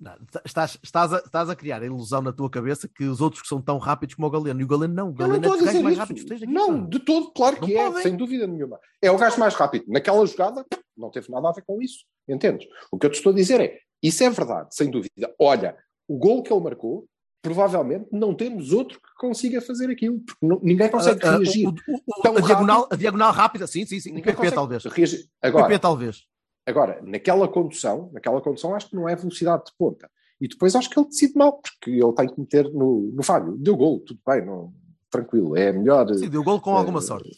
Não, 0.00 0.14
estás, 0.44 0.78
estás, 0.82 1.12
a, 1.12 1.18
estás 1.18 1.50
a 1.50 1.56
criar 1.56 1.82
a 1.82 1.86
ilusão 1.86 2.22
na 2.22 2.32
tua 2.32 2.48
cabeça 2.48 2.86
que 2.88 3.04
os 3.04 3.20
outros 3.20 3.42
que 3.42 3.48
são 3.48 3.60
tão 3.60 3.78
rápidos 3.78 4.14
como 4.14 4.28
o 4.28 4.30
Galeno. 4.30 4.60
E 4.60 4.64
o 4.64 4.66
Galeno 4.68 4.94
não. 4.94 5.06
O 5.06 5.10
Eu 5.10 5.12
não 5.12 5.40
Galeno 5.40 5.44
é 5.44 5.48
dos 5.48 5.58
dizer 5.58 5.80
mais 5.82 5.92
isso. 5.94 6.00
rápidos 6.00 6.22
que 6.22 6.28
tens 6.28 6.42
aqui. 6.44 6.52
não, 6.52 6.86
de 6.88 6.98
todo, 7.00 7.32
claro 7.32 7.56
Não 7.60 7.66
que 7.66 7.76
é, 7.76 7.84
podem. 7.86 8.02
sem 8.02 8.16
dúvida 8.16 8.46
nenhuma. 8.46 8.78
É 9.02 9.10
o 9.10 9.18
gajo 9.18 9.40
mais 9.40 9.54
rápido. 9.54 9.84
Naquela 9.88 10.24
jogada, 10.24 10.64
não 10.96 11.10
teve 11.10 11.28
nada 11.30 11.48
a 11.48 11.52
ver 11.52 11.62
com 11.66 11.82
isso. 11.82 12.04
Entendes? 12.28 12.66
O 12.92 12.98
que 12.98 13.06
eu 13.06 13.10
te 13.10 13.16
estou 13.16 13.32
a 13.32 13.34
dizer 13.34 13.60
é, 13.60 13.76
isso 14.02 14.22
é 14.22 14.30
verdade, 14.30 14.68
sem 14.74 14.88
dúvida. 14.88 15.34
Olha, 15.40 15.76
o 16.06 16.16
gol 16.16 16.42
que 16.44 16.52
ele 16.52 16.62
marcou, 16.62 17.06
provavelmente 17.42 18.06
não 18.12 18.34
temos 18.34 18.72
outro 18.72 18.98
que 19.00 19.08
consiga 19.18 19.60
fazer 19.60 19.90
aquilo, 19.90 20.20
porque 20.20 20.46
não- 20.46 20.60
ninguém 20.62 20.88
consegue 20.90 21.24
Ah, 21.26 21.30
ah, 21.34 21.36
reagir. 21.38 21.66
o- 21.66 21.70
o- 21.70 21.96
o- 22.18 22.22
tão 22.22 22.36
a, 22.36 22.40
diagonal, 22.40 22.80
rápido. 22.82 22.94
a 22.94 22.96
diagonal 22.96 23.32
rápida, 23.32 23.66
sim, 23.66 23.84
sim, 23.86 23.98
sim. 23.98 24.10
O 24.10 24.14
Ninguém 24.14 24.34
PP 24.34 24.52
talvez. 24.52 24.84
reagir. 24.84 25.20
O 25.42 25.46
Agora, 25.46 25.66
PP 25.66 25.78
talvez. 25.80 26.24
Agora, 26.68 27.00
naquela 27.02 27.48
condução, 27.48 28.10
naquela 28.12 28.40
condução 28.40 28.74
acho 28.74 28.90
que 28.90 28.96
não 28.96 29.08
é 29.08 29.16
velocidade 29.16 29.64
de 29.66 29.72
ponta. 29.78 30.10
E 30.40 30.46
depois 30.46 30.76
acho 30.76 30.88
que 30.90 30.98
ele 30.98 31.08
decide 31.08 31.34
mal, 31.36 31.54
porque 31.60 31.90
ele 31.90 32.12
tem 32.12 32.28
que 32.28 32.38
meter 32.38 32.72
no, 32.72 33.10
no 33.14 33.22
Fábio. 33.22 33.56
Deu 33.56 33.76
gol, 33.76 34.00
tudo 34.00 34.20
bem, 34.26 34.44
não, 34.44 34.72
tranquilo, 35.10 35.56
é 35.56 35.72
melhor. 35.72 36.06
Sim, 36.14 36.28
deu 36.28 36.44
gol 36.44 36.60
com 36.60 36.72
eh, 36.74 36.78
alguma 36.78 37.00
sorte. 37.00 37.30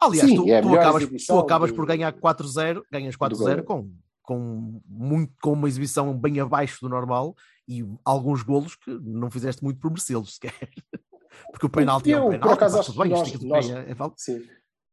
Aliás, 0.00 0.28
sim, 0.28 0.36
tu, 0.36 0.48
é 0.48 0.60
tu 0.60 0.74
acabas, 0.74 1.06
tu 1.26 1.38
acabas 1.38 1.70
do- 1.70 1.76
por 1.76 1.86
ganhar 1.86 2.12
4-0, 2.12 2.82
ganhas 2.90 3.14
4-0 3.16 3.38
Galeno. 3.38 3.64
com, 3.64 3.90
com, 4.22 4.80
muito, 4.88 5.32
com 5.40 5.52
uma 5.52 5.68
exibição 5.68 6.18
bem 6.18 6.40
abaixo 6.40 6.78
do 6.80 6.88
normal 6.88 7.34
e 7.68 7.84
alguns 8.04 8.42
golos 8.42 8.74
que 8.74 8.90
não 9.02 9.30
fizeste 9.30 9.62
muito 9.62 9.78
por 9.78 9.90
merecê-los 9.90 10.34
sequer. 10.34 10.52
Porque 11.52 11.66
o 11.66 11.68
penalti 11.70 12.10
é 12.12 12.16
Eu, 12.16 12.22
um 12.22 12.22
por 12.24 12.30
penalti, 12.32 12.54
acaso, 12.54 12.74
pá, 12.74 12.80
acho 12.80 12.92
tudo 12.92 13.02
bem, 13.02 13.08
de 13.38 13.46
nós- 13.46 13.68
pé, 13.70 13.74
é- 13.90 14.36
é. 14.36 14.42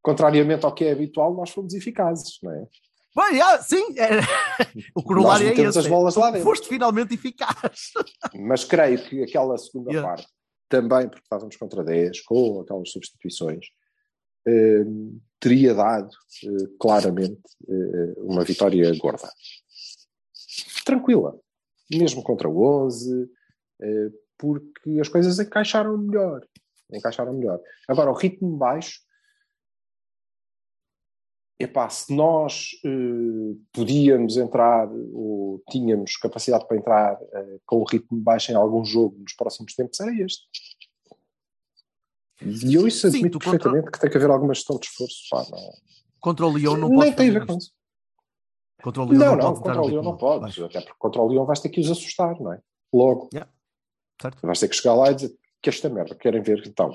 Contrariamente 0.01 0.65
ao 0.65 0.73
que 0.73 0.83
é 0.83 0.91
habitual, 0.91 1.33
nós 1.33 1.49
fomos 1.49 1.73
eficazes, 1.73 2.37
não 2.43 2.51
é? 2.51 2.67
Bem, 3.15 3.41
ah, 3.41 3.61
sim, 3.61 3.95
é- 3.99 4.19
o 4.95 5.03
corolário 5.03 5.47
é 5.47 5.53
esse. 5.53 5.79
as 5.79 5.87
bolas 5.87 6.15
lá 6.15 6.31
dentro. 6.31 6.45
Foste 6.45 6.67
finalmente 6.67 7.13
eficaz. 7.13 7.91
Mas 8.35 8.63
creio 8.63 9.03
que 9.03 9.21
aquela 9.23 9.57
segunda 9.57 9.91
Yeah. 9.91 10.07
parte, 10.15 10.27
também 10.67 11.07
porque 11.07 11.21
estávamos 11.23 11.55
contra 11.57 11.83
10, 11.83 12.21
com 12.21 12.61
aquelas 12.61 12.89
substituições, 12.91 13.65
eh, 14.47 14.83
teria 15.39 15.73
dado 15.75 16.09
eh, 16.43 16.67
claramente 16.79 17.41
eh, 17.69 18.13
uma 18.17 18.43
vitória 18.43 18.91
gorda. 18.97 19.29
Tranquila. 20.85 21.37
Mesmo 21.91 22.23
contra 22.23 22.49
o 22.49 22.85
11, 22.85 23.29
eh, 23.81 24.09
porque 24.37 24.99
as 24.99 25.07
coisas 25.07 25.37
encaixaram 25.39 25.97
melhor. 25.97 26.41
Encaixaram 26.91 27.33
melhor. 27.33 27.59
Agora, 27.87 28.09
o 28.11 28.15
ritmo 28.15 28.57
baixo. 28.57 28.99
Epá, 31.59 31.87
se 31.89 32.13
nós 32.15 32.71
eh, 32.83 33.55
podíamos 33.71 34.37
entrar 34.37 34.89
ou 35.13 35.61
tínhamos 35.69 36.17
capacidade 36.17 36.67
para 36.67 36.77
entrar 36.77 37.17
eh, 37.33 37.59
com 37.65 37.77
o 37.77 37.83
ritmo 37.85 38.19
baixo 38.19 38.51
em 38.51 38.55
algum 38.55 38.83
jogo 38.83 39.17
nos 39.19 39.33
próximos 39.33 39.73
tempos, 39.75 39.99
era 39.99 40.11
este. 40.23 40.43
E 42.41 42.73
eu 42.73 42.87
isso 42.87 43.09
Sim, 43.09 43.17
admito 43.17 43.39
contra- 43.39 43.51
perfeitamente 43.51 43.91
que 43.91 43.99
tem 43.99 44.09
que 44.09 44.17
haver 44.17 44.29
alguma 44.29 44.53
gestão 44.53 44.77
de 44.77 44.87
esforço. 44.87 45.27
Pá, 45.29 45.45
não. 45.49 45.73
Contra 46.19 46.45
o 46.45 46.51
Leão 46.51 46.75
não 46.75 46.89
Nem 46.89 46.97
podes 46.99 47.15
tem 47.15 47.29
a 47.29 47.33
ver 47.33 47.45
com 47.45 47.57
isso. 47.57 47.71
Contra 48.81 49.01
o 49.03 49.05
Leão 49.05 49.19
Não, 49.19 49.35
não, 49.35 49.43
não, 49.45 49.53
contra 49.55 49.81
o 49.81 49.85
ritmo 49.85 50.01
não 50.03 50.17
podes. 50.17 50.59
Até 50.59 50.81
porque 50.81 50.95
contra 50.99 51.21
o 51.21 51.27
Leão 51.27 51.45
vais 51.45 51.59
ter 51.59 51.69
que 51.69 51.79
os 51.79 51.89
assustar, 51.89 52.37
não 52.41 52.51
é? 52.51 52.59
Logo. 52.93 53.29
Certo? 54.21 54.45
Vais 54.45 54.59
ter 54.59 54.67
que 54.67 54.75
chegar 54.75 54.95
lá 54.95 55.11
e 55.11 55.15
dizer 55.15 55.37
que 55.61 55.69
esta 55.69 55.87
merda, 55.89 56.15
querem 56.15 56.41
ver 56.41 56.61
então. 56.67 56.91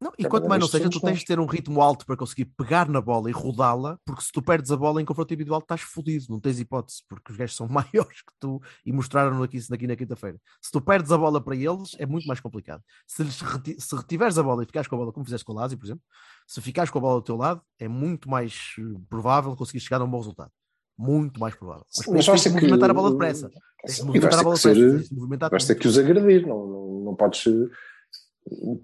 Não, 0.00 0.10
e 0.18 0.24
quanto 0.24 0.48
mais 0.48 0.58
não 0.60 0.66
seja, 0.66 0.88
tu 0.88 0.98
tens 0.98 1.18
de 1.18 1.24
ter 1.26 1.38
um 1.38 1.44
ritmo 1.44 1.82
alto 1.82 2.06
para 2.06 2.16
conseguir 2.16 2.46
pegar 2.46 2.88
na 2.88 3.02
bola 3.02 3.28
e 3.28 3.32
rodá-la, 3.34 3.98
porque 4.06 4.22
se 4.22 4.32
tu 4.32 4.40
perdes 4.40 4.70
a 4.72 4.76
bola 4.76 5.02
em 5.02 5.04
confronto 5.04 5.34
individual, 5.34 5.60
estás 5.60 5.82
fodido, 5.82 6.24
não 6.30 6.40
tens 6.40 6.58
hipótese, 6.58 7.02
porque 7.06 7.30
os 7.32 7.36
gajos 7.36 7.54
são 7.54 7.68
maiores 7.68 8.22
que 8.22 8.32
tu 8.40 8.62
e 8.86 8.92
mostraram 8.92 9.42
aqui 9.42 9.58
aqui 9.70 9.86
na 9.86 9.94
quinta-feira. 9.96 10.40
Se 10.62 10.70
tu 10.72 10.80
perdes 10.80 11.12
a 11.12 11.18
bola 11.18 11.38
para 11.38 11.54
eles, 11.54 11.94
é 11.98 12.06
muito 12.06 12.26
mais 12.26 12.40
complicado. 12.40 12.82
Se, 13.06 13.22
reti- 13.22 13.78
se 13.78 13.94
retiveres 13.94 14.38
a 14.38 14.42
bola 14.42 14.62
e 14.62 14.66
ficares 14.66 14.88
com 14.88 14.94
a 14.96 14.98
bola, 14.98 15.12
como 15.12 15.24
fizeste 15.26 15.44
com 15.44 15.52
o 15.52 15.56
Lazio, 15.56 15.76
por 15.76 15.84
exemplo, 15.84 16.02
se 16.46 16.60
ficares 16.62 16.90
com 16.90 16.98
a 16.98 17.02
bola 17.02 17.20
do 17.20 17.24
teu 17.24 17.36
lado, 17.36 17.60
é 17.78 17.86
muito 17.86 18.28
mais 18.30 18.72
eh, 18.78 18.82
provável 19.08 19.54
conseguir 19.54 19.80
chegar 19.80 20.00
a 20.00 20.04
um 20.04 20.10
bom 20.10 20.16
resultado. 20.18 20.50
Muito 20.98 21.38
mais 21.40 21.54
provável. 21.54 21.84
Mas, 21.96 22.06
Mas 22.06 22.26
tens 22.26 22.42
que. 22.44 22.48
movimentar 22.50 22.90
a 22.90 22.94
bola 22.94 23.10
depressa. 23.10 23.50
Tens 23.84 23.96
de 23.96 24.04
movimentar 24.04 24.38
a 24.38 24.42
bola 24.42 24.56
ser- 24.56 24.74
depressa. 24.74 25.48
Vais 25.50 25.66
ter 25.66 25.74
que 25.74 25.86
os 25.88 25.98
agredir, 25.98 26.46
não, 26.46 26.66
não, 26.66 27.00
não 27.04 27.14
podes 27.16 27.42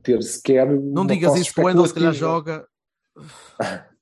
ter 0.02 0.22
sequer. 0.22 0.68
Não 0.68 1.06
digas 1.06 1.36
isso, 1.36 1.60
o 1.60 1.64
Wendel 1.64 1.86
se 1.86 1.94
calhar 1.94 2.12
joga. 2.12 2.66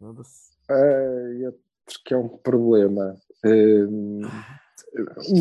Outro 0.00 0.24
que 2.04 2.14
é 2.14 2.16
um 2.16 2.28
problema. 2.28 3.16
Hum, 3.44 4.22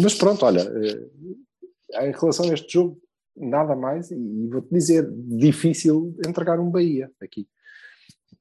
mas 0.02 0.14
pronto, 0.14 0.46
olha, 0.46 0.62
eh, 0.62 2.08
em 2.08 2.12
relação 2.12 2.50
a 2.50 2.54
este 2.54 2.74
jogo, 2.74 3.02
nada 3.36 3.76
mais, 3.76 4.12
e 4.12 4.48
vou-te 4.48 4.70
dizer, 4.72 5.10
difícil 5.12 6.16
entregar 6.26 6.60
um 6.60 6.70
Bahia 6.70 7.12
aqui. 7.22 7.48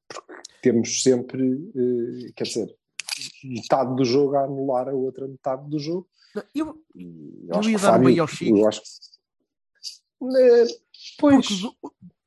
Porque 0.09 0.33
temos 0.63 1.03
sempre, 1.03 1.73
eh, 1.75 2.33
quer 2.37 2.45
dizer, 2.45 2.75
metade 3.43 3.97
do 3.97 4.05
jogo 4.05 4.37
a 4.37 4.45
anular 4.45 4.89
a 4.89 4.95
outra 4.95 5.27
metade 5.27 5.69
do 5.69 5.79
jogo. 5.79 6.09
Eu, 6.55 6.83
Eu 6.95 7.59
acho 7.59 7.71
ia 7.71 7.79
dar 7.79 8.01
um 8.01 8.05
Bahia 8.05 8.23
ao 8.23 8.29
Chico. 8.29 8.59
Eu 8.59 8.69
acho 8.69 8.83
que. 8.83 9.14
Pois, 11.19 11.47
Porque 11.47 11.77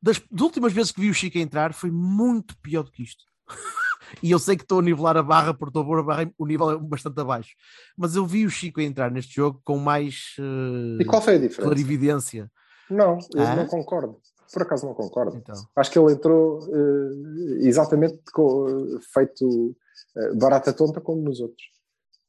das, 0.02 0.22
das 0.32 0.42
últimas 0.42 0.74
vezes 0.74 0.92
que 0.92 1.02
vi 1.02 1.10
o 1.10 1.14
Chico 1.14 1.38
entrar 1.38 1.74
foi 1.74 1.92
muito 1.92 2.58
pior 2.60 2.84
do 2.84 2.92
que 2.92 3.04
isto. 3.04 3.24
e 4.22 4.32
eu 4.32 4.40
sei 4.40 4.56
que 4.56 4.64
estou 4.64 4.80
a 4.80 4.82
nivelar 4.82 5.18
a 5.18 5.24
barra 5.24 5.54
porque 5.54 5.78
estou 5.78 5.96
a 5.98 6.04
barra, 6.04 6.32
o 6.38 6.46
nível 6.46 6.72
é 6.72 6.78
bastante 6.78 7.20
abaixo. 7.20 7.56
Mas 7.98 8.16
eu 8.16 8.26
vi 8.26 8.46
o 8.46 8.50
Chico 8.50 8.80
entrar 8.82 9.12
neste 9.12 9.36
jogo 9.36 9.62
com 9.64 9.78
mais 9.78 10.36
eh, 10.40 11.02
e 11.02 11.06
qual 11.06 11.22
foi 11.22 11.36
a 11.36 11.40
diferença? 11.40 11.64
clarividência. 11.64 12.52
Não, 12.90 13.18
eu 13.34 13.44
Ah? 13.44 13.56
não 13.56 13.68
concordo. 13.68 14.18
Por 14.54 14.62
acaso 14.62 14.86
não 14.86 14.94
concordo. 14.94 15.36
Então, 15.36 15.56
Acho 15.76 15.92
que 15.92 16.00
ele 16.00 16.14
entrou 16.14 16.60
eh, 16.74 17.68
exatamente 17.68 18.18
com, 18.32 18.98
feito 19.14 19.76
eh, 20.16 20.34
barata 20.36 20.72
tonta 20.72 21.02
como 21.02 21.22
nos 21.22 21.42
outros. 21.42 21.68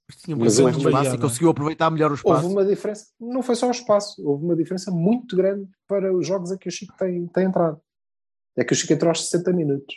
Mas 0.09 0.23
tinha 0.23 0.37
Mas 0.37 0.59
muito 0.59 0.65
mais 0.65 0.77
houve 0.77 0.89
espaço 0.89 1.11
e 1.11 1.19
é? 1.19 1.21
conseguiu 1.21 1.51
aproveitar 1.51 1.91
melhor 1.91 2.11
o 2.11 2.15
espaço. 2.15 2.43
Houve 2.43 2.55
uma 2.55 2.65
diferença, 2.65 3.07
não 3.21 3.43
foi 3.43 3.55
só 3.55 3.69
o 3.69 3.71
espaço, 3.71 4.27
houve 4.27 4.45
uma 4.45 4.57
diferença 4.57 4.91
muito 4.91 5.37
grande 5.37 5.69
para 5.87 6.15
os 6.17 6.27
jogos 6.27 6.51
em 6.51 6.57
que 6.57 6.69
o 6.69 6.73
Chico 6.73 6.95
tem, 6.99 7.27
tem 7.29 7.45
entrado. 7.45 7.79
É 8.57 8.65
que 8.65 8.73
o 8.73 8.77
Chico 8.77 8.93
entrou 8.93 9.11
aos 9.11 9.29
60 9.29 9.53
minutos. 9.53 9.95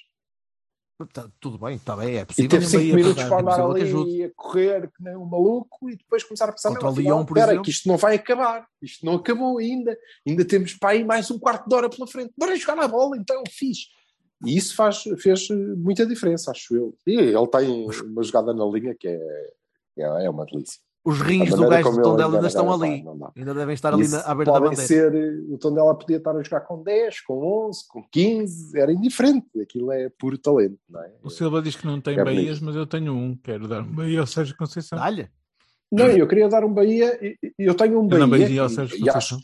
Tá, 1.14 1.28
tudo 1.39 1.57
bem, 1.57 1.78
está 1.78 1.95
bem, 1.95 2.18
é 2.18 2.22
E 2.22 2.26
possível. 2.26 2.49
teve 2.49 2.66
5 2.68 2.78
Bahia 2.78 2.95
minutos 2.95 3.24
para 3.24 3.30
para 3.30 3.41
dar, 3.57 3.64
andar 3.66 3.80
é 3.80 3.82
ali 3.82 4.24
a 4.26 4.32
correr 4.36 4.88
que 4.91 5.03
nem 5.03 5.16
um 5.16 5.26
maluco 5.26 5.89
e 5.89 5.95
depois 5.95 6.24
começar 6.24 6.45
a 6.47 6.51
pensar, 6.51 6.70
Contra 6.78 7.01
não, 7.01 7.26
por 7.26 7.38
espera, 7.38 7.53
exemplo. 7.53 7.64
que 7.66 7.72
isto 7.72 7.88
não 7.88 7.97
vai 7.97 8.16
acabar. 8.16 8.68
Isto 8.82 9.03
não 9.05 9.16
acabou 9.16 9.57
ainda. 9.57 9.97
Ainda 10.28 10.45
temos 10.45 10.74
para 10.76 10.89
aí 10.91 11.03
mais 11.03 11.32
um 11.32 11.39
quarto 11.39 11.68
de 11.68 11.74
hora 11.74 11.89
pela 11.89 12.05
frente. 12.05 12.32
Bora 12.38 12.55
jogar 12.55 12.76
na 12.76 12.88
bola, 12.88 13.18
então, 13.18 13.41
fixe. 13.49 13.88
E 14.45 14.55
isso 14.55 14.76
faz, 14.76 15.03
fez 15.20 15.47
muita 15.49 16.05
diferença, 16.05 16.51
acho 16.51 16.76
eu. 16.76 16.95
E 17.07 17.16
ele 17.16 17.47
tem 17.47 17.88
uma 18.05 18.22
jogada 18.24 18.53
na 18.53 18.66
linha 18.66 18.93
que 18.93 19.07
é, 19.07 19.20
é, 19.98 20.26
é 20.26 20.30
uma 20.30 20.46
delícia. 20.46 20.80
Os 21.04 21.20
rins 21.20 21.50
do 21.50 21.68
gajo 21.68 21.92
do 21.92 22.02
Tondela 22.04 22.36
ainda 22.36 22.48
estão 22.48 22.72
ali. 22.72 23.02
não. 23.02 23.32
Ainda 23.36 23.56
devem 23.56 23.74
estar 23.74 23.92
ali 23.92 24.08
na, 24.08 24.20
à 24.20 24.36
beira 24.36 24.52
da 24.52 24.60
podem 24.60 24.78
bandeira. 24.78 25.12
ser, 25.12 25.44
o 25.50 25.58
Tondela 25.58 25.96
podia 25.96 26.18
estar 26.18 26.36
a 26.36 26.44
jogar 26.44 26.62
com 26.62 26.84
10, 26.84 27.22
com 27.22 27.68
11, 27.70 27.88
com 27.89 28.04
15, 28.12 28.80
era 28.80 28.94
indiferente. 28.94 29.48
Aquilo 29.60 29.92
é 29.92 30.10
puro 30.10 30.38
talento, 30.38 30.78
não 30.88 31.04
é? 31.04 31.12
O 31.24 31.30
Silva 31.32 31.60
diz 31.60 31.76
que 31.76 31.88
não 31.88 32.00
tem 32.00 32.20
É 32.20 32.24
Bahias, 32.24 32.60
mas 32.60 32.76
eu 32.76 32.86
tenho 32.86 33.14
um. 33.14 33.36
Quero 33.36 33.68
dar 33.68 33.82
um 33.82 33.92
Bahia 33.92 34.20
ao 34.20 34.28
Sérgio 34.28 34.56
Conceição. 34.56 35.00
Dá-lhe. 35.00 35.28
Não, 35.92 36.06
eu 36.06 36.28
queria 36.28 36.48
dar 36.48 36.64
um 36.64 36.72
Bahia, 36.72 37.20
eu 37.58 37.74
tenho 37.74 38.00
um 38.00 38.08
Eu 38.10 38.20
não 38.20 38.30
Bahia, 38.30 38.46
Bahia 38.46 38.62
ao 38.62 38.70
Sérgio 38.70 38.96
e 38.96 39.10
acho 39.10 39.36
Conceição. 39.36 39.39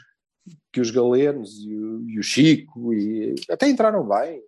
que 0.71 0.79
os 0.79 0.91
Galenos 0.91 1.57
e 1.65 1.75
o, 1.75 2.07
e 2.07 2.19
o 2.19 2.23
Chico 2.23 2.93
e, 2.93 3.33
até 3.49 3.67
entraram 3.67 4.07
bem. 4.07 4.43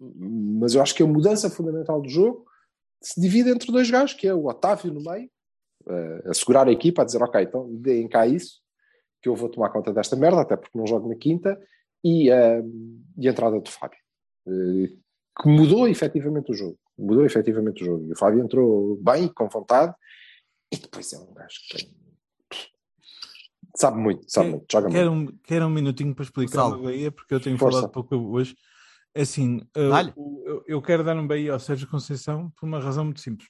Mas 0.00 0.76
eu 0.76 0.80
acho 0.80 0.94
que 0.94 1.02
a 1.02 1.06
mudança 1.06 1.50
fundamental 1.50 2.00
do 2.00 2.08
jogo 2.08 2.47
se 3.00 3.20
divide 3.20 3.50
entre 3.50 3.70
dois 3.72 3.90
gajos, 3.90 4.14
que 4.14 4.26
é 4.26 4.34
o 4.34 4.46
Otávio 4.46 4.92
no 4.92 5.00
meio, 5.00 5.30
eh, 5.88 6.22
a 6.26 6.34
segurar 6.34 6.66
a 6.68 6.72
equipa, 6.72 7.02
a 7.02 7.04
dizer, 7.04 7.22
ok, 7.22 7.42
então 7.42 7.72
deem 7.76 8.08
cá 8.08 8.26
isso, 8.26 8.60
que 9.22 9.28
eu 9.28 9.34
vou 9.36 9.48
tomar 9.48 9.70
conta 9.70 9.92
desta 9.92 10.16
merda, 10.16 10.40
até 10.40 10.56
porque 10.56 10.76
não 10.78 10.86
jogo 10.86 11.08
na 11.08 11.14
quinta, 11.16 11.58
e, 12.04 12.30
eh, 12.30 12.62
e 13.16 13.28
a 13.28 13.30
entrada 13.30 13.60
do 13.60 13.70
Fábio, 13.70 13.98
eh, 14.46 14.92
que 15.40 15.48
mudou 15.48 15.86
efetivamente 15.88 16.50
o 16.52 16.54
jogo. 16.54 16.78
Mudou 16.98 17.24
efetivamente 17.24 17.82
o 17.82 17.86
jogo. 17.86 18.08
E 18.08 18.12
o 18.12 18.16
Fábio 18.16 18.42
entrou 18.42 18.96
bem, 18.96 19.28
com 19.28 19.48
vontade, 19.48 19.94
e 20.72 20.76
depois 20.76 21.12
é 21.12 21.18
um 21.18 21.32
gajo 21.32 21.54
que 21.68 21.76
tem... 21.76 21.98
Sabe 23.76 23.98
muito, 23.98 24.24
sabe 24.28 24.46
Quer- 24.46 24.50
muito, 24.56 24.72
joga 24.72 24.90
Quero 24.90 25.12
muito. 25.14 25.32
um, 25.32 25.38
quero 25.44 25.66
um 25.66 25.70
minutinho 25.70 26.12
para 26.14 26.24
explicar 26.24 26.66
o 26.66 26.82
Bahia, 26.82 27.12
porque 27.12 27.32
eu 27.32 27.40
tenho 27.40 27.56
Força. 27.56 27.78
falado 27.78 27.92
pouco 27.92 28.16
hoje. 28.16 28.56
Assim, 29.16 29.60
eu, 29.74 29.90
Dá-lhe. 29.90 30.12
eu, 30.16 30.64
eu 30.66 30.82
quero 30.82 31.02
dar 31.02 31.16
um 31.16 31.26
Bahia 31.26 31.52
ao 31.52 31.58
Sérgio 31.58 31.88
Conceição 31.88 32.50
por 32.56 32.66
uma 32.66 32.78
razão 32.78 33.04
muito 33.04 33.20
simples. 33.20 33.48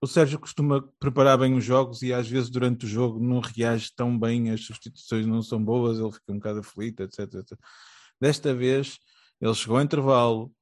O 0.00 0.06
Sérgio 0.06 0.38
costuma 0.38 0.82
preparar 0.98 1.36
bem 1.38 1.54
os 1.54 1.64
jogos 1.64 2.02
e 2.02 2.12
às 2.12 2.28
vezes 2.28 2.48
durante 2.48 2.86
o 2.86 2.88
jogo 2.88 3.18
não 3.18 3.40
reage 3.40 3.90
tão 3.94 4.16
bem, 4.18 4.50
as 4.50 4.64
substituições 4.64 5.26
não 5.26 5.42
são 5.42 5.62
boas, 5.62 5.98
ele 5.98 6.12
fica 6.12 6.32
um 6.32 6.36
bocado 6.36 6.60
aflito, 6.60 7.02
etc, 7.02 7.20
etc. 7.34 7.58
Desta 8.20 8.54
vez, 8.54 8.98
ele 9.40 9.54
chegou 9.54 9.76
ao 9.76 9.82
intervalo, 9.82 10.52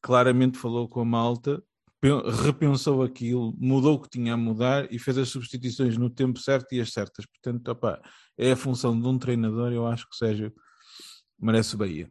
claramente 0.00 0.58
falou 0.58 0.88
com 0.88 1.00
a 1.00 1.04
malta, 1.04 1.62
pe- 2.00 2.08
repensou 2.44 3.02
aquilo, 3.02 3.54
mudou 3.58 3.94
o 3.96 4.00
que 4.00 4.08
tinha 4.08 4.34
a 4.34 4.36
mudar 4.36 4.90
e 4.92 4.98
fez 4.98 5.18
as 5.18 5.28
substituições 5.28 5.96
no 5.98 6.08
tempo 6.08 6.38
certo 6.38 6.72
e 6.74 6.80
as 6.80 6.92
certas. 6.92 7.26
Portanto, 7.26 7.68
opá, 7.68 8.00
é 8.38 8.52
a 8.52 8.56
função 8.56 8.98
de 8.98 9.06
um 9.06 9.18
treinador, 9.18 9.72
eu 9.72 9.86
acho 9.86 10.04
que 10.08 10.14
o 10.14 10.18
Sérgio 10.18 10.52
merece 11.38 11.74
o 11.74 11.78
Bahia. 11.78 12.10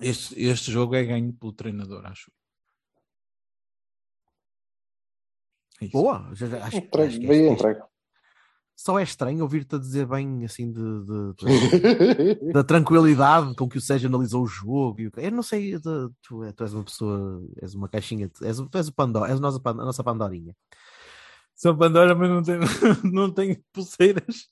Este, 0.00 0.40
este 0.42 0.70
jogo 0.72 0.94
é 0.94 1.04
ganho 1.04 1.32
pelo 1.32 1.52
treinador, 1.52 2.06
acho. 2.06 2.30
É 5.80 5.84
isso. 5.86 5.92
Boa. 5.92 6.30
Já, 6.34 6.46
já, 6.46 6.64
acho, 6.64 6.76
Entregue, 6.78 7.08
acho 7.08 7.20
que 7.20 7.26
é 7.26 7.34
isto. 7.36 7.52
entregue. 7.52 7.80
Só 8.76 8.98
é 8.98 9.02
estranho 9.02 9.42
ouvir-te 9.42 9.74
a 9.74 9.78
dizer 9.78 10.06
bem 10.06 10.42
assim 10.44 10.72
de, 10.72 10.80
de- 11.04 11.34
de- 11.34 12.52
da 12.52 12.64
tranquilidade 12.64 13.54
com 13.54 13.68
que 13.68 13.76
o 13.76 13.80
Sérgio 13.80 14.08
analisou 14.08 14.42
o 14.42 14.46
jogo. 14.46 15.00
e 15.00 15.06
o 15.08 15.12
Eu 15.16 15.30
não 15.32 15.42
sei, 15.42 15.78
de- 15.78 16.10
tu, 16.22 16.42
é- 16.44 16.52
tu 16.52 16.62
és 16.64 16.72
uma 16.72 16.84
pessoa, 16.84 17.46
és 17.60 17.74
uma 17.74 17.88
caixinha, 17.90 18.30
és, 18.40 18.56
tu 18.56 18.78
és 18.78 18.88
o 18.88 18.92
Pandora, 18.94 19.30
és 19.30 19.36
a 19.38 19.40
nossa, 19.40 19.60
a 19.62 19.72
nossa 19.74 20.02
Pandorinha. 20.02 20.56
São 21.54 21.76
Pandora, 21.76 22.14
mas 22.14 22.30
não 22.30 22.42
tem, 22.42 22.56
não 23.12 23.30
tem 23.34 23.62
pulseiras. 23.70 24.48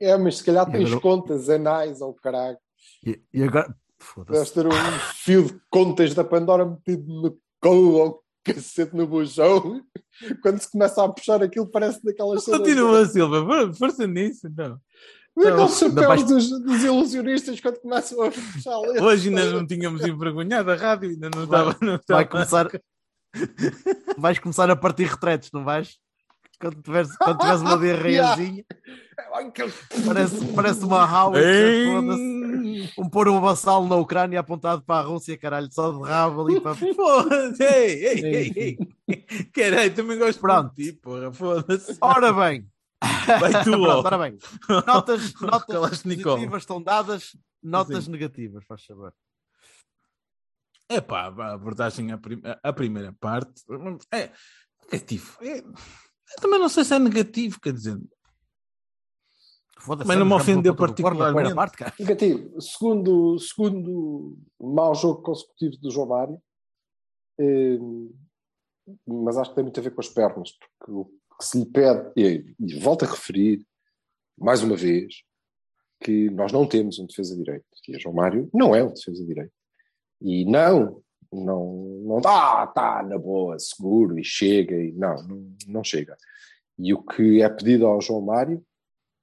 É, 0.00 0.16
mas 0.16 0.38
se 0.38 0.44
calhar 0.44 0.70
tens 0.70 0.86
agora- 0.86 1.00
contas 1.02 1.50
anais 1.50 2.00
ao 2.00 2.14
caralho. 2.14 2.58
E, 3.04 3.20
e 3.32 3.42
agora, 3.42 3.74
foda-se. 3.98 4.52
ter 4.54 4.66
um 4.66 4.70
fio 5.14 5.44
de 5.44 5.60
contas 5.70 6.14
da 6.14 6.24
Pandora 6.24 6.64
metido 6.66 7.06
no 7.06 7.38
colo 7.60 7.92
ou 7.98 8.22
cacete 8.44 8.94
no 8.96 9.06
bujão. 9.06 9.82
Quando 10.42 10.58
se 10.60 10.70
começa 10.70 11.02
a 11.04 11.08
puxar 11.08 11.42
aquilo, 11.42 11.66
parece 11.70 12.02
daquelas 12.04 12.44
cenas. 12.44 12.60
Continua, 12.60 13.04
Silva, 13.06 13.44
for- 13.44 13.74
força 13.74 14.06
nisso. 14.06 14.48
Não. 14.56 14.80
Daqueles 15.36 15.82
Ainda 15.82 16.00
chapéus 16.00 16.06
vais- 16.06 16.24
dos, 16.24 16.48
dos 16.62 16.82
ilusionistas 16.84 17.60
quando 17.60 17.78
começam 17.80 18.22
a 18.22 18.30
puxar 18.30 18.78
letras. 18.78 19.02
Hoje 19.02 19.28
ainda 19.28 19.50
não 19.52 19.66
tínhamos 19.66 20.02
envergonhado 20.06 20.70
a 20.70 20.74
rádio, 20.76 21.10
ainda 21.10 21.28
não 21.28 21.46
Vai- 21.46 21.60
estava. 21.68 21.78
Não 21.84 21.88
Vai 22.08 22.24
estava. 22.24 22.24
começar, 22.24 22.70
vais 24.16 24.38
começar 24.38 24.70
a 24.70 24.76
partir 24.76 25.04
retretes, 25.04 25.50
não 25.52 25.64
vais? 25.64 25.98
Quando 26.58 26.82
tiveres, 26.82 27.16
quando 27.18 27.38
tiveres 27.38 27.60
uma 27.60 27.76
diarreiazinha, 27.78 28.64
parece, 30.06 30.46
parece 30.54 30.84
uma 30.84 31.04
Howitzer, 31.04 31.98
um 32.98 33.08
pôr 33.10 33.28
um 33.28 33.40
vassalo 33.40 33.86
na 33.88 33.96
Ucrânia 33.96 34.40
apontado 34.40 34.82
para 34.82 35.00
a 35.00 35.08
Rússia, 35.08 35.36
caralho, 35.36 35.68
só 35.70 35.92
de 35.92 36.02
rabo 36.02 36.46
ali 36.46 36.60
para. 36.60 36.74
Foda-se, 36.94 37.62
ei, 37.62 38.06
ei, 38.06 38.24
ei, 38.24 38.52
ei. 39.08 39.22
Caralho, 39.52 39.94
também 39.94 40.18
gosto 40.18 40.40
Pronto. 40.40 40.74
de 40.74 40.84
ti, 40.84 40.92
porra, 40.98 41.30
foda-se. 41.32 41.96
Ora 42.00 42.32
bem, 42.32 42.66
Vai 43.40 43.62
tu. 43.64 43.70
Pronto, 43.72 44.06
ora 44.06 44.18
bem. 44.18 44.38
Notas, 44.86 45.34
notas 45.40 46.02
positivas 46.02 46.62
estão 46.62 46.82
dadas, 46.82 47.36
notas 47.62 48.04
Sim. 48.04 48.10
negativas, 48.12 48.64
faz 48.66 48.84
saber. 48.84 49.12
É 50.88 51.00
pá, 51.00 51.24
a 51.36 51.52
abordagem 51.54 52.12
à, 52.12 52.18
prim- 52.18 52.40
à 52.62 52.72
primeira 52.72 53.12
parte 53.20 53.52
é 54.12 54.30
negativo. 54.90 55.36
É- 55.42 55.62
eu 56.34 56.42
também 56.42 56.58
não 56.58 56.68
sei 56.68 56.84
se 56.84 56.94
é 56.94 56.98
negativo, 56.98 57.60
quer 57.60 57.72
dizer, 57.72 57.98
Mas 60.04 60.18
não 60.18 60.26
me 60.26 60.34
ofendeu 60.34 60.74
particularmente. 60.74 61.54
parte, 61.54 61.76
cara. 61.76 61.94
Negativo. 61.98 62.60
Segundo, 62.60 63.38
segundo 63.38 64.36
mau 64.60 64.94
jogo 64.94 65.22
consecutivo 65.22 65.76
do 65.78 65.90
João 65.90 66.08
Mário. 66.08 66.42
Eh, 67.38 67.78
mas 69.06 69.36
acho 69.36 69.50
que 69.50 69.56
tem 69.56 69.64
muito 69.64 69.78
a 69.78 69.82
ver 69.82 69.94
com 69.94 70.00
as 70.00 70.08
pernas, 70.08 70.52
porque 70.78 70.92
o 70.92 71.04
que 71.38 71.44
se 71.44 71.58
lhe 71.58 71.66
pede, 71.66 72.12
e, 72.16 72.54
e 72.58 72.74
volto 72.78 73.04
a 73.04 73.08
referir, 73.08 73.66
mais 74.38 74.62
uma 74.62 74.76
vez, 74.76 75.22
que 76.00 76.30
nós 76.30 76.52
não 76.52 76.66
temos 76.66 76.98
um 76.98 77.06
defesa 77.06 77.36
direito. 77.36 77.64
E 77.88 77.96
o 77.96 78.00
João 78.00 78.14
Mário 78.14 78.48
não 78.52 78.74
é 78.74 78.82
um 78.82 78.92
defesa 78.92 79.24
direito. 79.24 79.52
E 80.20 80.44
não, 80.44 81.02
não, 81.32 82.02
não 82.04 82.20
ah, 82.24 82.66
tá 82.66 83.02
na 83.02 83.18
boa, 83.18 83.58
seguro 83.58 84.18
e 84.18 84.24
chega, 84.24 84.76
e 84.76 84.92
não, 84.92 85.16
não, 85.26 85.56
não 85.66 85.84
chega. 85.84 86.16
E 86.78 86.92
o 86.92 87.02
que 87.02 87.42
é 87.42 87.48
pedido 87.48 87.86
ao 87.86 88.00
João 88.00 88.20
Mário 88.20 88.62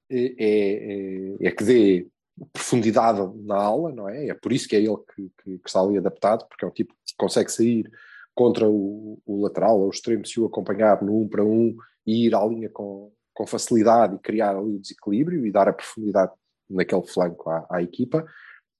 é, 0.10 0.36
é, 0.40 1.48
é 1.48 1.52
que 1.52 1.64
dê 1.64 2.08
profundidade 2.52 3.20
na 3.46 3.56
aula, 3.56 3.92
não 3.92 4.10
é? 4.10 4.28
É 4.30 4.34
por 4.34 4.52
isso 4.52 4.68
que 4.68 4.76
é 4.76 4.80
ele 4.80 4.98
que, 5.16 5.32
que- 5.44 5.60
que 5.60 5.68
está 5.70 5.82
ali 5.82 5.98
adaptado, 5.98 6.48
porque 6.48 6.66
é 6.66 6.68
um 6.68 6.72
tipo 6.72 6.94
que 7.06 7.14
consegue 7.18 7.52
sair 7.52 7.90
contra 8.36 8.68
o, 8.68 9.20
o 9.26 9.42
lateral 9.44 9.80
ou 9.80 9.88
o 9.88 9.92
extremo 9.92 10.26
se 10.26 10.40
o 10.40 10.46
acompanhar 10.46 11.02
no 11.04 11.20
um 11.22 11.28
para 11.28 11.44
um 11.44 11.76
e 12.06 12.26
ir 12.28 12.36
à 12.36 12.44
linha 12.46 12.70
com, 12.70 13.12
com 13.34 13.46
facilidade 13.46 14.16
e 14.16 14.20
criar 14.20 14.56
ali 14.58 14.76
o 14.76 14.80
desequilíbrio 14.80 15.46
e 15.46 15.52
dar 15.52 15.68
a 15.68 15.74
profundidade 15.74 16.32
naquele 16.70 17.06
flanco 17.06 17.50
à, 17.50 17.68
à 17.70 17.84
equipa 17.84 18.26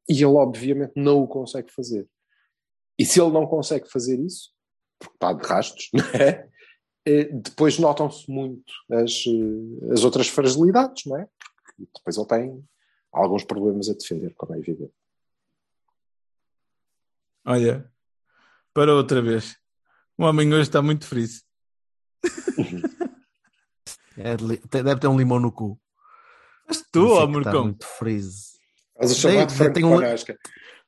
e 0.10 0.14
ele 0.14 0.26
obviamente 0.26 0.94
não 0.96 1.22
o 1.22 1.28
consegue 1.28 1.72
fazer. 1.72 2.08
E 2.98 3.06
se 3.06 3.20
ele 3.22 3.32
não 3.32 3.46
consegue 3.48 3.90
fazer 3.90 4.20
isso, 4.20 4.52
porque 5.00 5.16
está 5.16 5.34
de 5.34 5.46
rastos, 5.48 5.90
não 5.94 6.06
é? 6.22 6.50
Eh, 7.06 7.26
depois 7.34 7.78
notam-se 7.80 8.30
muito 8.32 8.72
as, 8.92 9.26
eh, 9.28 9.94
as 9.94 10.04
outras 10.06 10.28
fragilidades, 10.30 11.04
não 11.06 11.18
é? 11.18 11.28
Porque 11.76 11.92
depois 11.98 12.18
ele 12.18 12.28
tem 12.28 12.70
alguns 13.12 13.44
problemas 13.44 13.90
a 13.90 13.94
defender, 13.94 14.34
como 14.36 14.56
é 14.56 14.60
evidente. 14.60 14.94
olha, 17.46 17.92
para 18.74 18.94
outra 18.96 19.22
vez. 19.22 19.58
O 20.18 20.24
homem 20.24 20.52
hoje 20.54 20.62
está 20.64 20.82
muito 20.82 21.06
feliz. 21.06 21.44
É 24.16 24.38
deve 24.38 25.00
ter 25.00 25.08
um 25.08 25.18
limão 25.18 25.40
no 25.40 25.52
cu. 25.52 25.80
Mas 26.68 26.84
tu, 26.92 27.08
ó, 27.08 27.14
está 27.22 27.28
Murcão, 27.28 27.64
muito 27.64 27.84
freeze. 27.86 28.54
Mas 29.00 29.16
de 29.16 29.22
Tem- 29.24 29.50
Franco 29.50 29.74
tem 29.74 29.84
um- 29.84 29.96
Panasca. 29.96 30.38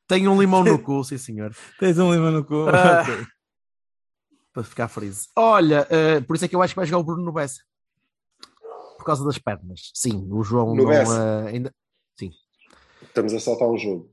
Tem 0.07 0.27
um 0.27 0.39
limão 0.39 0.63
no 0.63 0.77
cu, 0.83 1.03
sim 1.03 1.17
senhor. 1.17 1.55
tens 1.79 1.97
um 1.97 2.13
limão 2.13 2.31
no 2.31 2.45
cu. 2.45 2.67
Ah. 2.69 3.01
Ok. 3.01 3.25
Para 4.53 4.63
ficar 4.63 4.87
freeze. 4.87 5.27
Olha, 5.35 5.85
eh, 5.89 6.21
por 6.21 6.35
isso 6.35 6.45
é 6.45 6.47
que 6.47 6.55
eu 6.55 6.61
acho 6.61 6.73
que 6.73 6.79
vai 6.79 6.85
jogar 6.85 6.99
o 6.99 7.03
Bruno 7.03 7.31
Bessa. 7.31 7.61
Por 8.97 9.03
causa 9.05 9.25
das 9.25 9.37
pernas. 9.37 9.91
Sim, 9.93 10.27
o 10.31 10.43
João 10.43 10.73
No 10.75 10.83
não, 10.83 10.91
eh, 10.91 11.47
ainda. 11.49 11.73
Estamos 13.01 13.33
a 13.33 13.39
saltar 13.39 13.67
um 13.67 13.77
jogo. 13.77 14.11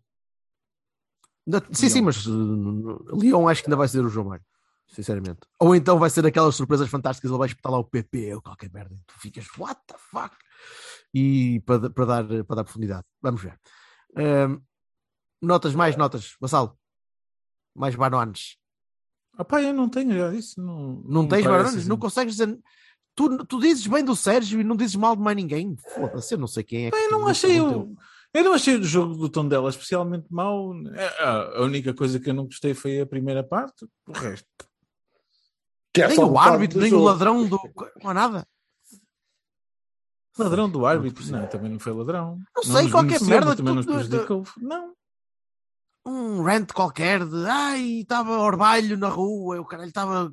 ainda- 1.47 1.64
Sim, 1.72 1.88
sim, 1.88 2.01
mas 2.03 2.26
uh, 2.26 3.16
Leão 3.16 3.49
acho 3.49 3.62
que 3.62 3.68
ainda 3.68 3.76
vai 3.76 3.88
ser 3.88 4.05
o 4.05 4.09
João 4.09 4.26
Mário. 4.28 4.45
Sinceramente. 4.88 5.40
Ou 5.61 5.74
então 5.74 5.99
vai 5.99 6.11
ser 6.11 6.26
aquelas 6.26 6.55
surpresas 6.55 6.88
fantásticas, 6.88 7.30
ele 7.30 7.38
vai 7.38 7.49
espetar 7.49 7.72
lá 7.72 7.78
o 7.78 7.84
PP 7.84 8.34
ou 8.34 8.43
qualquer 8.43 8.70
merda. 8.72 8.95
Tu 9.07 9.14
ficas, 9.20 9.47
what 9.57 9.80
the 9.86 9.95
fuck? 9.99 10.36
E 11.14 11.61
para, 11.61 11.88
para, 11.88 12.05
dar, 12.05 12.45
para 12.45 12.57
dar 12.57 12.64
profundidade. 12.64 13.05
Vamos 13.22 13.40
ver. 13.43 13.59
Notas, 15.43 15.74
mais 15.74 15.97
notas, 15.97 16.36
Vassalo. 16.40 16.78
Mais 17.74 17.95
bananas. 17.95 18.57
Ah, 19.36 19.45
pá, 19.45 19.62
eu 19.62 19.72
não 19.72 19.88
tenho 19.88 20.12
já 20.16 20.32
isso. 20.34 20.61
Não, 20.61 21.03
Não 21.07 21.22
me 21.24 21.28
tens 21.28 21.45
bananas? 21.45 21.74
assim. 21.76 21.88
Não 21.88 21.97
consegues 21.99 22.36
dizer. 22.36 22.59
Tu, 23.14 23.45
tu 23.47 23.61
dizes 23.61 23.86
bem 23.86 24.05
do 24.05 24.14
Sérgio 24.16 24.61
e 24.61 24.64
não 24.64 24.76
dizes 24.76 24.95
mal 24.97 25.14
de 25.16 25.22
mais 25.22 25.36
ninguém. 25.36 25.76
Foda-se, 25.95 26.34
eu 26.34 26.38
não 26.38 26.47
sei 26.47 26.62
quem 26.62 26.86
é. 26.86 26.90
que 26.90 26.97
Eu 26.97 27.09
te 27.09 27.11
não 27.12 27.26
achei 27.26 27.55
teu- 27.57 27.95
eu 28.34 28.45
não 28.45 28.55
achei 28.55 28.76
o 28.76 28.82
jogo 28.84 29.14
do 29.14 29.28
tom 29.28 29.47
dela 29.47 29.68
especialmente 29.68 30.26
mau. 30.30 30.72
É, 30.95 31.24
A 31.59 31.62
única 31.62 31.93
coisa 31.93 32.18
que 32.18 32.30
eu 32.30 32.34
não 32.34 32.45
gostei 32.47 32.72
foi 32.72 33.01
a 33.01 33.07
primeira 33.07 33.43
parte. 33.45 33.86
O 34.07 34.12
resto. 34.12 34.47
Que 35.93 36.01
é 36.03 36.09
nem 36.09 36.18
o 36.18 36.38
árbitro, 36.38 36.80
nem 36.80 36.88
jogo. 36.88 37.03
o 37.03 37.07
ladrão 37.07 37.47
do. 37.47 37.59
Não 38.03 38.11
há 38.11 38.14
nada. 38.14 38.47
Ladrão 40.38 40.70
do 40.70 40.86
árbitro? 40.86 41.22
Não, 41.30 41.47
também 41.47 41.70
não 41.70 41.78
foi 41.78 41.93
ladrão. 41.93 42.38
Não 42.57 42.62
sei, 42.62 42.82
nos 42.84 42.93
qualquer 42.93 43.20
merda, 43.22 43.55
Também 43.55 43.74
tu- 43.74 43.76
nos 43.76 43.86
prejudicou. 43.86 44.45
Não. 44.59 44.95
Um 46.05 46.42
rant 46.42 46.72
qualquer 46.72 47.24
de 47.24 47.46
ai, 47.46 48.00
estava 48.00 48.36
orbalho 48.38 48.98
na 48.98 49.09
rua, 49.09 49.61
o 49.61 49.64
caralho 49.64 49.88
estava. 49.88 50.32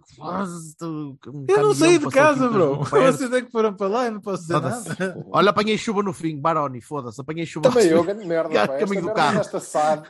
um 0.82 1.16
Eu 1.48 1.62
não 1.62 1.76
saí 1.76 2.00
de 2.00 2.08
casa, 2.08 2.50
bro. 2.50 2.84
Vocês 2.84 3.30
é 3.34 3.42
que 3.44 3.52
foram 3.52 3.76
para 3.76 3.88
lá, 3.88 4.06
eu 4.06 4.14
não 4.14 4.22
posso 4.22 4.42
dizer 4.42 4.60
nada. 4.60 5.26
Olha, 5.32 5.52
apanhei 5.52 5.78
chuva 5.78 6.02
no 6.02 6.12
fim, 6.12 6.40
Baroni, 6.40 6.82
foda-se, 6.82 7.22
apanhei 7.22 7.46
chuva 7.46 7.70
Também 7.70 7.88
eu, 7.88 8.04
grande 8.04 8.26
merda. 8.26 8.50
Esta 8.58 8.80
caminho 8.80 9.04
do 9.04 9.14
carro. 9.14 9.42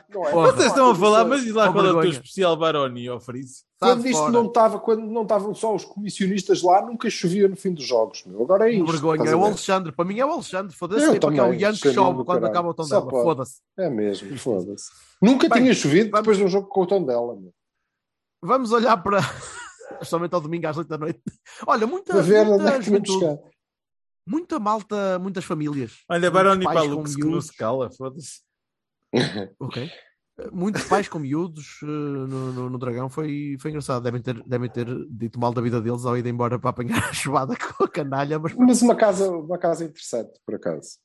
não 0.08 0.26
é? 0.26 0.32
Vocês 0.32 0.66
estão 0.66 0.90
a 0.90 0.94
falar, 0.94 1.26
mas 1.26 1.42
diz 1.42 1.52
lá 1.52 1.66
Com 1.66 1.74
qual 1.74 1.86
é 1.86 1.92
o 1.92 2.00
teu 2.00 2.10
especial 2.10 2.56
Baroni, 2.56 3.10
ó 3.10 3.20
Farice. 3.20 3.69
Quando 3.82 4.02
Sai 4.02 4.10
isto 4.10 4.20
fora. 4.20 4.32
não 4.32 4.46
estava, 4.46 4.78
quando 4.78 5.06
não 5.06 5.22
estavam 5.22 5.54
só 5.54 5.74
os 5.74 5.86
comissionistas 5.86 6.60
lá, 6.62 6.84
nunca 6.84 7.08
chovia 7.08 7.48
no 7.48 7.56
fim 7.56 7.72
dos 7.72 7.84
jogos. 7.86 8.22
Meu. 8.26 8.42
Agora 8.42 8.68
é 8.70 8.74
isto. 8.74 8.84
vergonha. 8.92 9.30
É 9.30 9.34
o? 9.34 9.42
Alexandre, 9.42 9.90
para 9.90 10.04
mim 10.04 10.18
é 10.18 10.26
o 10.26 10.30
Alexandre, 10.32 10.76
foda-se, 10.76 11.04
é 11.16 11.18
porque 11.18 11.40
é 11.40 11.42
o 11.42 11.54
Ian 11.54 11.72
que 11.72 11.90
chove 11.92 12.18
do 12.18 12.24
quando 12.26 12.44
acaba 12.44 12.68
o 12.68 12.74
tom 12.74 12.84
Só 12.84 13.00
dela, 13.00 13.10
foda-se. 13.10 13.60
É 13.78 13.88
mesmo, 13.88 14.36
foda-se. 14.38 14.90
Nunca 15.22 15.48
Bem, 15.48 15.62
tinha 15.62 15.72
chovido 15.74 16.10
vamos- 16.10 16.20
depois 16.22 16.36
de 16.36 16.44
um 16.44 16.48
jogo 16.48 16.68
com 16.68 16.82
o 16.82 16.86
tom 16.86 17.02
dela. 17.02 17.34
Meu. 17.34 17.54
Vamos 18.42 18.70
olhar 18.70 18.96
para. 19.02 19.18
Somente 20.04 20.34
ao 20.34 20.40
domingo 20.42 20.66
às 20.66 20.76
8 20.76 20.86
da 20.86 20.98
noite. 20.98 21.20
Olha, 21.66 21.86
muita, 21.86 22.12
Para 22.12 22.22
ver 22.22 22.40
onde 22.46 22.62
muita 22.62 22.76
é 22.76 22.82
juventude, 22.82 23.18
chegar. 23.18 23.38
muita 24.26 24.58
malta, 24.58 25.18
muitas 25.18 25.44
famílias. 25.44 25.92
Olha, 26.08 26.30
Baroni 26.30 26.64
pais 26.64 26.78
para 26.80 26.88
com 26.88 26.94
Lux 26.96 27.16
que 27.16 27.24
não 27.24 27.40
se 27.40 27.56
cala, 27.56 27.90
foda-se. 27.90 28.40
Ok. 29.58 29.90
Muitos 30.52 30.84
pais 30.84 31.08
com 31.08 31.18
miúdos 31.18 31.78
eh, 31.82 31.86
no, 31.86 32.52
no- 32.52 32.70
no 32.70 32.78
Dragão 32.78 33.08
foi, 33.08 33.56
foi 33.60 33.70
engraçado. 33.70 34.02
Devem 34.02 34.20
ter, 34.22 34.42
devem 34.44 34.70
ter 34.70 34.86
dito 35.10 35.38
mal 35.38 35.52
da 35.52 35.60
vida 35.60 35.80
deles 35.80 36.04
ao 36.04 36.16
ir 36.16 36.26
embora 36.26 36.58
para 36.58 36.70
apanhar 36.70 37.02
a 37.08 37.12
chuvada 37.12 37.54
com 37.56 37.84
a 37.84 37.88
canalha, 37.88 38.38
mas 38.38 38.54
Mas 38.54 38.82
uma 38.82 38.94
casa, 38.94 39.30
uma 39.30 39.58
casa 39.58 39.84
interessante, 39.84 40.40
por 40.46 40.54
acaso. 40.54 40.98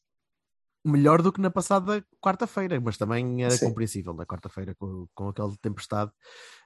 melhor 0.84 1.22
do 1.22 1.32
que 1.34 1.42
na 1.42 1.50
passada 1.50 2.06
quarta-feira, 2.22 2.80
mas 2.80 2.98
também 2.98 3.44
era 3.44 3.56
Sim. 3.58 3.66
compreensível 3.70 4.14
na 4.14 4.26
quarta-feira 4.26 4.76
com, 4.76 5.08
com 5.16 5.30
aquela 5.30 5.52
tempestade. 5.62 6.12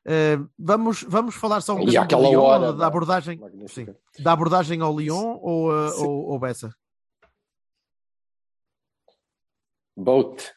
Eh, 0.05 0.37
vamos, 0.57 1.03
vamos 1.03 1.35
falar 1.35 1.61
só 1.61 1.73
um 1.73 1.79
bocadinho 1.79 2.01
do 2.01 2.05
àquela 2.05 2.29
Lyon, 2.29 2.41
hora, 2.41 2.73
da 2.73 2.87
abordagem, 2.87 3.39
Magnífica. 3.39 3.95
da 4.19 4.31
abordagem 4.33 4.81
ao 4.81 4.97
Lyon 4.99 5.39
ou, 5.41 5.71
Sim. 5.91 6.05
ou, 6.05 6.25
ou 6.31 6.39
Bessa? 6.39 6.73
Boat. 9.95 10.53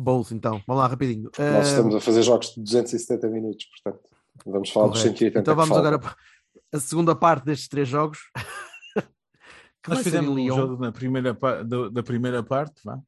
Both, 0.00 0.32
então. 0.32 0.62
Vamos 0.66 0.82
lá, 0.82 0.88
rapidinho. 0.88 1.30
Nós 1.38 1.38
Eh, 1.38 1.62
estamos 1.62 1.94
a 1.94 2.00
fazer 2.00 2.22
jogos 2.22 2.54
de 2.54 2.62
270 2.62 3.28
minutos, 3.28 3.66
portanto. 3.66 4.08
Vamos 4.46 4.70
falar 4.70 4.88
dos 4.88 4.98
correto. 4.98 5.18
180 5.18 5.40
Então 5.40 5.54
vamos 5.54 5.76
agora 5.76 5.98
para 5.98 6.16
a 6.72 6.80
segunda 6.80 7.14
parte 7.14 7.44
destes 7.44 7.68
três 7.68 7.88
jogos. 7.88 8.18
que 9.82 9.90
Nós 9.90 10.02
fizemos 10.02 10.36
em 10.38 10.50
um 10.50 10.56
jogo 10.56 10.76
na 10.82 10.90
primeira, 10.92 11.36
da 11.92 12.02
primeira 12.02 12.42
parte, 12.42 12.80
vá. 12.84 12.98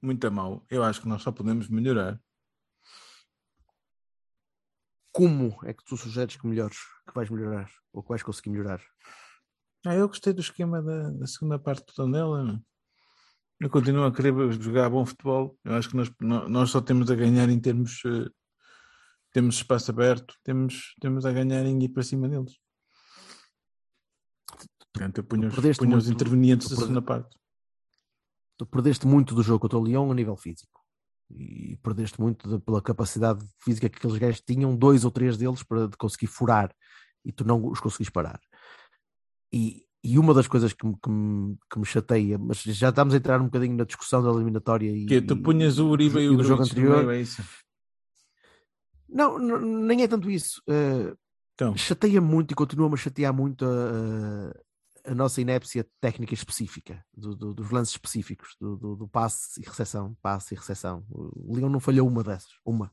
Muito 0.00 0.26
a 0.26 0.30
mal. 0.30 0.64
Eu 0.68 0.82
acho 0.82 1.00
que 1.00 1.08
nós 1.08 1.22
só 1.22 1.30
podemos 1.32 1.68
melhorar. 1.68 2.20
Como 5.12 5.54
é 5.64 5.72
que 5.72 5.84
tu 5.84 5.96
sugeres 5.96 6.36
que 6.36 6.46
melhores, 6.46 6.78
que 7.06 7.14
vais 7.14 7.28
melhorar, 7.28 7.70
ou 7.92 8.02
que 8.02 8.08
vais 8.08 8.22
conseguir 8.22 8.50
melhorar? 8.50 8.80
Ah, 9.86 9.94
eu 9.94 10.08
gostei 10.08 10.32
do 10.32 10.40
esquema 10.40 10.80
da, 10.82 11.10
da 11.10 11.26
segunda 11.26 11.58
parte 11.58 11.84
do 11.86 11.92
Tondela. 11.92 12.60
Eu 13.62 13.70
continuo 13.70 14.04
a 14.04 14.12
querer 14.12 14.32
jogar 14.60 14.90
bom 14.90 15.06
futebol. 15.06 15.56
Eu 15.64 15.74
acho 15.74 15.88
que 15.88 15.96
nós, 15.96 16.10
nó- 16.20 16.48
nós 16.48 16.70
só 16.70 16.80
temos 16.80 17.08
a 17.10 17.14
ganhar 17.14 17.48
em 17.48 17.60
termos. 17.60 18.02
eh, 18.04 18.28
temos 19.32 19.54
espaço 19.54 19.90
aberto, 19.90 20.34
temos, 20.42 20.94
temos 21.00 21.24
a 21.24 21.32
ganhar 21.32 21.64
em 21.64 21.82
ir 21.82 21.88
para 21.90 22.02
cima 22.02 22.28
deles. 22.28 22.58
Portanto, 24.92 25.18
eu 25.18 25.24
punho, 25.24 25.48
os- 25.48 25.54
punho 25.78 25.96
os 25.96 26.08
intervenientes 26.10 26.68
da 26.68 26.76
segunda 26.76 27.00
parte. 27.00 27.38
Tu 28.58 28.66
perdeste 28.66 29.06
muito 29.06 29.34
do 29.34 29.42
jogo 29.42 29.60
contra 29.60 29.78
o 29.78 29.84
Lyon 29.84 30.10
a 30.10 30.14
nível 30.14 30.36
físico. 30.36 30.80
E 31.30 31.76
perdeste 31.82 32.20
muito 32.20 32.46
de- 32.48 32.58
pela 32.62 32.82
capacidade 32.82 33.42
física 33.60 33.88
que 33.88 33.96
aqueles 33.96 34.18
gajos 34.18 34.42
tinham, 34.42 34.76
dois 34.76 35.04
ou 35.04 35.10
três 35.10 35.36
deles, 35.38 35.62
para 35.62 35.88
de 35.88 35.96
conseguir 35.96 36.26
furar 36.26 36.74
e 37.24 37.32
tu 37.32 37.42
não 37.44 37.64
os 37.70 37.80
conseguiste 37.80 38.12
parar. 38.12 38.38
E, 39.50 39.86
e 40.04 40.18
uma 40.18 40.34
das 40.34 40.46
coisas 40.48 40.72
que 40.72 40.84
me, 40.86 40.96
que, 41.02 41.08
me, 41.10 41.56
que 41.70 41.78
me 41.78 41.84
chateia, 41.86 42.36
mas 42.38 42.60
já 42.62 42.88
estamos 42.88 43.14
a 43.14 43.16
entrar 43.18 43.40
um 43.40 43.44
bocadinho 43.44 43.76
na 43.76 43.84
discussão 43.84 44.22
da 44.22 44.30
eliminatória 44.30 44.90
e, 44.90 45.06
Que 45.06 45.20
tu 45.22 45.36
punhas 45.36 45.78
o 45.78 45.88
Uribe 45.88 46.18
e, 46.18 46.22
e 46.24 46.28
o 46.28 46.36
do 46.36 46.42
jogo 46.44 46.62
anterior. 46.62 47.12
é 47.12 47.20
isso? 47.20 47.42
Não, 49.08 49.38
n- 49.38 49.86
nem 49.86 50.02
é 50.02 50.08
tanto 50.08 50.30
isso. 50.30 50.62
Eh, 50.68 51.14
Então, 51.54 51.76
chateia 51.76 52.20
muito 52.20 52.52
e 52.52 52.54
continua-me 52.54 52.94
a 52.94 52.98
chatear 52.98 53.32
muito 53.32 53.64
a, 53.64 55.10
a 55.10 55.14
nossa 55.14 55.40
inépcia 55.40 55.86
técnica 56.00 56.34
específica, 56.34 57.04
do- 57.14 57.36
do- 57.36 57.54
dos 57.54 57.70
lances 57.70 57.92
específicos, 57.94 58.56
do, 58.60 58.76
do, 58.76 58.96
do 58.96 59.08
passe 59.08 59.60
e 59.60 59.64
recepção, 59.64 60.16
passe 60.22 60.54
e 60.54 60.58
recepção. 60.58 61.04
O 61.10 61.54
Leão 61.54 61.68
não 61.68 61.80
falhou 61.80 62.08
uma 62.08 62.24
dessas, 62.24 62.50
uma. 62.64 62.90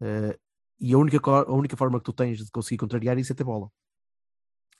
Eh, 0.00 0.38
e 0.80 0.92
a 0.94 0.98
única, 0.98 1.18
a 1.30 1.52
única 1.52 1.76
forma 1.76 1.98
que 1.98 2.04
tu 2.04 2.12
tens 2.12 2.38
de 2.38 2.50
conseguir 2.50 2.78
contrariar 2.78 3.16
isso 3.18 3.32
é 3.32 3.34
ter 3.36 3.44
bola. 3.44 3.70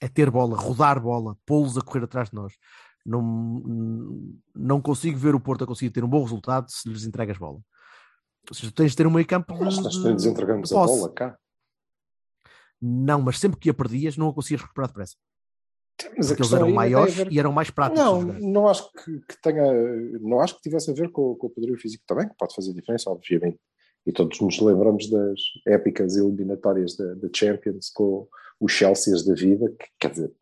É 0.00 0.08
ter 0.08 0.30
bola, 0.30 0.56
rodar 0.56 1.00
bola, 1.00 1.36
pô-los 1.46 1.76
a 1.78 1.80
correr 1.80 2.04
atrás 2.04 2.28
de 2.30 2.34
nós. 2.36 2.52
Não, 3.04 3.22
não 4.54 4.80
consigo 4.80 5.16
ver 5.18 5.34
o 5.34 5.40
Porto 5.40 5.64
a 5.64 5.66
conseguir 5.66 5.90
ter 5.90 6.04
um 6.04 6.08
bom 6.08 6.22
resultado 6.22 6.70
se 6.70 6.88
lhes 6.88 7.04
entregas 7.04 7.38
bola. 7.38 7.60
Ou 8.48 8.54
seja, 8.54 8.72
tens 8.72 8.90
de 8.92 8.96
ter 8.96 9.06
um 9.06 9.10
meio 9.10 9.26
campo. 9.26 9.54
Mas 9.58 9.78
nós 9.78 9.96
nos 9.96 10.24
entregamos 10.26 10.72
a 10.72 10.74
bola 10.86 11.12
cá. 11.12 11.38
Não, 12.80 13.22
mas 13.22 13.38
sempre 13.38 13.58
que 13.58 13.70
a 13.70 13.74
perdias, 13.74 14.16
não 14.16 14.28
a 14.28 14.34
conseguias 14.34 14.60
recuperar 14.62 14.88
depressa. 14.88 15.16
Mas 16.16 16.26
Porque 16.26 16.42
eles 16.42 16.52
eram 16.52 16.68
a 16.68 16.72
maiores 16.72 17.14
ver- 17.14 17.32
e 17.32 17.38
eram 17.38 17.52
mais 17.52 17.70
práticos. 17.70 18.04
Não, 18.04 18.22
não 18.22 18.68
acho 18.68 18.90
que, 18.92 19.18
que 19.20 19.40
tenha, 19.40 19.64
não 20.20 20.40
acho 20.40 20.56
que 20.56 20.60
tivesse 20.62 20.90
a 20.90 20.94
ver 20.94 21.10
com, 21.10 21.34
com 21.36 21.46
o 21.46 21.50
poderio 21.50 21.78
físico 21.78 22.04
também, 22.06 22.28
que 22.28 22.34
pode 22.36 22.54
fazer 22.54 22.74
diferença, 22.74 23.08
obviamente. 23.08 23.58
E 24.04 24.12
todos 24.12 24.38
nos 24.40 24.60
lembramos 24.60 25.08
das 25.10 25.40
épicas 25.66 26.16
eliminatórias 26.16 26.96
da, 26.96 27.14
da 27.14 27.28
Champions 27.34 27.88
com 27.90 28.28
os 28.60 28.72
Chelseas 28.72 29.24
da 29.24 29.34
vida, 29.34 29.68
que 29.70 29.86
quer 29.98 30.10
dizer, 30.10 30.32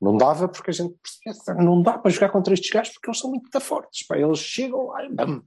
não 0.00 0.16
dava 0.16 0.48
porque 0.48 0.70
a 0.70 0.74
gente 0.74 0.94
percebia, 1.24 1.62
não 1.64 1.80
dá 1.82 1.96
para 1.96 2.10
jogar 2.10 2.30
contra 2.30 2.54
estes 2.54 2.70
gajos 2.70 2.92
porque 2.94 3.08
eles 3.08 3.20
são 3.20 3.30
muito 3.30 3.60
fortes, 3.60 4.06
pá, 4.06 4.18
eles 4.18 4.38
chegam 4.38 4.86
lá 4.86 5.04
e 5.04 5.12
bam. 5.12 5.42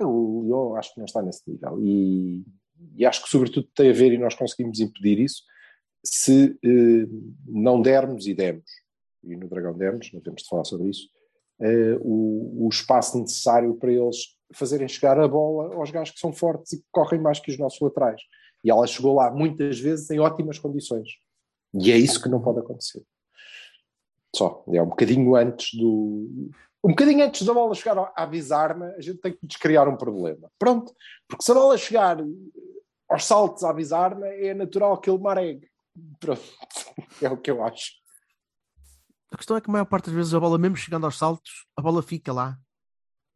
O 0.00 0.44
Lyon 0.44 0.76
acho 0.76 0.94
que 0.94 0.98
não 0.98 1.06
está 1.06 1.20
nesse 1.20 1.42
nível 1.50 1.80
e, 1.82 2.44
e 2.94 3.04
acho 3.04 3.24
que 3.24 3.28
sobretudo 3.28 3.68
tem 3.74 3.90
a 3.90 3.92
ver 3.92 4.12
e 4.12 4.18
nós 4.18 4.34
conseguimos 4.34 4.78
impedir 4.78 5.18
isso 5.18 5.42
se 6.04 6.56
eh, 6.64 7.08
não 7.44 7.82
dermos 7.82 8.28
e 8.28 8.34
demos 8.34 8.70
e 9.24 9.36
no 9.36 9.48
Dragão 9.48 9.76
demos, 9.76 10.12
não 10.12 10.20
temos 10.20 10.42
de 10.42 10.48
falar 10.48 10.64
sobre 10.64 10.90
isso, 10.90 11.08
eh, 11.60 11.98
o, 12.00 12.66
o 12.66 12.68
espaço 12.68 13.18
necessário 13.18 13.74
para 13.74 13.92
eles 13.92 14.36
fazerem 14.52 14.88
chegar 14.88 15.18
a 15.18 15.28
bola 15.28 15.74
aos 15.74 15.90
gajos 15.90 16.14
que 16.14 16.20
são 16.20 16.32
fortes 16.32 16.72
e 16.72 16.78
que 16.78 16.86
correm 16.90 17.20
mais 17.20 17.40
que 17.40 17.50
os 17.50 17.58
nossos 17.58 17.80
laterais. 17.80 18.20
E 18.64 18.70
ela 18.70 18.86
chegou 18.86 19.14
lá 19.14 19.30
muitas 19.30 19.78
vezes 19.78 20.10
em 20.10 20.18
ótimas 20.18 20.58
condições. 20.58 21.08
E 21.74 21.92
é 21.92 21.96
isso 21.96 22.22
que 22.22 22.28
não 22.28 22.40
pode 22.40 22.60
acontecer. 22.60 23.02
Só, 24.34 24.64
é 24.72 24.82
um 24.82 24.88
bocadinho 24.88 25.34
antes 25.36 25.78
do. 25.78 26.50
Um 26.84 26.90
bocadinho 26.90 27.24
antes 27.24 27.44
da 27.46 27.52
bola 27.52 27.74
chegar 27.74 28.12
à 28.16 28.26
bisarma, 28.26 28.86
a 28.96 29.00
gente 29.00 29.18
tem 29.18 29.32
que 29.32 29.46
descriar 29.46 29.88
um 29.88 29.96
problema. 29.96 30.50
Pronto, 30.58 30.94
porque 31.26 31.44
se 31.44 31.50
a 31.50 31.54
bola 31.54 31.76
chegar 31.76 32.18
aos 33.08 33.24
saltos 33.24 33.64
à 33.64 33.72
bisarma, 33.72 34.26
é 34.28 34.54
natural 34.54 34.98
que 35.00 35.10
ele 35.10 35.18
maregue. 35.18 35.68
Pronto, 36.20 36.42
é 37.20 37.28
o 37.28 37.36
que 37.36 37.50
eu 37.50 37.64
acho. 37.64 37.92
A 39.32 39.36
questão 39.36 39.56
é 39.56 39.60
que 39.60 39.68
a 39.68 39.72
maior 39.72 39.84
parte 39.86 40.06
das 40.06 40.14
vezes 40.14 40.32
a 40.34 40.40
bola, 40.40 40.56
mesmo 40.56 40.76
chegando 40.76 41.04
aos 41.04 41.18
saltos, 41.18 41.66
a 41.76 41.82
bola 41.82 42.02
fica 42.02 42.32
lá. 42.32 42.56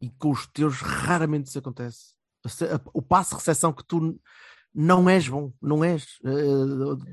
E 0.01 0.11
com 0.11 0.31
os 0.31 0.47
teus 0.47 0.81
raramente 0.81 1.49
isso 1.49 1.59
acontece. 1.59 2.15
A 2.45 2.77
a- 2.77 2.81
O 2.95 3.03
passe-recepção 3.03 3.73
que 3.73 3.85
tu 3.85 4.19
não 4.75 5.09
és 5.11 5.29
bom, 5.29 5.53
não 5.61 5.85
és. 5.85 6.05
Eh, 6.25 6.31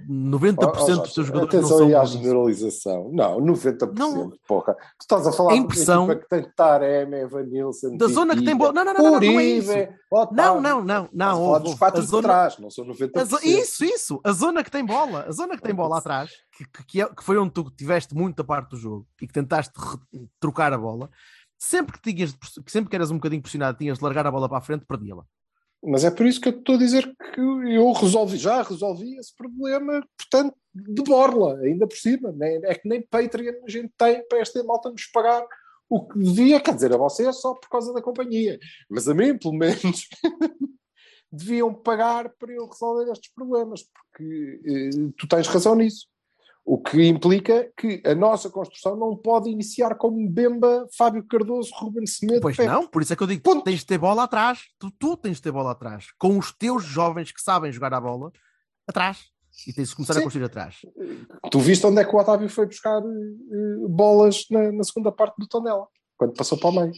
90% 0.08 0.98
Oh, 0.98 1.00
oh, 1.00 1.02
dos 1.04 1.14
teus 1.14 1.28
jogadores 1.28 1.54
não 1.54 1.60
Atenção 1.60 1.78
são 1.78 1.88
aí 1.88 1.96
à 1.96 2.06
generalização. 2.06 3.10
Não, 3.12 3.40
90%, 3.42 3.98
Não. 3.98 4.32
porra. 4.48 4.76
Tu 4.76 5.02
estás 5.02 5.28
a 5.28 5.32
falar 5.32 5.50
A 5.52 5.54
de 5.54 5.60
uma 5.60 5.66
impressão- 5.66 6.10
equipa 6.12 6.22
que 6.22 6.30
tem 6.30 6.52
Taremi, 6.56 7.18
Evanilson, 7.18 7.98
Da 7.98 8.08
zona 8.08 8.36
que 8.36 8.44
tem 8.46 8.56
bola. 8.56 8.72
Não, 8.74 8.86
não, 8.86 8.94
não, 8.94 9.04
não, 9.04 9.12
não 9.20 9.40
é 9.40 9.44
isso. 9.44 9.72
Uribe, 9.72 9.94
Não, 10.32 10.62
não, 10.62 10.84
não, 10.84 11.10
não. 11.12 11.42
ouve, 11.44 11.66
dos 11.66 11.76
quatro 11.76 12.00
A 12.00 12.04
de 12.04 12.08
zona- 12.10 12.24
trás, 12.28 12.58
não 12.60 12.70
são 12.70 12.86
90%. 12.86 13.18
A 13.22 13.26
zo- 13.26 13.40
Isso, 13.46 13.84
isso, 13.84 14.22
a 14.24 14.32
zona 14.32 14.64
que 14.64 14.72
tem 14.72 14.86
bola, 14.86 15.26
a 15.28 15.32
zona 15.32 15.56
que 15.56 15.62
tem 15.62 15.76
bola 15.76 15.98
atrás, 15.98 16.32
que, 16.56 16.84
que- 16.86 17.02
é- 17.02 17.14
que 17.14 17.24
foi 17.24 17.38
onde 17.38 17.52
tu 17.52 17.70
tiveste 17.76 18.16
muita 18.16 18.44
parte 18.44 18.70
do 18.72 18.78
jogo 18.78 19.06
e 19.22 19.28
que 19.28 19.34
tentaste 19.34 19.74
trocar 20.40 20.72
a 20.74 20.78
bola, 20.78 21.10
sempre 21.58 22.00
que 22.00 22.14
tinhas, 22.14 22.34
sempre 22.68 22.90
que 22.90 22.96
eras 22.96 23.12
um 23.12 23.16
bocadinho 23.16 23.42
pressionado, 23.42 23.78
tinhas 23.78 23.98
de 23.98 24.04
largar 24.04 24.26
a 24.26 24.32
bola 24.32 24.48
para 24.48 24.60
a 24.60 24.62
frente, 24.62 24.86
perdia-la. 24.86 25.24
Mas 25.84 26.04
é 26.04 26.12
por 26.12 26.26
isso 26.26 26.42
que 26.42 26.50
eu 26.50 26.58
estou 26.60 26.76
a 26.76 26.78
dizer 26.78 27.06
que 27.34 27.40
eu 27.40 27.92
resolvi, 27.94 28.38
já 28.38 28.62
resolvi 28.62 29.16
esse 29.18 29.34
problema, 29.36 30.06
portanto, 30.18 30.54
de 30.76 31.02
borla, 31.04 31.58
ainda 31.60 31.88
por 31.88 31.96
cima. 31.96 32.32
Nem- 32.34 32.60
É 32.66 32.76
que 32.76 32.88
nem 32.88 33.02
Patreon 33.02 33.64
a 33.66 33.70
gente 33.70 33.92
tem 33.98 34.26
para 34.28 34.40
esta 34.40 34.62
malta 34.64 34.90
nos 34.92 35.06
pagar 35.08 35.46
o 35.90 36.06
que 36.08 36.20
devia, 36.20 36.60
quer 36.60 36.76
dizer, 36.76 36.94
a 36.94 36.98
vocês 36.98 37.40
só 37.40 37.54
por 37.56 37.70
causa 37.70 37.94
da 37.94 38.02
companhia. 38.02 38.60
Mas 38.90 39.08
a 39.08 39.14
mim, 39.14 39.38
pelo 39.38 39.54
menos, 39.56 40.08
deviam 41.32 41.74
pagar 41.74 42.30
para 42.38 42.52
eu 42.54 42.68
resolver 42.68 43.12
estes 43.12 43.32
problemas, 43.34 43.84
porque 43.84 44.62
eh, 44.66 44.90
tu 45.18 45.28
tens 45.28 45.48
razão 45.48 45.76
nisso. 45.76 46.08
O 46.72 46.78
que 46.78 47.04
implica 47.04 47.68
que 47.76 48.00
a 48.06 48.14
nossa 48.14 48.48
construção 48.48 48.96
não 48.96 49.18
pode 49.18 49.50
iniciar 49.50 49.96
como 49.96 50.30
Bemba, 50.30 50.88
Fábio 50.96 51.26
Cardoso, 51.26 51.72
Ruben 51.74 52.06
Semedo. 52.06 52.42
Pois 52.42 52.56
Pepe. 52.56 52.70
não, 52.70 52.86
por 52.86 53.02
isso 53.02 53.12
é 53.12 53.16
que 53.16 53.24
eu 53.24 53.26
digo: 53.26 53.42
Ponto. 53.42 53.64
tens 53.64 53.80
de 53.80 53.88
ter 53.88 53.98
bola 53.98 54.26
atrás. 54.26 54.66
Tu, 54.78 54.92
tu 54.92 55.18
tens 55.18 55.38
de 55.38 55.42
ter 55.42 55.52
bola 55.52 55.72
atrás. 55.72 56.12
Com 56.20 56.38
os 56.38 56.52
teus 56.52 56.84
jovens 56.84 57.32
que 57.32 57.42
sabem 57.42 57.72
jogar 57.72 57.92
a 57.96 58.00
bola 58.00 58.32
atrás. 58.88 59.32
E 59.66 59.74
tens 59.74 59.90
de 59.90 59.96
começar 59.96 60.14
Sim. 60.14 60.20
a 60.20 60.24
construir 60.24 60.46
atrás. 60.46 60.76
Tu 61.50 61.60
viste 61.60 61.84
onde 61.88 62.02
é 62.02 62.06
que 62.06 62.16
o 62.16 62.20
Otávio 62.20 62.48
foi 62.48 62.68
buscar 62.68 63.02
eh, 63.02 63.88
bolas 63.88 64.46
na, 64.52 64.72
na 64.72 64.84
segunda 64.84 65.12
parte 65.12 65.38
do 65.40 65.48
Tondela, 65.48 65.88
quando 66.16 66.36
passou 66.36 66.60
para 66.60 66.70
o 66.70 66.74
meio. 66.74 66.94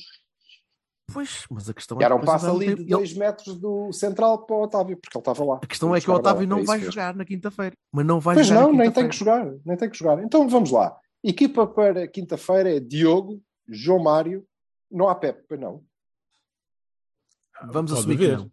Pois, 1.14 1.46
mas 1.50 1.70
a 1.70 1.74
questão 1.74 2.00
E 2.00 2.04
era 2.04 2.16
um 2.16 2.22
passo 2.22 2.48
ali 2.50 2.60
de 2.60 2.66
meter- 2.72 2.82
ele- 2.82 2.90
2 2.92 3.14
metros 3.16 3.56
do 3.58 3.92
central 3.92 4.46
para 4.46 4.56
o 4.56 4.64
Otávio, 4.64 4.98
porque 4.98 5.18
ele 5.18 5.22
estava 5.22 5.44
lá. 5.44 5.60
A 5.64 5.68
questão 5.68 5.96
é 5.96 6.00
que 6.02 6.10
o 6.10 6.14
Otávio 6.14 6.48
não 6.48 6.60
é 6.60 6.64
vai 6.64 6.78
mesmo. 6.78 6.92
jogar 6.92 7.16
na 7.16 7.26
quinta-feira. 7.26 7.76
Mas 7.92 8.06
não 8.06 8.20
vai 8.20 8.36
Pois 8.36 8.48
jogar 8.48 8.62
não, 8.62 8.72
na 8.74 8.78
nem 8.84 8.92
tem 8.92 9.08
que 9.10 9.16
jogar, 9.16 9.46
nem 9.66 9.78
tem 9.78 9.90
que 9.90 9.98
jogar. 9.98 10.24
Então 10.24 10.48
vamos 10.48 10.72
lá. 10.72 10.96
Equipa 11.24 11.68
para 11.68 12.08
quinta-feira 12.08 12.76
é 12.78 12.80
Diogo, 12.80 13.42
João 13.68 14.02
Mário, 14.04 14.46
não 14.90 15.08
há 15.08 15.16
Pepe, 15.16 15.44
pois 15.48 15.60
não. 15.60 15.84
Vamos 17.64 17.92
Pode 17.92 18.00
assumir 18.02 18.18
que 18.18 18.26
haver. 18.26 18.38
não. 18.40 18.52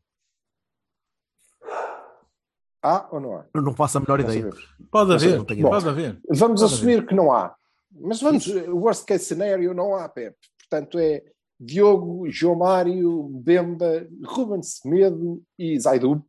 Há 2.82 3.08
ou 3.10 3.20
não 3.20 3.36
há? 3.36 3.44
Eu 3.52 3.62
não 3.62 3.74
faço 3.74 3.98
a 3.98 4.00
Não 4.06 4.14
ideia. 4.18 4.42
sabemos. 4.42 4.74
Pode 4.90 5.08
Não 5.08 5.16
haver, 5.16 5.36
não 5.38 5.44
tenho 5.44 5.62
pode 5.68 5.88
ideia. 5.88 6.08
haver. 6.10 6.20
Vamos 6.30 6.60
Pode 6.60 6.74
assumir 6.74 7.06
que 7.06 7.14
não 7.14 7.32
há. 7.32 7.54
Mas 7.90 8.20
vamos, 8.20 8.46
worst 8.68 9.04
case 9.04 9.24
scenario, 9.24 9.74
não 9.74 9.96
há 9.96 10.08
Pepe. 10.08 10.36
Portanto, 10.58 10.98
é 10.98 11.22
Diogo, 11.58 12.30
João 12.30 12.56
Mário, 12.56 13.28
Bemba, 13.42 14.08
Ruben 14.24 14.62
Semedo 14.62 15.42
e 15.58 15.78
Zaidu, 15.78 16.24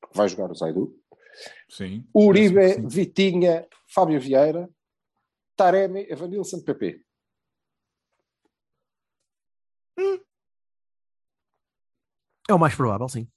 porque 0.00 0.16
vai 0.16 0.28
jogar 0.28 0.50
o 0.50 0.54
Zaidu. 0.54 0.98
Sim. 1.68 2.04
Uribe, 2.14 2.60
que 2.60 2.74
sim. 2.74 2.88
Vitinha, 2.88 3.66
Fábio 3.88 4.20
Vieira, 4.20 4.68
Taremi, 5.56 6.06
Evanilson, 6.10 6.60
PP. 6.60 7.00
É 12.48 12.54
o 12.54 12.58
mais 12.58 12.74
provável, 12.74 13.08
sim. 13.08 13.28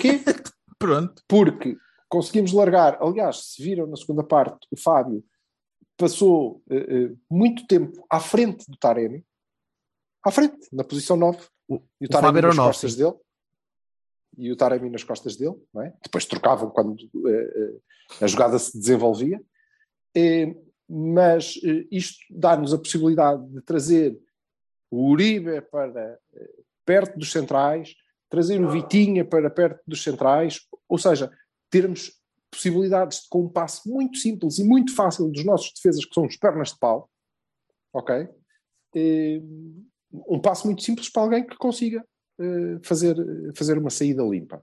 Quê? 0.00 0.20
Pronto. 0.78 1.22
Porque 1.28 1.76
conseguimos 2.08 2.52
largar. 2.52 2.96
Aliás, 3.02 3.52
se 3.52 3.62
viram 3.62 3.86
na 3.86 3.96
segunda 3.96 4.22
parte, 4.22 4.66
o 4.70 4.76
Fábio 4.76 5.24
passou 5.96 6.62
eh, 6.70 6.76
eh, 6.76 7.16
muito 7.28 7.66
tempo 7.66 8.06
à 8.08 8.18
frente 8.18 8.64
do 8.70 8.76
Taremi, 8.78 9.24
à 10.22 10.30
frente, 10.30 10.68
na 10.72 10.84
posição 10.84 11.16
9. 11.16 11.38
O, 11.68 11.80
E 12.00 12.06
o 12.06 12.08
Taremi 12.08 12.38
o 12.38 12.42
nas 12.42 12.56
9. 12.56 12.68
costas 12.68 12.94
dele. 12.94 13.14
E 14.36 14.52
o 14.52 14.56
Taremi 14.56 14.90
nas 14.90 15.04
costas 15.04 15.36
dele. 15.36 15.56
Não 15.72 15.82
é? 15.82 15.94
Depois 16.02 16.24
trocavam 16.26 16.70
quando 16.70 16.96
eh, 17.26 17.76
a 18.20 18.26
jogada 18.26 18.58
se 18.58 18.78
desenvolvia. 18.78 19.40
Eh, 20.14 20.54
mas 20.88 21.58
eh, 21.64 21.86
isto 21.90 22.18
dá-nos 22.30 22.74
a 22.74 22.78
possibilidade 22.78 23.46
de 23.48 23.60
trazer 23.62 24.18
o 24.90 25.10
Uribe 25.10 25.60
para 25.60 26.18
perto 26.84 27.16
dos 27.16 27.30
centrais, 27.30 27.94
trazer 28.28 28.60
o 28.60 28.70
Vitinha 28.70 29.24
para 29.24 29.48
perto 29.48 29.80
dos 29.86 30.02
centrais, 30.02 30.66
ou 30.88 30.98
seja, 30.98 31.30
termos 31.70 32.20
possibilidades 32.50 33.22
de, 33.22 33.28
com 33.28 33.42
um 33.44 33.48
passo 33.48 33.88
muito 33.88 34.18
simples 34.18 34.58
e 34.58 34.64
muito 34.64 34.94
fácil 34.94 35.30
dos 35.30 35.44
nossos 35.44 35.72
defesas, 35.72 36.04
que 36.04 36.12
são 36.12 36.26
os 36.26 36.36
pernas 36.36 36.72
de 36.72 36.78
pau, 36.78 37.08
ok? 37.92 38.28
Um 40.12 40.40
passo 40.40 40.66
muito 40.66 40.82
simples 40.82 41.08
para 41.08 41.22
alguém 41.22 41.46
que 41.46 41.56
consiga 41.56 42.04
eh, 42.40 42.78
fazer, 42.82 43.16
fazer 43.54 43.78
uma 43.78 43.90
saída 43.90 44.22
limpa. 44.22 44.62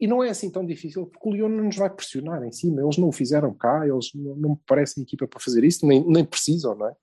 E 0.00 0.06
não 0.06 0.22
é 0.22 0.30
assim 0.30 0.50
tão 0.50 0.64
difícil, 0.64 1.06
porque 1.06 1.28
o 1.28 1.32
Leão 1.32 1.48
não 1.48 1.64
nos 1.64 1.76
vai 1.76 1.90
pressionar 1.90 2.42
em 2.44 2.52
cima, 2.52 2.82
eles 2.82 2.98
não 2.98 3.08
o 3.08 3.12
fizeram 3.12 3.52
cá, 3.52 3.86
eles 3.86 4.10
não, 4.14 4.50
me 4.50 4.58
parecem 4.66 5.02
equipa 5.02 5.26
para 5.26 5.40
fazer 5.40 5.64
isso, 5.64 5.86
nem, 5.86 6.04
nem 6.06 6.24
precisam, 6.24 6.74
não 6.76 6.88
é? 6.88 6.94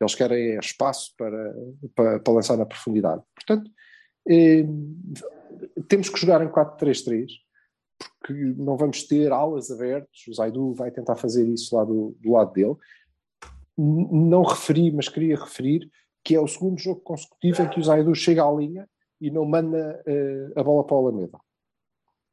Eles 0.00 0.14
querem 0.14 0.56
é 0.56 0.58
espaço 0.58 1.14
para, 1.16 1.54
para, 1.94 2.20
para 2.20 2.32
lançar 2.32 2.56
na 2.56 2.64
profundidade. 2.64 3.22
Portanto, 3.34 3.70
eh, 4.28 4.64
temos 5.88 6.08
que 6.08 6.20
jogar 6.20 6.42
em 6.42 6.48
4-3-3, 6.48 7.26
porque 8.18 8.32
não 8.56 8.76
vamos 8.76 9.04
ter 9.04 9.32
alas 9.32 9.70
abertas. 9.70 10.26
O 10.28 10.34
Zaidu 10.34 10.72
vai 10.74 10.90
tentar 10.90 11.16
fazer 11.16 11.46
isso 11.48 11.76
lá 11.76 11.84
do, 11.84 12.16
do 12.20 12.32
lado 12.32 12.52
dele. 12.52 12.76
Não 13.76 14.42
referi, 14.42 14.90
mas 14.90 15.08
queria 15.08 15.36
referir 15.36 15.88
que 16.24 16.34
é 16.34 16.40
o 16.40 16.46
segundo 16.46 16.78
jogo 16.78 17.00
consecutivo 17.00 17.62
em 17.62 17.68
que 17.68 17.80
o 17.80 17.82
Zaidu 17.82 18.14
chega 18.14 18.44
à 18.44 18.52
linha 18.52 18.88
e 19.20 19.30
não 19.30 19.44
manda 19.44 20.02
eh, 20.06 20.52
a 20.56 20.62
bola 20.62 20.84
para 20.84 20.96
o 20.96 21.08
Alameda. 21.08 21.38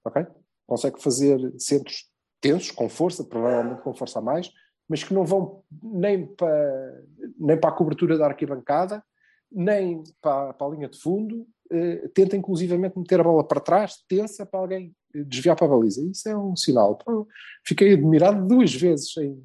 Ok? 0.06 0.26
Consegue 0.66 1.02
fazer 1.02 1.40
centros 1.58 2.10
tensos, 2.42 2.72
com 2.72 2.88
força, 2.88 3.24
provavelmente 3.24 3.82
com 3.82 3.94
força 3.94 4.20
a 4.20 4.22
mais, 4.22 4.52
mas 4.88 5.04
que 5.04 5.14
não 5.14 5.26
vão 5.26 5.64
nem 5.82 6.26
para, 6.26 7.04
nem 7.38 7.60
para 7.60 7.70
a 7.70 7.74
cobertura 7.74 8.18
da 8.18 8.28
arquibancada, 8.28 9.04
nem 9.52 10.04
para, 10.22 10.54
para 10.54 10.68
a 10.68 10.70
linha 10.70 10.88
de 10.88 11.00
fundo, 11.00 11.48
eh, 11.72 12.10
tenta 12.14 12.38
inclusivamente 12.38 12.98
meter 12.98 13.20
a 13.20 13.24
bola 13.24 13.46
para 13.46 13.60
trás, 13.60 13.96
tensa 14.08 14.46
para 14.46 14.60
alguém 14.60 14.96
eh, 15.14 15.24
desviar 15.24 15.56
para 15.56 15.68
a 15.68 15.70
baliza. 15.70 16.02
Isso 16.02 16.30
é 16.30 16.38
um 16.38 16.56
sinal. 16.56 16.98
Pô, 16.98 17.28
Fiquei 17.66 17.94
admirado 17.94 18.48
duas 18.48 18.74
vezes 18.74 19.16
em, 19.18 19.44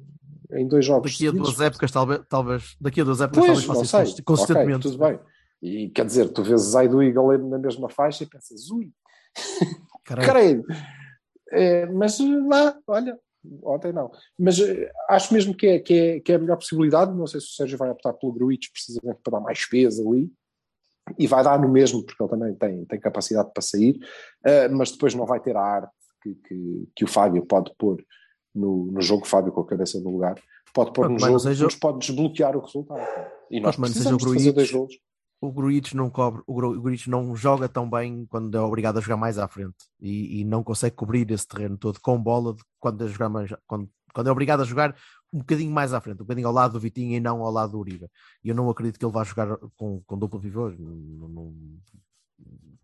em 0.55 0.67
dois 0.67 0.85
jogos. 0.85 1.11
Daqui 1.11 1.27
a 1.27 1.31
seguidos. 1.31 1.55
duas 1.55 1.61
épocas, 1.61 1.91
talvez, 1.91 2.21
talvez 2.29 2.75
daqui 2.79 3.01
a 3.01 3.03
duas 3.03 3.21
épocas, 3.21 3.45
Pois, 3.45 3.65
talvez 3.65 3.91
faça 3.91 4.03
isso 4.03 4.23
consistentemente. 4.23 4.87
Ok, 4.87 4.91
tudo 4.91 4.97
bem. 4.97 5.19
E 5.61 5.89
quer 5.89 6.05
dizer, 6.05 6.29
tu 6.29 6.43
vês 6.43 6.61
Zaidu 6.61 7.01
e 7.01 7.11
Galeno 7.11 7.49
na 7.49 7.57
mesma 7.57 7.89
faixa 7.89 8.23
e 8.23 8.27
pensas, 8.27 8.69
ui, 8.69 8.91
Caralho. 10.03 10.29
creio. 10.29 10.65
É, 11.51 11.85
mas 11.85 12.19
lá, 12.19 12.77
olha, 12.87 13.17
ontem 13.63 13.93
não. 13.93 14.11
Mas 14.37 14.59
eh, 14.59 14.91
acho 15.09 15.33
mesmo 15.33 15.55
que 15.55 15.67
é, 15.67 15.79
que, 15.79 15.93
é, 15.93 16.19
que 16.19 16.31
é 16.31 16.35
a 16.35 16.39
melhor 16.39 16.57
possibilidade. 16.57 17.15
Não 17.15 17.27
sei 17.27 17.39
se 17.39 17.47
o 17.47 17.51
Sérgio 17.51 17.77
vai 17.77 17.89
optar 17.89 18.13
pelo 18.13 18.33
Gruitch 18.33 18.71
precisamente 18.71 19.19
para 19.23 19.39
dar 19.39 19.39
mais 19.39 19.65
peso 19.65 20.07
ali. 20.09 20.29
E 21.19 21.27
vai 21.27 21.43
dar 21.43 21.59
no 21.59 21.67
mesmo, 21.67 22.03
porque 22.03 22.21
ele 22.21 22.29
também 22.29 22.55
tem, 22.55 22.85
tem 22.85 22.99
capacidade 22.99 23.51
para 23.53 23.61
sair, 23.61 23.99
eh, 24.45 24.69
mas 24.69 24.91
depois 24.91 25.13
não 25.13 25.25
vai 25.25 25.39
ter 25.39 25.55
a 25.55 25.61
arte 25.61 25.91
que, 26.21 26.33
que, 26.35 26.89
que 26.95 27.03
o 27.03 27.07
Fábio 27.07 27.45
pode 27.45 27.73
pôr 27.77 28.01
no, 28.53 28.91
no 28.91 29.01
jogo, 29.01 29.25
Fábio 29.25 29.51
com 29.51 29.61
a 29.61 29.65
cabeça 29.65 29.99
no 29.99 30.09
lugar, 30.11 30.35
pode 30.73 30.93
pôr 30.93 31.07
no 31.07 31.13
mas 31.15 31.23
jogo, 31.23 31.39
seja- 31.39 31.65
nos 31.65 31.75
pode 31.75 31.99
desbloquear 31.99 32.55
o 32.55 32.61
resultado. 32.61 33.01
E 33.49 33.59
nós 33.59 33.77
mas 33.77 33.91
precisamos 33.91 34.23
de 34.23 34.33
fazer 34.33 34.51
dois 34.53 34.71
golos. 34.71 34.93
o 35.41 35.51
Gruitch 35.51 35.93
não 35.93 36.09
cobre, 36.09 36.41
o 36.47 36.53
Gru- 36.55 36.77
o 36.77 36.81
Gruitch 36.81 37.07
não 37.07 37.35
joga 37.35 37.67
tão 37.67 37.89
bem 37.89 38.25
quando 38.29 38.55
é 38.57 38.61
obrigado 38.61 38.97
a 38.97 39.01
jogar 39.01 39.17
mais 39.17 39.37
à 39.37 39.47
frente 39.47 39.75
e, 39.99 40.39
e 40.41 40.43
não 40.45 40.63
consegue 40.63 40.95
cobrir 40.95 41.29
esse 41.31 41.47
terreno 41.47 41.77
todo 41.77 41.99
com 42.01 42.21
bola 42.21 42.55
quando, 42.79 43.03
é 43.03 43.07
jogar 43.07 43.29
mais, 43.29 43.51
quando, 43.67 43.89
quando 44.13 44.27
é 44.27 44.31
obrigado 44.31 44.61
a 44.61 44.65
jogar 44.65 44.95
um 45.33 45.39
bocadinho 45.39 45.71
mais 45.71 45.93
à 45.93 45.99
frente, 45.99 46.17
um 46.21 46.25
bocadinho 46.25 46.47
ao 46.47 46.53
lado 46.53 46.73
do 46.73 46.79
Vitinho 46.79 47.11
e 47.15 47.19
não 47.19 47.41
ao 47.41 47.51
lado 47.51 47.71
do 47.73 47.79
Uribe. 47.79 48.07
E 48.43 48.49
eu 48.49 48.55
não 48.55 48.69
acredito 48.69 48.99
que 48.99 49.03
ele 49.05 49.11
vá 49.11 49.23
jogar 49.23 49.57
com, 49.75 50.01
com 50.05 50.17
duplo 50.17 50.39
pivô, 50.39 50.69
não- 50.69 51.27
não- 51.27 51.53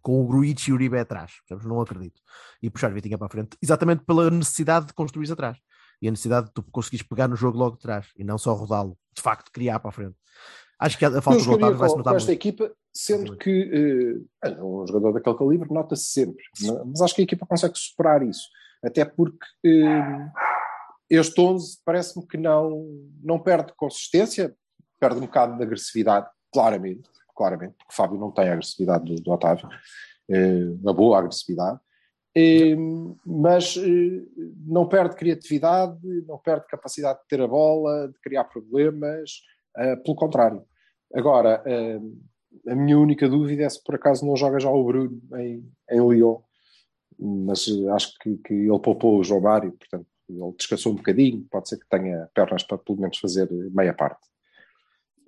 com 0.02 0.22
o 0.22 0.28
Gruitch 0.28 0.68
e 0.68 0.72
o 0.72 0.76
Uribe 0.76 0.98
atrás, 0.98 1.34
não 1.64 1.82
acredito. 1.82 2.22
E 2.62 2.70
puxar 2.70 2.92
Vitinha 2.94 3.18
para 3.18 3.28
a 3.28 3.30
frente, 3.30 3.58
exatamente 3.62 4.04
pela 4.06 4.30
necessidade 4.30 4.88
de 4.88 4.94
construir 4.94 5.32
atrás. 5.32 5.58
E 6.02 6.08
a 6.08 6.12
necessidade 6.12 6.48
de 6.48 6.54
tu 6.54 6.64
conseguires 6.64 7.06
pegar 7.06 7.28
no 7.28 7.36
jogo 7.36 7.58
logo 7.58 7.76
de 7.76 7.82
trás 7.82 8.08
e 8.18 8.24
não 8.24 8.38
só 8.38 8.54
rodá-lo, 8.54 8.98
de 9.14 9.22
facto 9.22 9.52
criar 9.52 9.80
para 9.80 9.90
a 9.90 9.94
frente. 9.94 10.16
Acho 10.80 10.98
que 10.98 11.04
a 11.04 11.22
falta 11.22 11.44
do 11.44 11.52
Otávio 11.52 11.78
vai 11.78 11.90
se 11.90 11.98
notar 11.98 12.16
esta 12.16 12.28
muito. 12.32 12.40
equipa, 12.40 12.72
sendo 12.94 13.36
que 13.36 14.26
eh, 14.42 14.50
um 14.64 14.88
jogador 14.88 15.12
daquele 15.12 15.38
calibre 15.38 15.74
nota-se 15.74 16.06
sempre, 16.06 16.42
mas- 16.86 17.02
acho 17.02 17.14
que 17.16 17.22
a 17.22 17.24
equipa 17.26 17.46
consegue 17.46 17.74
superar 17.78 18.24
isso, 18.24 18.48
até 18.82 19.04
porque 19.04 19.46
eh, 19.66 20.30
este 21.10 21.42
11 21.42 21.80
parece-me 21.84 22.26
que 22.26 22.38
não, 22.38 22.86
não 23.22 23.38
perde 23.38 23.74
consistência, 23.76 24.56
perde 25.02 25.18
um 25.18 25.26
bocado 25.26 25.58
de 25.58 25.64
agressividade, 25.64 26.28
claramente, 26.54 27.10
claramente, 27.40 27.76
porque 27.78 27.94
o 27.94 27.96
Fábio 27.96 28.20
não 28.20 28.32
tem 28.32 28.50
a 28.50 28.52
agressividade 28.52 29.06
do, 29.06 29.16
do 29.16 29.32
Otávio, 29.32 29.70
eh, 30.30 30.66
uma 30.82 30.94
boa 30.94 31.20
agressividade, 31.20 31.80
eh, 32.36 32.76
mas 33.26 33.78
eh, 33.78 34.26
não 34.68 34.90
perde 34.90 35.16
criatividade, 35.16 35.98
não 36.28 36.38
perde 36.38 36.68
capacidade 36.68 37.20
de 37.22 37.28
ter 37.30 37.40
a 37.40 37.48
bola, 37.48 38.10
de 38.10 38.20
criar 38.20 38.44
problemas, 38.44 39.42
eh, 39.78 39.96
pelo 39.96 40.16
contrário. 40.16 40.66
Agora, 41.14 41.64
eh, 41.66 42.00
a 42.68 42.76
minha 42.76 43.00
única 43.00 43.30
dúvida 43.30 43.64
é 43.64 43.70
se 43.70 43.82
por 43.82 43.96
acaso 43.96 44.26
não 44.26 44.36
joga 44.36 44.60
já 44.60 44.70
o 44.70 44.84
Bruno 44.84 45.22
em, 45.36 45.66
em 45.90 46.10
Lyon, 46.10 46.42
mas 47.18 47.66
eh, 47.70 47.90
acho 47.92 48.20
que, 48.20 48.36
que 48.40 48.54
ele 48.54 48.80
poupou 48.80 49.18
o 49.18 49.24
João 49.24 49.42
Mário, 49.42 49.72
portanto, 49.72 50.06
ele 50.30 50.54
descansou 50.58 50.92
um 50.92 50.96
bocadinho, 50.96 51.48
pode 51.50 51.70
ser 51.70 51.78
que 51.78 51.88
tenha 51.90 52.30
pernas 52.36 52.64
para 52.64 52.78
pelo 52.78 53.00
menos 53.00 53.18
fazer 53.18 53.50
meia 53.72 53.94
parte. 53.94 54.28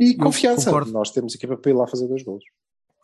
E 0.04 0.16
confiança, 0.16 0.72
nós 0.86 1.12
temos 1.12 1.36
equipa 1.36 1.56
para 1.56 1.72
ir 1.72 1.74
lá 1.76 1.88
fazer 1.88 2.08
dois 2.08 2.24
gols. 2.24 2.44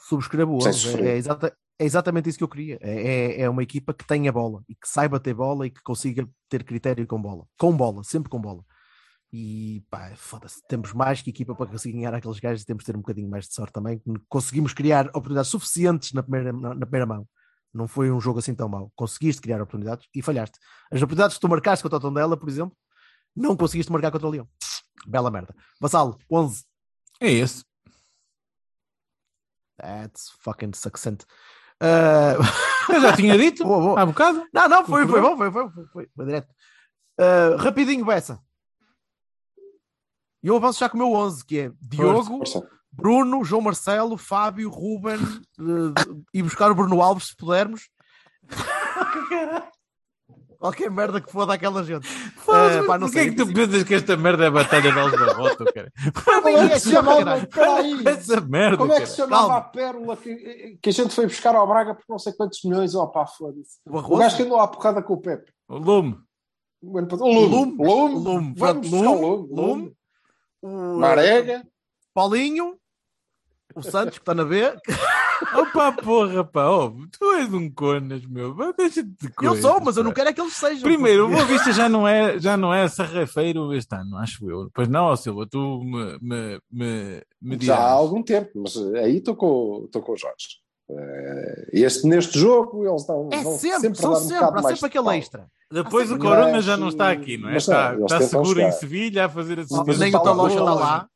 subscrevo 0.09 0.55
o 0.55 0.61
Sem 0.61 0.69
11. 0.71 0.79
sofrer. 0.79 1.05
É, 1.05 1.09
é 1.11 1.17
exata- 1.17 1.57
é 1.79 1.85
exatamente 1.85 2.29
isso 2.29 2.37
que 2.37 2.43
eu 2.43 2.47
queria. 2.47 2.77
É, 2.81 2.91
é- 2.91 3.41
é 3.41 3.49
uma 3.49 3.61
equipa 3.61 3.93
que 3.93 4.05
tenha 4.07 4.31
bola 4.31 4.63
e 4.69 4.73
que 4.75 4.87
saiba 4.87 5.19
ter 5.19 5.33
bola 5.33 5.67
e 5.67 5.69
que 5.69 5.81
consiga 5.83 6.27
ter 6.49 6.63
critério 6.63 7.05
com 7.05 7.21
bola. 7.21 7.45
Com 7.59 7.75
bola, 7.75 8.03
sempre 8.03 8.29
com 8.29 8.39
bola. 8.39 8.63
E 9.31 9.83
pá, 9.89 10.13
foda-se, 10.15 10.65
temos 10.69 10.93
mais 10.93 11.21
que 11.21 11.29
equipa 11.29 11.53
para 11.53 11.67
conseguir 11.67 11.97
ganhar 11.97 12.13
aqueles 12.13 12.39
gajos 12.39 12.63
e 12.63 12.65
temos 12.65 12.83
de 12.83 12.91
ter 12.91 12.95
um 12.95 13.01
bocadinho 13.01 13.29
mais 13.29 13.45
de 13.47 13.53
sorte 13.53 13.73
também. 13.73 14.01
Conseguimos 14.29 14.73
criar 14.73 15.07
oportunidades 15.09 15.51
suficientes 15.51 16.13
na 16.13 16.23
primeira, 16.23 16.53
na, 16.53 16.73
na 16.73 16.85
primeira 16.85 17.05
mão. 17.05 17.27
Não 17.73 17.87
foi 17.87 18.09
um 18.09 18.21
jogo 18.21 18.39
assim 18.39 18.55
tão 18.55 18.69
mau. 18.69 18.89
Conseguiste 18.95 19.41
criar 19.41 19.57
oportunidades 19.61 20.07
e 20.15 20.21
falhaste. 20.21 20.57
As 20.89 20.99
oportunidades 21.01 21.35
que 21.35 21.41
tu 21.41 21.49
marcaste 21.49 21.83
contra 21.83 21.97
o 21.97 22.01
Tondela, 22.01 22.37
por 22.37 22.47
exemplo, 22.49 22.75
Não 23.35 23.55
conseguiste 23.55 23.91
marcar 23.91 24.09
contra 24.11 24.27
o 24.27 24.31
Leão. 24.31 24.47
Bela 25.05 25.29
merda. 25.29 25.53
Vassalo, 25.79 26.17
11. 26.31 26.63
É 27.19 27.31
esse. 27.31 27.65
That's 29.77 30.31
fucking 30.39 30.73
succinct. 30.73 31.25
Uh... 31.81 32.41
Eu 32.89 33.01
já 33.01 33.15
tinha 33.15 33.37
dito 33.37 33.63
boa, 33.65 33.79
boa. 33.79 34.01
há 34.01 34.05
bocado. 34.05 34.47
Não, 34.53 34.69
não, 34.69 34.85
foi, 34.85 35.05
foi 35.05 35.21
bom, 35.21 35.35
foi, 35.35 35.51
foi, 35.51 35.69
foi, 35.69 35.85
foi, 35.87 36.09
foi 36.15 36.25
direto. 36.25 36.47
Uh, 37.19 37.57
rapidinho, 37.57 38.05
Bessa. 38.05 38.39
E 40.41 40.47
eu 40.47 40.55
avanço 40.55 40.79
já 40.79 40.87
com 40.87 40.95
o 40.95 40.99
meu 40.99 41.11
11, 41.13 41.45
que 41.45 41.59
é 41.59 41.71
Diogo. 41.81 42.41
Bruno, 42.91 43.43
João 43.43 43.61
Marcelo, 43.61 44.17
Fábio, 44.17 44.69
Ruben 44.69 45.17
uh, 45.59 46.23
e 46.33 46.41
buscar 46.41 46.71
o 46.71 46.75
Bruno 46.75 47.01
Alves 47.01 47.27
se 47.27 47.35
pudermos. 47.35 47.89
Qualquer 50.59 50.89
merda 50.89 51.21
que 51.21 51.31
foda 51.31 51.53
aquela 51.53 51.83
gente. 51.83 52.07
Foda-se, 52.07 52.79
Eh, 52.79 52.83
pá, 52.83 52.97
não 52.97 53.07
é 53.07 53.11
sei, 53.11 53.29
que 53.29 53.35
tu 53.35 53.53
pensas 53.53 53.83
que 53.83 53.93
esta 53.93 54.17
merda 54.17 54.45
é 54.45 54.47
a 54.47 54.51
Batalha 54.51 54.91
de 54.91 54.99
Alves 54.99 55.19
da 55.19 55.33
Rota, 55.33 55.65
cara? 55.71 55.91
Como 56.41 56.47
é 56.49 56.69
que 56.69 56.79
se 56.79 56.91
chamava? 56.91 57.45
caralho. 57.47 57.47
Peraí. 57.47 58.07
Essa 58.17 58.41
merda, 58.41 58.77
Como 58.77 58.93
é 58.93 58.99
que 59.01 59.05
se 59.05 59.17
chamava 59.17 59.57
a 59.57 59.61
pérola 59.61 60.17
que, 60.17 60.77
que 60.81 60.89
a 60.89 60.93
gente 60.93 61.13
foi 61.13 61.25
buscar 61.27 61.55
ao 61.55 61.67
Braga 61.67 61.93
por 61.93 62.03
não 62.09 62.17
sei 62.17 62.33
quantos 62.33 62.63
milhões? 62.63 62.95
Oh 62.95 63.07
pá, 63.07 63.25
foda-se. 63.27 63.77
O 63.85 64.17
gajo 64.17 64.35
que 64.35 64.43
andou 64.43 64.59
à 64.59 64.67
porrada 64.67 65.01
com 65.03 65.13
o 65.13 65.21
Pepe. 65.21 65.51
O 65.67 65.77
Lume. 65.77 66.17
O 66.81 66.99
Lume. 66.99 67.07
Lume. 67.49 67.75
Lume. 67.79 68.15
Lume. 68.23 68.53
Vamos 68.57 68.91
Lume. 68.91 69.47
Lume. 69.51 69.95
Lume. 70.63 70.97
Marega. 70.99 71.63
Paulinho, 72.13 72.75
o 73.79 73.83
Santos, 73.83 74.17
que 74.17 74.21
está 74.21 74.33
na 74.33 74.43
B. 74.43 74.61
Opa, 75.55 75.91
porra, 75.91 76.43
pá. 76.43 76.67
Oh, 76.69 76.91
tu 77.17 77.33
és 77.33 77.53
um 77.53 77.69
conas, 77.71 78.25
meu. 78.25 78.55
Mas 78.55 78.75
Deixa-te 78.75 79.07
de 79.09 79.27
Eu 79.27 79.31
coisas, 79.35 79.61
sou, 79.61 79.79
mas 79.81 79.95
eu 79.97 80.03
não 80.03 80.11
quero 80.11 80.29
é 80.29 80.33
que 80.33 80.41
eles 80.41 80.53
sejam. 80.53 80.81
Primeiro, 80.83 81.25
o 81.25 81.29
porque- 81.29 81.43
Boa 81.45 81.57
Vista 81.57 81.71
já 81.71 81.87
não 81.87 82.07
é, 82.07 82.39
já 82.39 82.57
não 82.57 82.73
é 82.73 82.87
sarrafeiro 82.87 83.73
este 83.73 83.95
ano, 83.95 84.17
acho 84.17 84.49
eu. 84.49 84.69
Pois 84.73 84.87
não, 84.87 85.15
Silva, 85.15 85.45
tu 85.49 85.81
me, 85.83 86.17
me, 86.21 86.59
me, 86.71 87.21
me 87.41 87.57
Já 87.65 87.77
há 87.77 87.91
algum 87.91 88.23
tempo, 88.23 88.49
mas 88.55 88.75
aí 88.95 89.17
estou 89.17 89.35
com, 89.35 89.87
com 89.93 90.11
o 90.11 90.17
Jorge. 90.17 90.57
Eh, 90.89 91.69
Este, 91.73 92.07
neste 92.07 92.39
jogo, 92.39 92.87
eles 92.87 93.05
dão, 93.05 93.29
É 93.31 93.43
vão 93.43 93.57
sempre, 93.57 93.79
sempre, 93.81 93.99
são 93.99 94.11
dar 94.13 94.17
um 94.17 94.21
sempre, 94.21 94.39
bocado 94.45 94.57
há 94.67 94.69
sempre 94.71 94.85
aquele 94.87 95.03
pau. 95.05 95.13
extra. 95.13 95.47
Depois 95.71 96.09
o 96.09 96.13
Mas, 96.13 96.21
Corona 96.23 96.61
já 96.61 96.77
não 96.77 96.87
está 96.87 97.11
aqui, 97.11 97.37
não 97.37 97.49
é? 97.49 97.53
mas 97.55 97.67
não, 97.67 98.05
Está, 98.05 98.15
está 98.17 98.21
seguro 98.21 98.59
em 98.61 98.65
chegar. 98.65 98.71
Sevilha 98.71 99.25
a 99.25 99.29
fazer 99.29 99.59
a 99.59 99.63
Mas 99.85 99.99
Nem 99.99 100.15
o 100.15 100.19
Talocha 100.23 100.57
está 100.59 100.73
lá. 100.73 101.07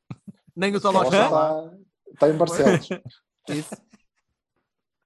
Nem 0.55 0.75
o 0.75 0.81
Talocha 0.81 1.07
está 1.07 1.29
lá. 1.29 1.71
Está, 2.13 2.29
em 2.29 2.37
Barcelos. 2.37 2.89
Isso. 3.49 3.75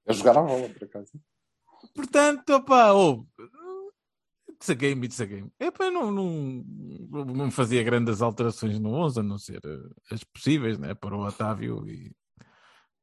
a 0.08 0.14
jogar 0.14 0.38
a 0.38 0.42
bola, 0.42 0.70
por 0.70 0.84
acaso. 0.84 1.12
Portanto, 1.94 2.50
opá, 2.50 2.94
oh, 2.94 3.26
saquei-me 4.60 5.08
e 5.08 5.12
saquei-me. 5.12 5.52
Epá, 5.60 5.90
não, 5.92 6.12
não, 6.12 6.64
não 7.26 7.52
fazia 7.52 7.84
grandes 7.84 8.22
alterações 8.22 8.80
no 8.80 8.94
11, 8.94 9.20
a 9.20 9.24
não 9.24 9.38
ser 9.38 9.62
eh, 9.66 10.14
as 10.14 10.24
possíveis, 10.24 10.78
né? 10.78 10.94
Para 10.94 11.16
o 11.16 11.26
Otávio 11.26 11.88
e 11.88 12.12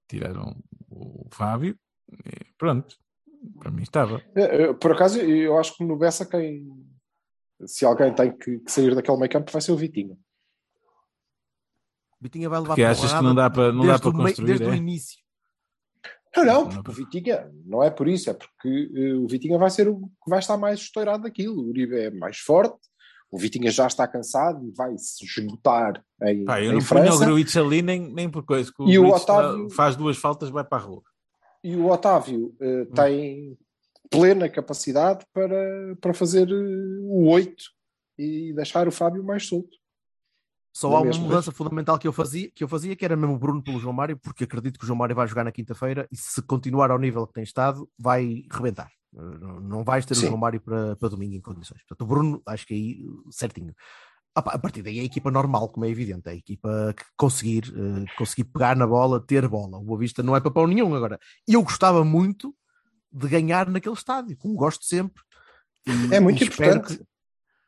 tiraram 0.08 0.56
o 0.90 1.26
Fábio. 1.30 1.78
E 2.10 2.52
pronto, 2.58 2.96
para 3.58 3.70
mim 3.70 3.82
estava. 3.82 4.22
Eh, 4.34 4.62
eh, 4.62 4.72
Por 4.74 4.92
acaso, 4.92 5.20
eu 5.20 5.58
acho 5.58 5.76
que 5.76 5.84
no 5.84 5.96
Bessa 5.96 6.26
quem. 6.26 6.66
Se 7.64 7.84
alguém 7.84 8.12
tem 8.12 8.36
que, 8.36 8.58
que 8.58 8.72
sair 8.72 8.94
daquele 8.94 9.18
meio 9.18 9.30
campo, 9.30 9.52
vai 9.52 9.62
ser 9.62 9.70
o 9.70 9.76
Vitinho. 9.76 10.18
Bitinha 12.22 12.48
vai 12.48 12.60
levar 12.60 12.74
Porque 12.74 12.84
achas 12.84 13.12
que 13.12 13.22
não 13.22 13.34
dá 13.34 13.50
para, 13.50 13.72
não 13.72 13.80
dá 13.84 13.92
desde 13.92 14.02
para 14.02 14.10
o 14.10 14.14
meio- 14.16 14.26
construir, 14.28 14.46
Desde 14.48 14.64
o 14.66 14.72
é? 14.72 14.76
início. 14.76 15.18
Não, 16.36 16.44
não, 16.44 16.64
Não, 16.64 16.70
porque 16.82 16.90
o 16.90 16.94
Vitinha, 16.94 17.50
não 17.66 17.82
é 17.82 17.90
por 17.90 18.08
isso, 18.08 18.30
é 18.30 18.32
porque 18.34 18.90
eh, 18.94 19.12
o 19.14 19.26
Vitinha 19.26 19.58
vai 19.58 19.68
ser 19.70 19.86
o 19.88 19.98
que 20.00 20.30
vai 20.30 20.38
estar 20.38 20.56
mais 20.56 20.80
estourado 20.80 21.24
daquilo. 21.24 21.60
O 21.60 21.68
Uribe 21.68 21.94
é 21.98 22.10
mais 22.10 22.38
forte, 22.38 22.78
o 23.30 23.38
Vitinha 23.38 23.70
já 23.70 23.86
está 23.86 24.08
cansado 24.08 24.66
e 24.66 24.72
vai 24.74 24.96
se 24.96 25.24
esgotar 25.26 26.02
em, 26.22 26.44
Pá, 26.46 26.58
eu 26.60 26.70
em 26.72 26.74
não 26.76 26.80
punho 26.80 26.82
o 26.82 26.82
França. 27.04 27.24
Gruitch 27.26 27.56
ali 27.56 27.82
nem, 27.82 28.10
nem 28.14 28.30
por 28.30 28.44
coisa. 28.44 28.72
que 28.74 28.82
E 28.84 28.98
o 28.98 29.08
Otávio- 29.08 29.68
faz 29.70 29.94
duas 29.94 30.16
faltas, 30.16 30.48
vai 30.48 30.64
para 30.64 30.78
a 30.82 30.86
rua. 30.86 31.02
E 31.62 31.76
o 31.76 31.86
Otávio 31.90 32.54
eh, 32.60 32.86
tem 32.94 33.58
plena 34.10 34.48
capacidade 34.48 35.24
para, 35.34 35.96
para 36.00 36.14
fazer 36.14 36.48
eh, 36.48 36.54
o 37.02 37.28
8 37.30 37.54
e 38.18 38.52
deixar 38.54 38.88
o 38.88 38.92
Fábio 38.92 39.22
mais 39.22 39.46
solto. 39.46 39.76
Só 40.72 40.88
Não 40.88 40.96
há 40.96 41.00
uma 41.00 41.06
mesmo? 41.06 41.24
mudança 41.24 41.52
fundamental 41.52 41.98
que 41.98 42.08
eu, 42.08 42.12
fazia, 42.12 42.50
que 42.50 42.64
eu 42.64 42.68
fazia, 42.68 42.96
que 42.96 43.04
era 43.04 43.14
mesmo 43.14 43.34
o 43.34 43.38
Bruno 43.38 43.62
pelo 43.62 43.78
João 43.78 43.92
Mário, 43.92 44.16
porque 44.16 44.44
acredito 44.44 44.78
que 44.78 44.84
o 44.84 44.86
João 44.86 44.96
Mário 44.98 45.14
vai 45.14 45.26
jogar 45.28 45.44
na 45.44 45.52
quinta-feira 45.52 46.08
e 46.10 46.16
se 46.16 46.40
continuar 46.42 46.90
ao 46.90 46.98
nível 46.98 47.26
que 47.26 47.34
tem 47.34 47.42
estado, 47.44 47.88
vai 47.98 48.44
rebentar. 48.50 48.90
Não 49.12 49.84
vais 49.84 50.06
ter 50.06 50.14
Sim. 50.14 50.24
o 50.24 50.28
João 50.28 50.38
Mário 50.40 50.60
para, 50.60 50.96
para 50.96 51.08
domingo 51.10 51.34
em 51.34 51.40
condições. 51.42 51.80
Portanto, 51.82 52.00
o 52.02 52.06
Bruno, 52.06 52.42
acho 52.46 52.66
que 52.66 52.72
aí 52.72 53.04
certinho. 53.30 53.74
A 54.34 54.58
partir 54.58 54.80
daí 54.80 54.98
é 54.98 55.02
a 55.02 55.04
equipa 55.04 55.30
normal, 55.30 55.68
como 55.68 55.84
é 55.84 55.90
evidente, 55.90 56.26
é 56.26 56.30
a 56.32 56.34
equipa 56.34 56.94
que 56.96 57.04
conseguir, 57.18 57.64
uh, 57.68 58.06
conseguir 58.16 58.44
pegar 58.44 58.74
na 58.74 58.86
bola, 58.86 59.20
ter 59.20 59.46
bola. 59.46 59.76
O 59.76 59.82
Boa 59.84 59.98
Vista 59.98 60.22
não 60.22 60.34
é 60.34 60.40
papão 60.40 60.66
nenhum 60.66 60.94
agora. 60.94 61.20
E 61.46 61.52
eu 61.52 61.62
gostava 61.62 62.02
muito 62.02 62.54
de 63.12 63.28
ganhar 63.28 63.68
naquele 63.68 63.94
estádio, 63.94 64.34
como 64.38 64.54
gosto 64.54 64.86
sempre. 64.86 65.22
E- 65.86 66.14
É 66.14 66.18
muito 66.18 66.42
importante. 66.42 66.96
que- 66.96 67.04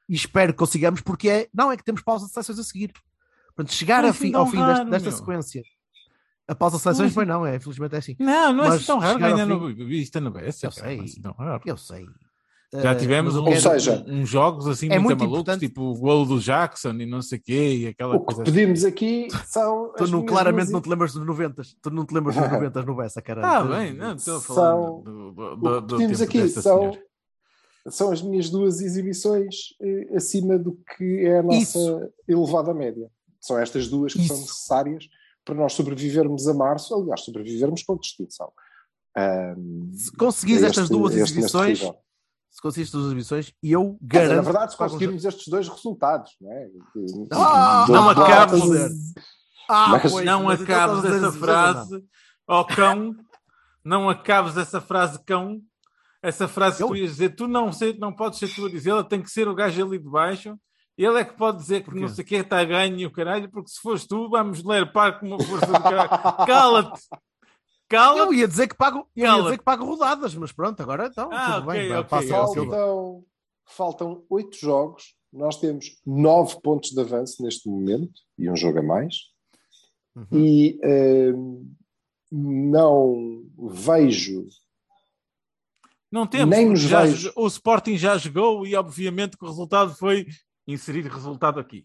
e 0.08 0.14
espero 0.14 0.52
que 0.52 0.58
consigamos, 0.58 1.00
porque 1.00 1.28
é, 1.28 1.48
não 1.54 1.70
é 1.72 1.76
que 1.76 1.84
temos 1.84 2.02
pausa 2.02 2.26
de 2.26 2.32
seleções 2.32 2.58
a 2.58 2.62
seguir. 2.64 2.92
Portanto, 3.54 3.72
chegar 3.72 4.04
é 4.04 4.08
assim 4.08 4.26
fim- 4.28 4.34
ao 4.34 4.46
fim 4.46 4.56
desta, 4.58 4.72
raro, 4.74 4.90
desta 4.90 5.08
meu. 5.08 5.18
sequência, 5.18 5.62
a 6.48 6.54
pausa 6.54 6.76
de 6.76 6.82
seleções, 6.82 7.14
bem 7.14 7.24
não, 7.26 7.46
é, 7.46 7.56
infelizmente 7.56 7.94
é 7.94 7.98
assim. 7.98 8.16
Não, 8.18 8.52
não 8.52 8.64
é 8.64 8.68
Mas 8.68 8.74
assim 8.76 8.86
tão 8.86 8.98
raro 8.98 9.18
no 9.18 9.36
fim- 9.36 9.74
Boa 9.76 9.88
Vista 9.88 10.20
no 10.20 10.30
BS. 10.30 10.62
Eu 10.64 10.68
é 10.68 10.72
sei. 10.72 11.00
assim. 11.00 11.22
Eu 11.64 11.76
sei. 11.76 12.06
Já 12.76 12.90
Eh, 12.90 12.94
tivemos 12.96 13.36
um- 13.36 13.46
seja, 13.54 14.04
uns 14.08 14.28
jogos 14.28 14.66
assim 14.66 14.86
é 14.86 14.98
muito, 14.98 15.04
muito 15.04 15.18
malucos, 15.20 15.40
importante- 15.42 15.68
tipo 15.68 15.82
o 15.82 15.94
gol 15.94 16.26
do 16.26 16.40
Jackson 16.40 16.90
e 16.94 17.06
não 17.06 17.22
sei 17.22 17.38
o 17.38 17.40
quê, 17.42 17.74
e 17.76 17.86
aquela 17.86 18.16
O 18.16 18.18
que 18.18 18.24
coisa 18.26 18.42
assim. 18.42 18.52
pedimos 18.52 18.84
aqui 18.84 19.28
são. 19.46 19.92
Tu 19.96 20.08
não, 20.08 20.24
claramente 20.26 20.72
não 20.72 20.80
te 20.80 20.88
lembras 20.88 21.12
dos 21.12 21.24
90. 21.24 21.62
Tu 21.80 21.90
não 21.90 22.04
te 22.04 22.12
lembras 22.12 22.34
dos 22.34 22.42
90 22.50 22.82
no 22.82 22.96
Bessa, 22.96 23.22
caralho. 23.22 23.72
Ah, 23.72 23.76
bem, 23.78 23.94
não, 23.94 24.16
estou 24.16 24.38
a 24.38 24.40
São- 24.40 24.54
falar 24.56 24.90
do, 24.90 25.02
do, 25.02 25.40
O 25.52 25.56
do, 25.56 25.56
que 25.56 25.86
do 25.86 25.96
pedimos 25.98 26.18
tempo 26.18 26.30
aqui 26.30 26.40
desta 26.42 26.62
são, 26.62 26.78
senhora. 26.80 27.02
São 27.88 28.10
as 28.12 28.22
minhas 28.22 28.48
duas 28.50 28.80
exibições 28.80 29.74
eh, 29.80 30.16
acima 30.16 30.58
do 30.58 30.78
que 30.96 31.26
é 31.26 31.38
a 31.38 31.42
nossa 31.42 31.58
Isso. 31.58 32.12
elevada 32.28 32.72
média. 32.74 33.10
São 33.40 33.58
estas 33.58 33.88
duas 33.88 34.12
que 34.14 34.26
são 34.26 34.36
Isso. 34.36 34.46
necessárias 34.46 35.06
para 35.44 35.54
nós 35.54 35.74
sobrevivermos 35.74 36.48
a 36.48 36.54
março, 36.54 36.94
aliás, 36.94 37.20
sobrevivermos 37.22 37.82
com 37.82 37.96
distinção. 37.98 38.50
Ahm, 39.16 39.92
Se 39.92 40.10
conseguires 40.16 40.62
este- 40.62 40.80
estas 40.80 40.88
duas 40.88 41.12
este 41.12 41.20
neste 41.20 41.38
exibições, 41.38 41.78
se 42.50 42.62
conseguires 42.62 42.88
estas 42.88 43.00
duas 43.00 43.06
exibições, 43.12 43.52
eu 43.62 43.98
garanto. 44.00 44.36
na 44.36 44.40
verdade, 44.42 44.72
se 44.72 44.78
conseguirmos 44.78 45.24
estes 45.24 45.48
dois 45.48 45.68
resultados, 45.68 46.32
não 46.40 46.50
é? 46.52 46.68
Ah, 47.32 47.84
não 47.88 48.08
acabes 48.08 48.62
Ah, 49.68 49.88
Mas 49.90 50.12
pois, 50.12 50.24
não 50.26 50.44
mas 50.44 50.60
então 50.60 50.74
acabes 50.74 51.04
essa 51.04 51.32
frase, 51.32 52.04
ó 52.48 52.64
cão, 52.64 53.14
não 53.84 54.08
acabes 54.10 54.56
essa 54.56 54.80
frase, 54.80 55.18
cão. 55.24 55.60
Essa 56.26 56.48
frase 56.48 56.78
que 56.78 56.82
Eu? 56.82 56.88
tu 56.88 56.96
ias 56.96 57.10
dizer, 57.10 57.34
tu 57.36 57.46
não, 57.46 57.70
sei, 57.72 57.92
não 57.98 58.12
podes 58.12 58.38
ser 58.38 58.48
tu 58.54 58.66
a 58.66 58.70
dizer, 58.70 58.90
ela 58.90 59.04
tem 59.04 59.20
que 59.22 59.30
ser 59.30 59.46
o 59.48 59.54
gajo 59.54 59.84
ali 59.84 59.98
de 59.98 60.08
baixo. 60.08 60.58
Ele 60.96 61.18
é 61.18 61.24
que 61.24 61.34
pode 61.36 61.58
dizer 61.58 61.80
que 61.80 61.86
Porquê? 61.86 62.00
não 62.00 62.08
sei 62.08 62.24
o 62.24 62.26
que 62.26 62.34
está 62.36 62.60
a 62.60 62.64
ganho 62.64 62.98
e 62.98 63.04
o 63.06 63.10
caralho, 63.12 63.50
porque 63.50 63.68
se 63.70 63.80
fores 63.80 64.06
tu, 64.06 64.28
vamos 64.30 64.62
ler 64.64 64.92
par 64.92 65.18
com 65.18 65.26
uma 65.26 65.40
força 65.42 65.66
do 65.66 65.72
caralho. 65.82 66.08
Cala-te! 66.46 67.00
Cala-te! 67.88 68.18
Eu 68.20 68.32
ia 68.32 68.46
dizer 68.48 68.68
que 68.68 68.76
pago, 68.76 69.06
eu 69.14 69.26
ia 69.26 69.42
dizer 69.42 69.58
que 69.58 69.64
pago 69.64 69.84
rodadas, 69.84 70.34
mas 70.36 70.52
pronto, 70.52 70.80
agora 70.80 71.08
então, 71.08 71.28
Ah, 71.32 71.56
tudo 71.56 71.68
ok, 71.68 71.80
bem. 71.80 71.88
vai, 71.90 71.98
ok, 71.98 72.08
passa. 72.10 72.28
Faltam, 72.28 73.24
faltam 73.66 74.24
oito 74.30 74.56
jogos. 74.56 75.14
Nós 75.32 75.58
temos 75.58 76.00
nove 76.06 76.60
pontos 76.62 76.90
de 76.90 77.00
avanço 77.00 77.42
neste 77.42 77.68
momento 77.68 78.20
e 78.38 78.48
um 78.48 78.56
jogo 78.56 78.78
a 78.78 78.82
mais. 78.82 79.16
Uhum. 80.14 80.26
E 80.32 80.80
ahm, 80.84 81.64
não 82.30 83.42
vejo. 83.58 84.46
Não 86.14 86.28
temos, 86.28 86.56
Nem 86.56 86.70
nos 86.70 86.80
já 86.82 87.02
o 87.34 87.44
Sporting 87.48 87.96
já 87.96 88.16
jogou 88.16 88.64
e 88.64 88.76
obviamente 88.76 89.36
que 89.36 89.44
o 89.44 89.48
resultado 89.48 89.96
foi 89.96 90.24
inserir 90.64 91.08
resultado 91.08 91.58
aqui. 91.58 91.84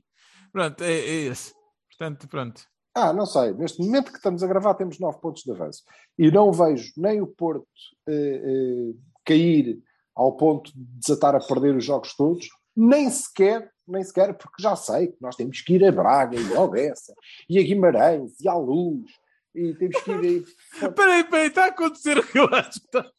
Pronto, 0.51 0.84
é, 0.84 0.93
é 0.93 1.15
esse. 1.25 1.51
Portanto, 1.89 2.27
pronto. 2.27 2.61
Ah, 2.93 3.11
não 3.11 3.25
sei. 3.25 3.53
Neste 3.53 3.82
momento 3.82 4.11
que 4.11 4.17
estamos 4.17 4.43
a 4.43 4.47
gravar, 4.47 4.75
temos 4.75 4.99
nove 4.99 5.19
pontos 5.19 5.41
de 5.41 5.51
avanço. 5.51 5.82
E 6.15 6.30
não 6.30 6.51
vejo 6.51 6.93
nem 6.95 7.19
o 7.19 7.25
Porto 7.25 7.65
eh, 8.07 8.13
eh, 8.45 8.93
cair 9.25 9.82
ao 10.15 10.38
ponto 10.38 10.71
de 10.75 10.86
desatar 10.99 11.34
a 11.34 11.39
perder 11.39 11.75
os 11.75 11.84
jogos 11.84 12.15
todos, 12.15 12.49
nem 12.75 13.09
sequer, 13.09 13.71
nem 13.88 14.03
sequer, 14.03 14.38
porque 14.38 14.61
já 14.61 14.75
sei 14.75 15.07
que 15.07 15.17
nós 15.19 15.36
temos 15.36 15.59
que 15.61 15.73
ir 15.73 15.84
a 15.84 15.91
Braga 15.91 16.39
e 16.39 16.55
a 16.55 16.61
Odessa 16.61 17.15
e 17.49 17.57
a 17.57 17.63
Guimarães 17.63 18.39
e 18.39 18.47
à 18.47 18.53
Luz 18.53 19.09
e 19.55 19.73
temos 19.73 19.99
que 20.03 20.11
ir 20.11 20.19
aí, 20.21 20.45
espera 20.84 21.13
aí, 21.13 21.47
está 21.47 21.65
a 21.65 21.69
acontecer 21.69 22.19
o 22.19 22.27
que 22.27 22.38
eu 22.38 22.45
acho 22.45 22.80
que 22.80 22.86
está. 22.86 23.11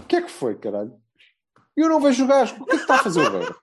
O 0.00 0.04
que 0.04 0.16
é 0.16 0.22
que 0.22 0.30
foi, 0.30 0.54
caralho? 0.56 1.00
Eu 1.76 1.88
não 1.88 2.00
vejo 2.00 2.24
o 2.24 2.26
gajo. 2.26 2.54
O 2.60 2.66
que 2.66 2.72
é 2.72 2.76
que 2.76 2.82
está 2.82 2.96
a 2.96 2.98
fazer 2.98 3.20
o? 3.20 3.62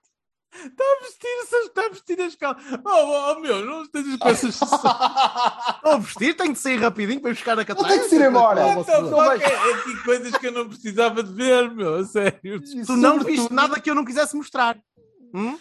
Está 0.52 0.82
a 0.84 1.02
vestir-se, 1.04 1.56
está 1.68 1.86
a 1.86 1.88
vestir 1.90 2.20
as 2.20 2.34
calças. 2.34 2.64
Oh, 2.84 2.88
oh, 2.88 3.32
oh, 3.32 3.40
meu, 3.40 3.64
não 3.64 3.82
estejas 3.84 4.16
com 4.16 4.28
essas. 4.28 4.60
Estou 4.60 5.92
a 5.92 5.98
vestir, 5.98 6.34
tenho 6.36 6.52
de 6.52 6.58
sair 6.58 6.76
rapidinho 6.78 7.20
para 7.20 7.30
ir 7.30 7.34
buscar 7.34 7.56
a 7.56 7.64
catraia. 7.64 8.00
ter 8.00 8.08
que 8.08 8.16
ir 8.16 8.22
embora. 8.22 8.66
What 8.66 8.84
the 8.84 9.00
Não 9.00 9.10
fuck? 9.10 9.38
vejo. 9.38 9.44
É, 9.44 9.54
é 9.54 9.74
aqui 9.74 9.96
coisas 10.02 10.36
que 10.36 10.46
eu 10.48 10.52
não 10.52 10.68
precisava 10.68 11.22
de 11.22 11.32
ver, 11.32 11.70
meu, 11.70 11.94
a 11.94 12.04
sério. 12.04 12.60
Tu 12.84 12.96
não 12.96 13.20
viste 13.20 13.52
nada 13.52 13.80
que 13.80 13.88
eu 13.88 13.94
não 13.94 14.04
quisesse 14.04 14.34
mostrar. 14.36 14.76
Hum? 15.32 15.56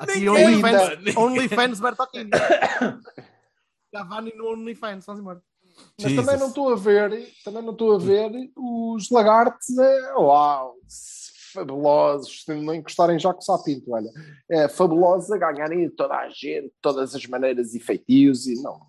Aqui 0.00 0.28
OnlyFans. 0.28 1.16
OnlyFans 1.16 1.80
Bertocchini. 1.80 2.30
Cavani 3.94 4.32
no 4.36 4.52
OnlyFans, 4.52 5.06
vamos 5.06 5.20
embora. 5.20 5.42
Mas 6.00 6.10
Jesus. 6.10 6.26
também 6.26 6.40
não 6.40 6.48
estou 6.48 6.72
a 6.72 6.76
ver, 6.76 7.28
também 7.44 7.62
não 7.62 7.72
estou 7.72 7.94
a 7.94 7.98
ver 7.98 8.30
os 8.56 9.10
lagartos, 9.10 9.76
é, 9.78 10.14
uau, 10.14 10.74
fabulosos, 11.52 12.44
não 12.48 12.74
encostarem 12.74 13.18
já 13.18 13.32
com 13.32 13.40
o 13.40 13.42
sapinto, 13.42 13.92
olha, 13.92 14.10
é, 14.50 14.68
fabulosos 14.68 15.30
a 15.30 15.38
ganharem 15.38 15.88
toda 15.90 16.14
a 16.14 16.28
gente, 16.28 16.72
todas 16.80 17.14
as 17.14 17.26
maneiras 17.26 17.74
e 17.74 17.80
feitios, 17.80 18.46
e 18.46 18.60
não, 18.62 18.80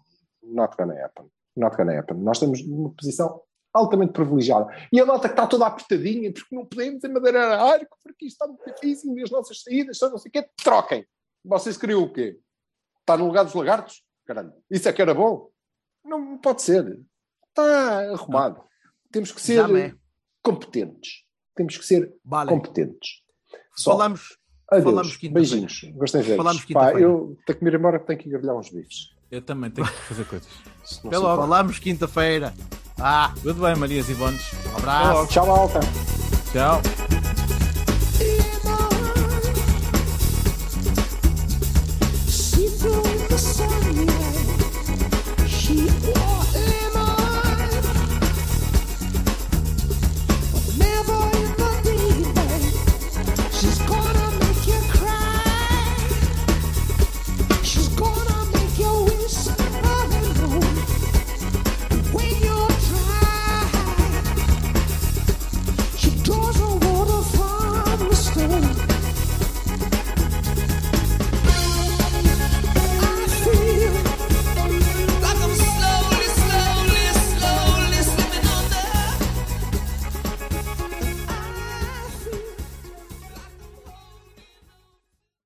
not 0.41 0.75
gonna 0.77 0.93
happen, 1.03 1.25
not 1.55 1.75
gonna 1.75 1.99
happen. 1.99 2.17
Nós 2.17 2.37
estamos 2.37 2.65
numa 2.65 2.93
posição 2.93 3.41
altamente 3.73 4.13
privilegiada. 4.13 4.67
E 4.91 4.99
a 4.99 5.05
nota 5.05 5.27
que 5.27 5.33
está 5.33 5.47
toda 5.47 5.65
apertadinha, 5.65 6.31
porque 6.31 6.55
não 6.55 6.65
podemos 6.65 7.03
em 7.03 7.09
madeira 7.09 7.61
arco, 7.61 7.97
porque 8.03 8.27
isto 8.27 8.35
está 8.35 8.47
muito 8.47 8.63
difícil, 8.65 9.17
e 9.17 9.23
as 9.23 9.31
nossas 9.31 9.61
saídas 9.61 9.97
são 9.97 10.11
não 10.11 10.17
sei 10.17 10.29
o 10.29 10.31
quê, 10.31 10.47
troquem. 10.63 11.05
Vocês 11.43 11.75
queriam 11.75 12.03
o 12.03 12.13
quê? 12.13 12.39
Estar 12.99 13.17
no 13.17 13.25
lugar 13.25 13.43
dos 13.43 13.53
lagartos? 13.53 14.03
Caralho, 14.25 14.53
isso 14.69 14.87
é 14.87 14.93
que 14.93 15.01
era 15.01 15.13
bom? 15.13 15.49
Não 16.03 16.37
pode 16.37 16.61
ser. 16.61 16.99
Está 17.49 18.11
arrumado. 18.13 18.61
Temos 19.11 19.31
que 19.31 19.41
ser 19.41 19.55
Jamais. 19.55 19.93
competentes. 20.41 21.23
Temos 21.55 21.77
que 21.77 21.85
ser 21.85 22.11
Vale. 22.25 22.49
competentes. 22.49 23.21
Só. 23.75 23.91
Falamos, 23.91 24.37
Adeus. 24.69 24.83
falamos 24.85 25.17
quinta-feira. 25.17 25.33
Beijinhos. 25.33 25.81
Gostei 25.95 26.21
de 26.21 26.27
ver. 26.29 26.37
Falamos 26.37 26.61
Pá, 26.61 26.67
quinta-feira. 26.67 26.99
eu 27.01 27.37
tenho 27.45 27.57
que 27.59 27.63
me 27.63 27.71
ir 27.71 27.75
embora, 27.75 27.99
tenho 27.99 28.19
que 28.19 28.27
ir 28.27 28.31
grelhar 28.31 28.55
uns 28.55 28.69
bifes. 28.69 29.09
Eu 29.31 29.41
também 29.41 29.69
tenho 29.71 29.87
que 29.87 29.93
fazer 29.93 30.25
coisas. 30.25 30.47
Não 31.03 31.09
Até 31.09 31.17
logo. 31.17 31.41
falamos 31.41 31.79
quinta-feira. 31.79 32.53
Ah, 32.99 33.33
Goodbye, 33.43 33.75
Marias 33.75 34.09
e 34.09 34.13
Bones. 34.15 34.41
um 34.73 34.77
abraço. 34.77 35.27
Tchau, 35.31 35.47
malta. 35.47 35.79
Tchau. 36.51 37.32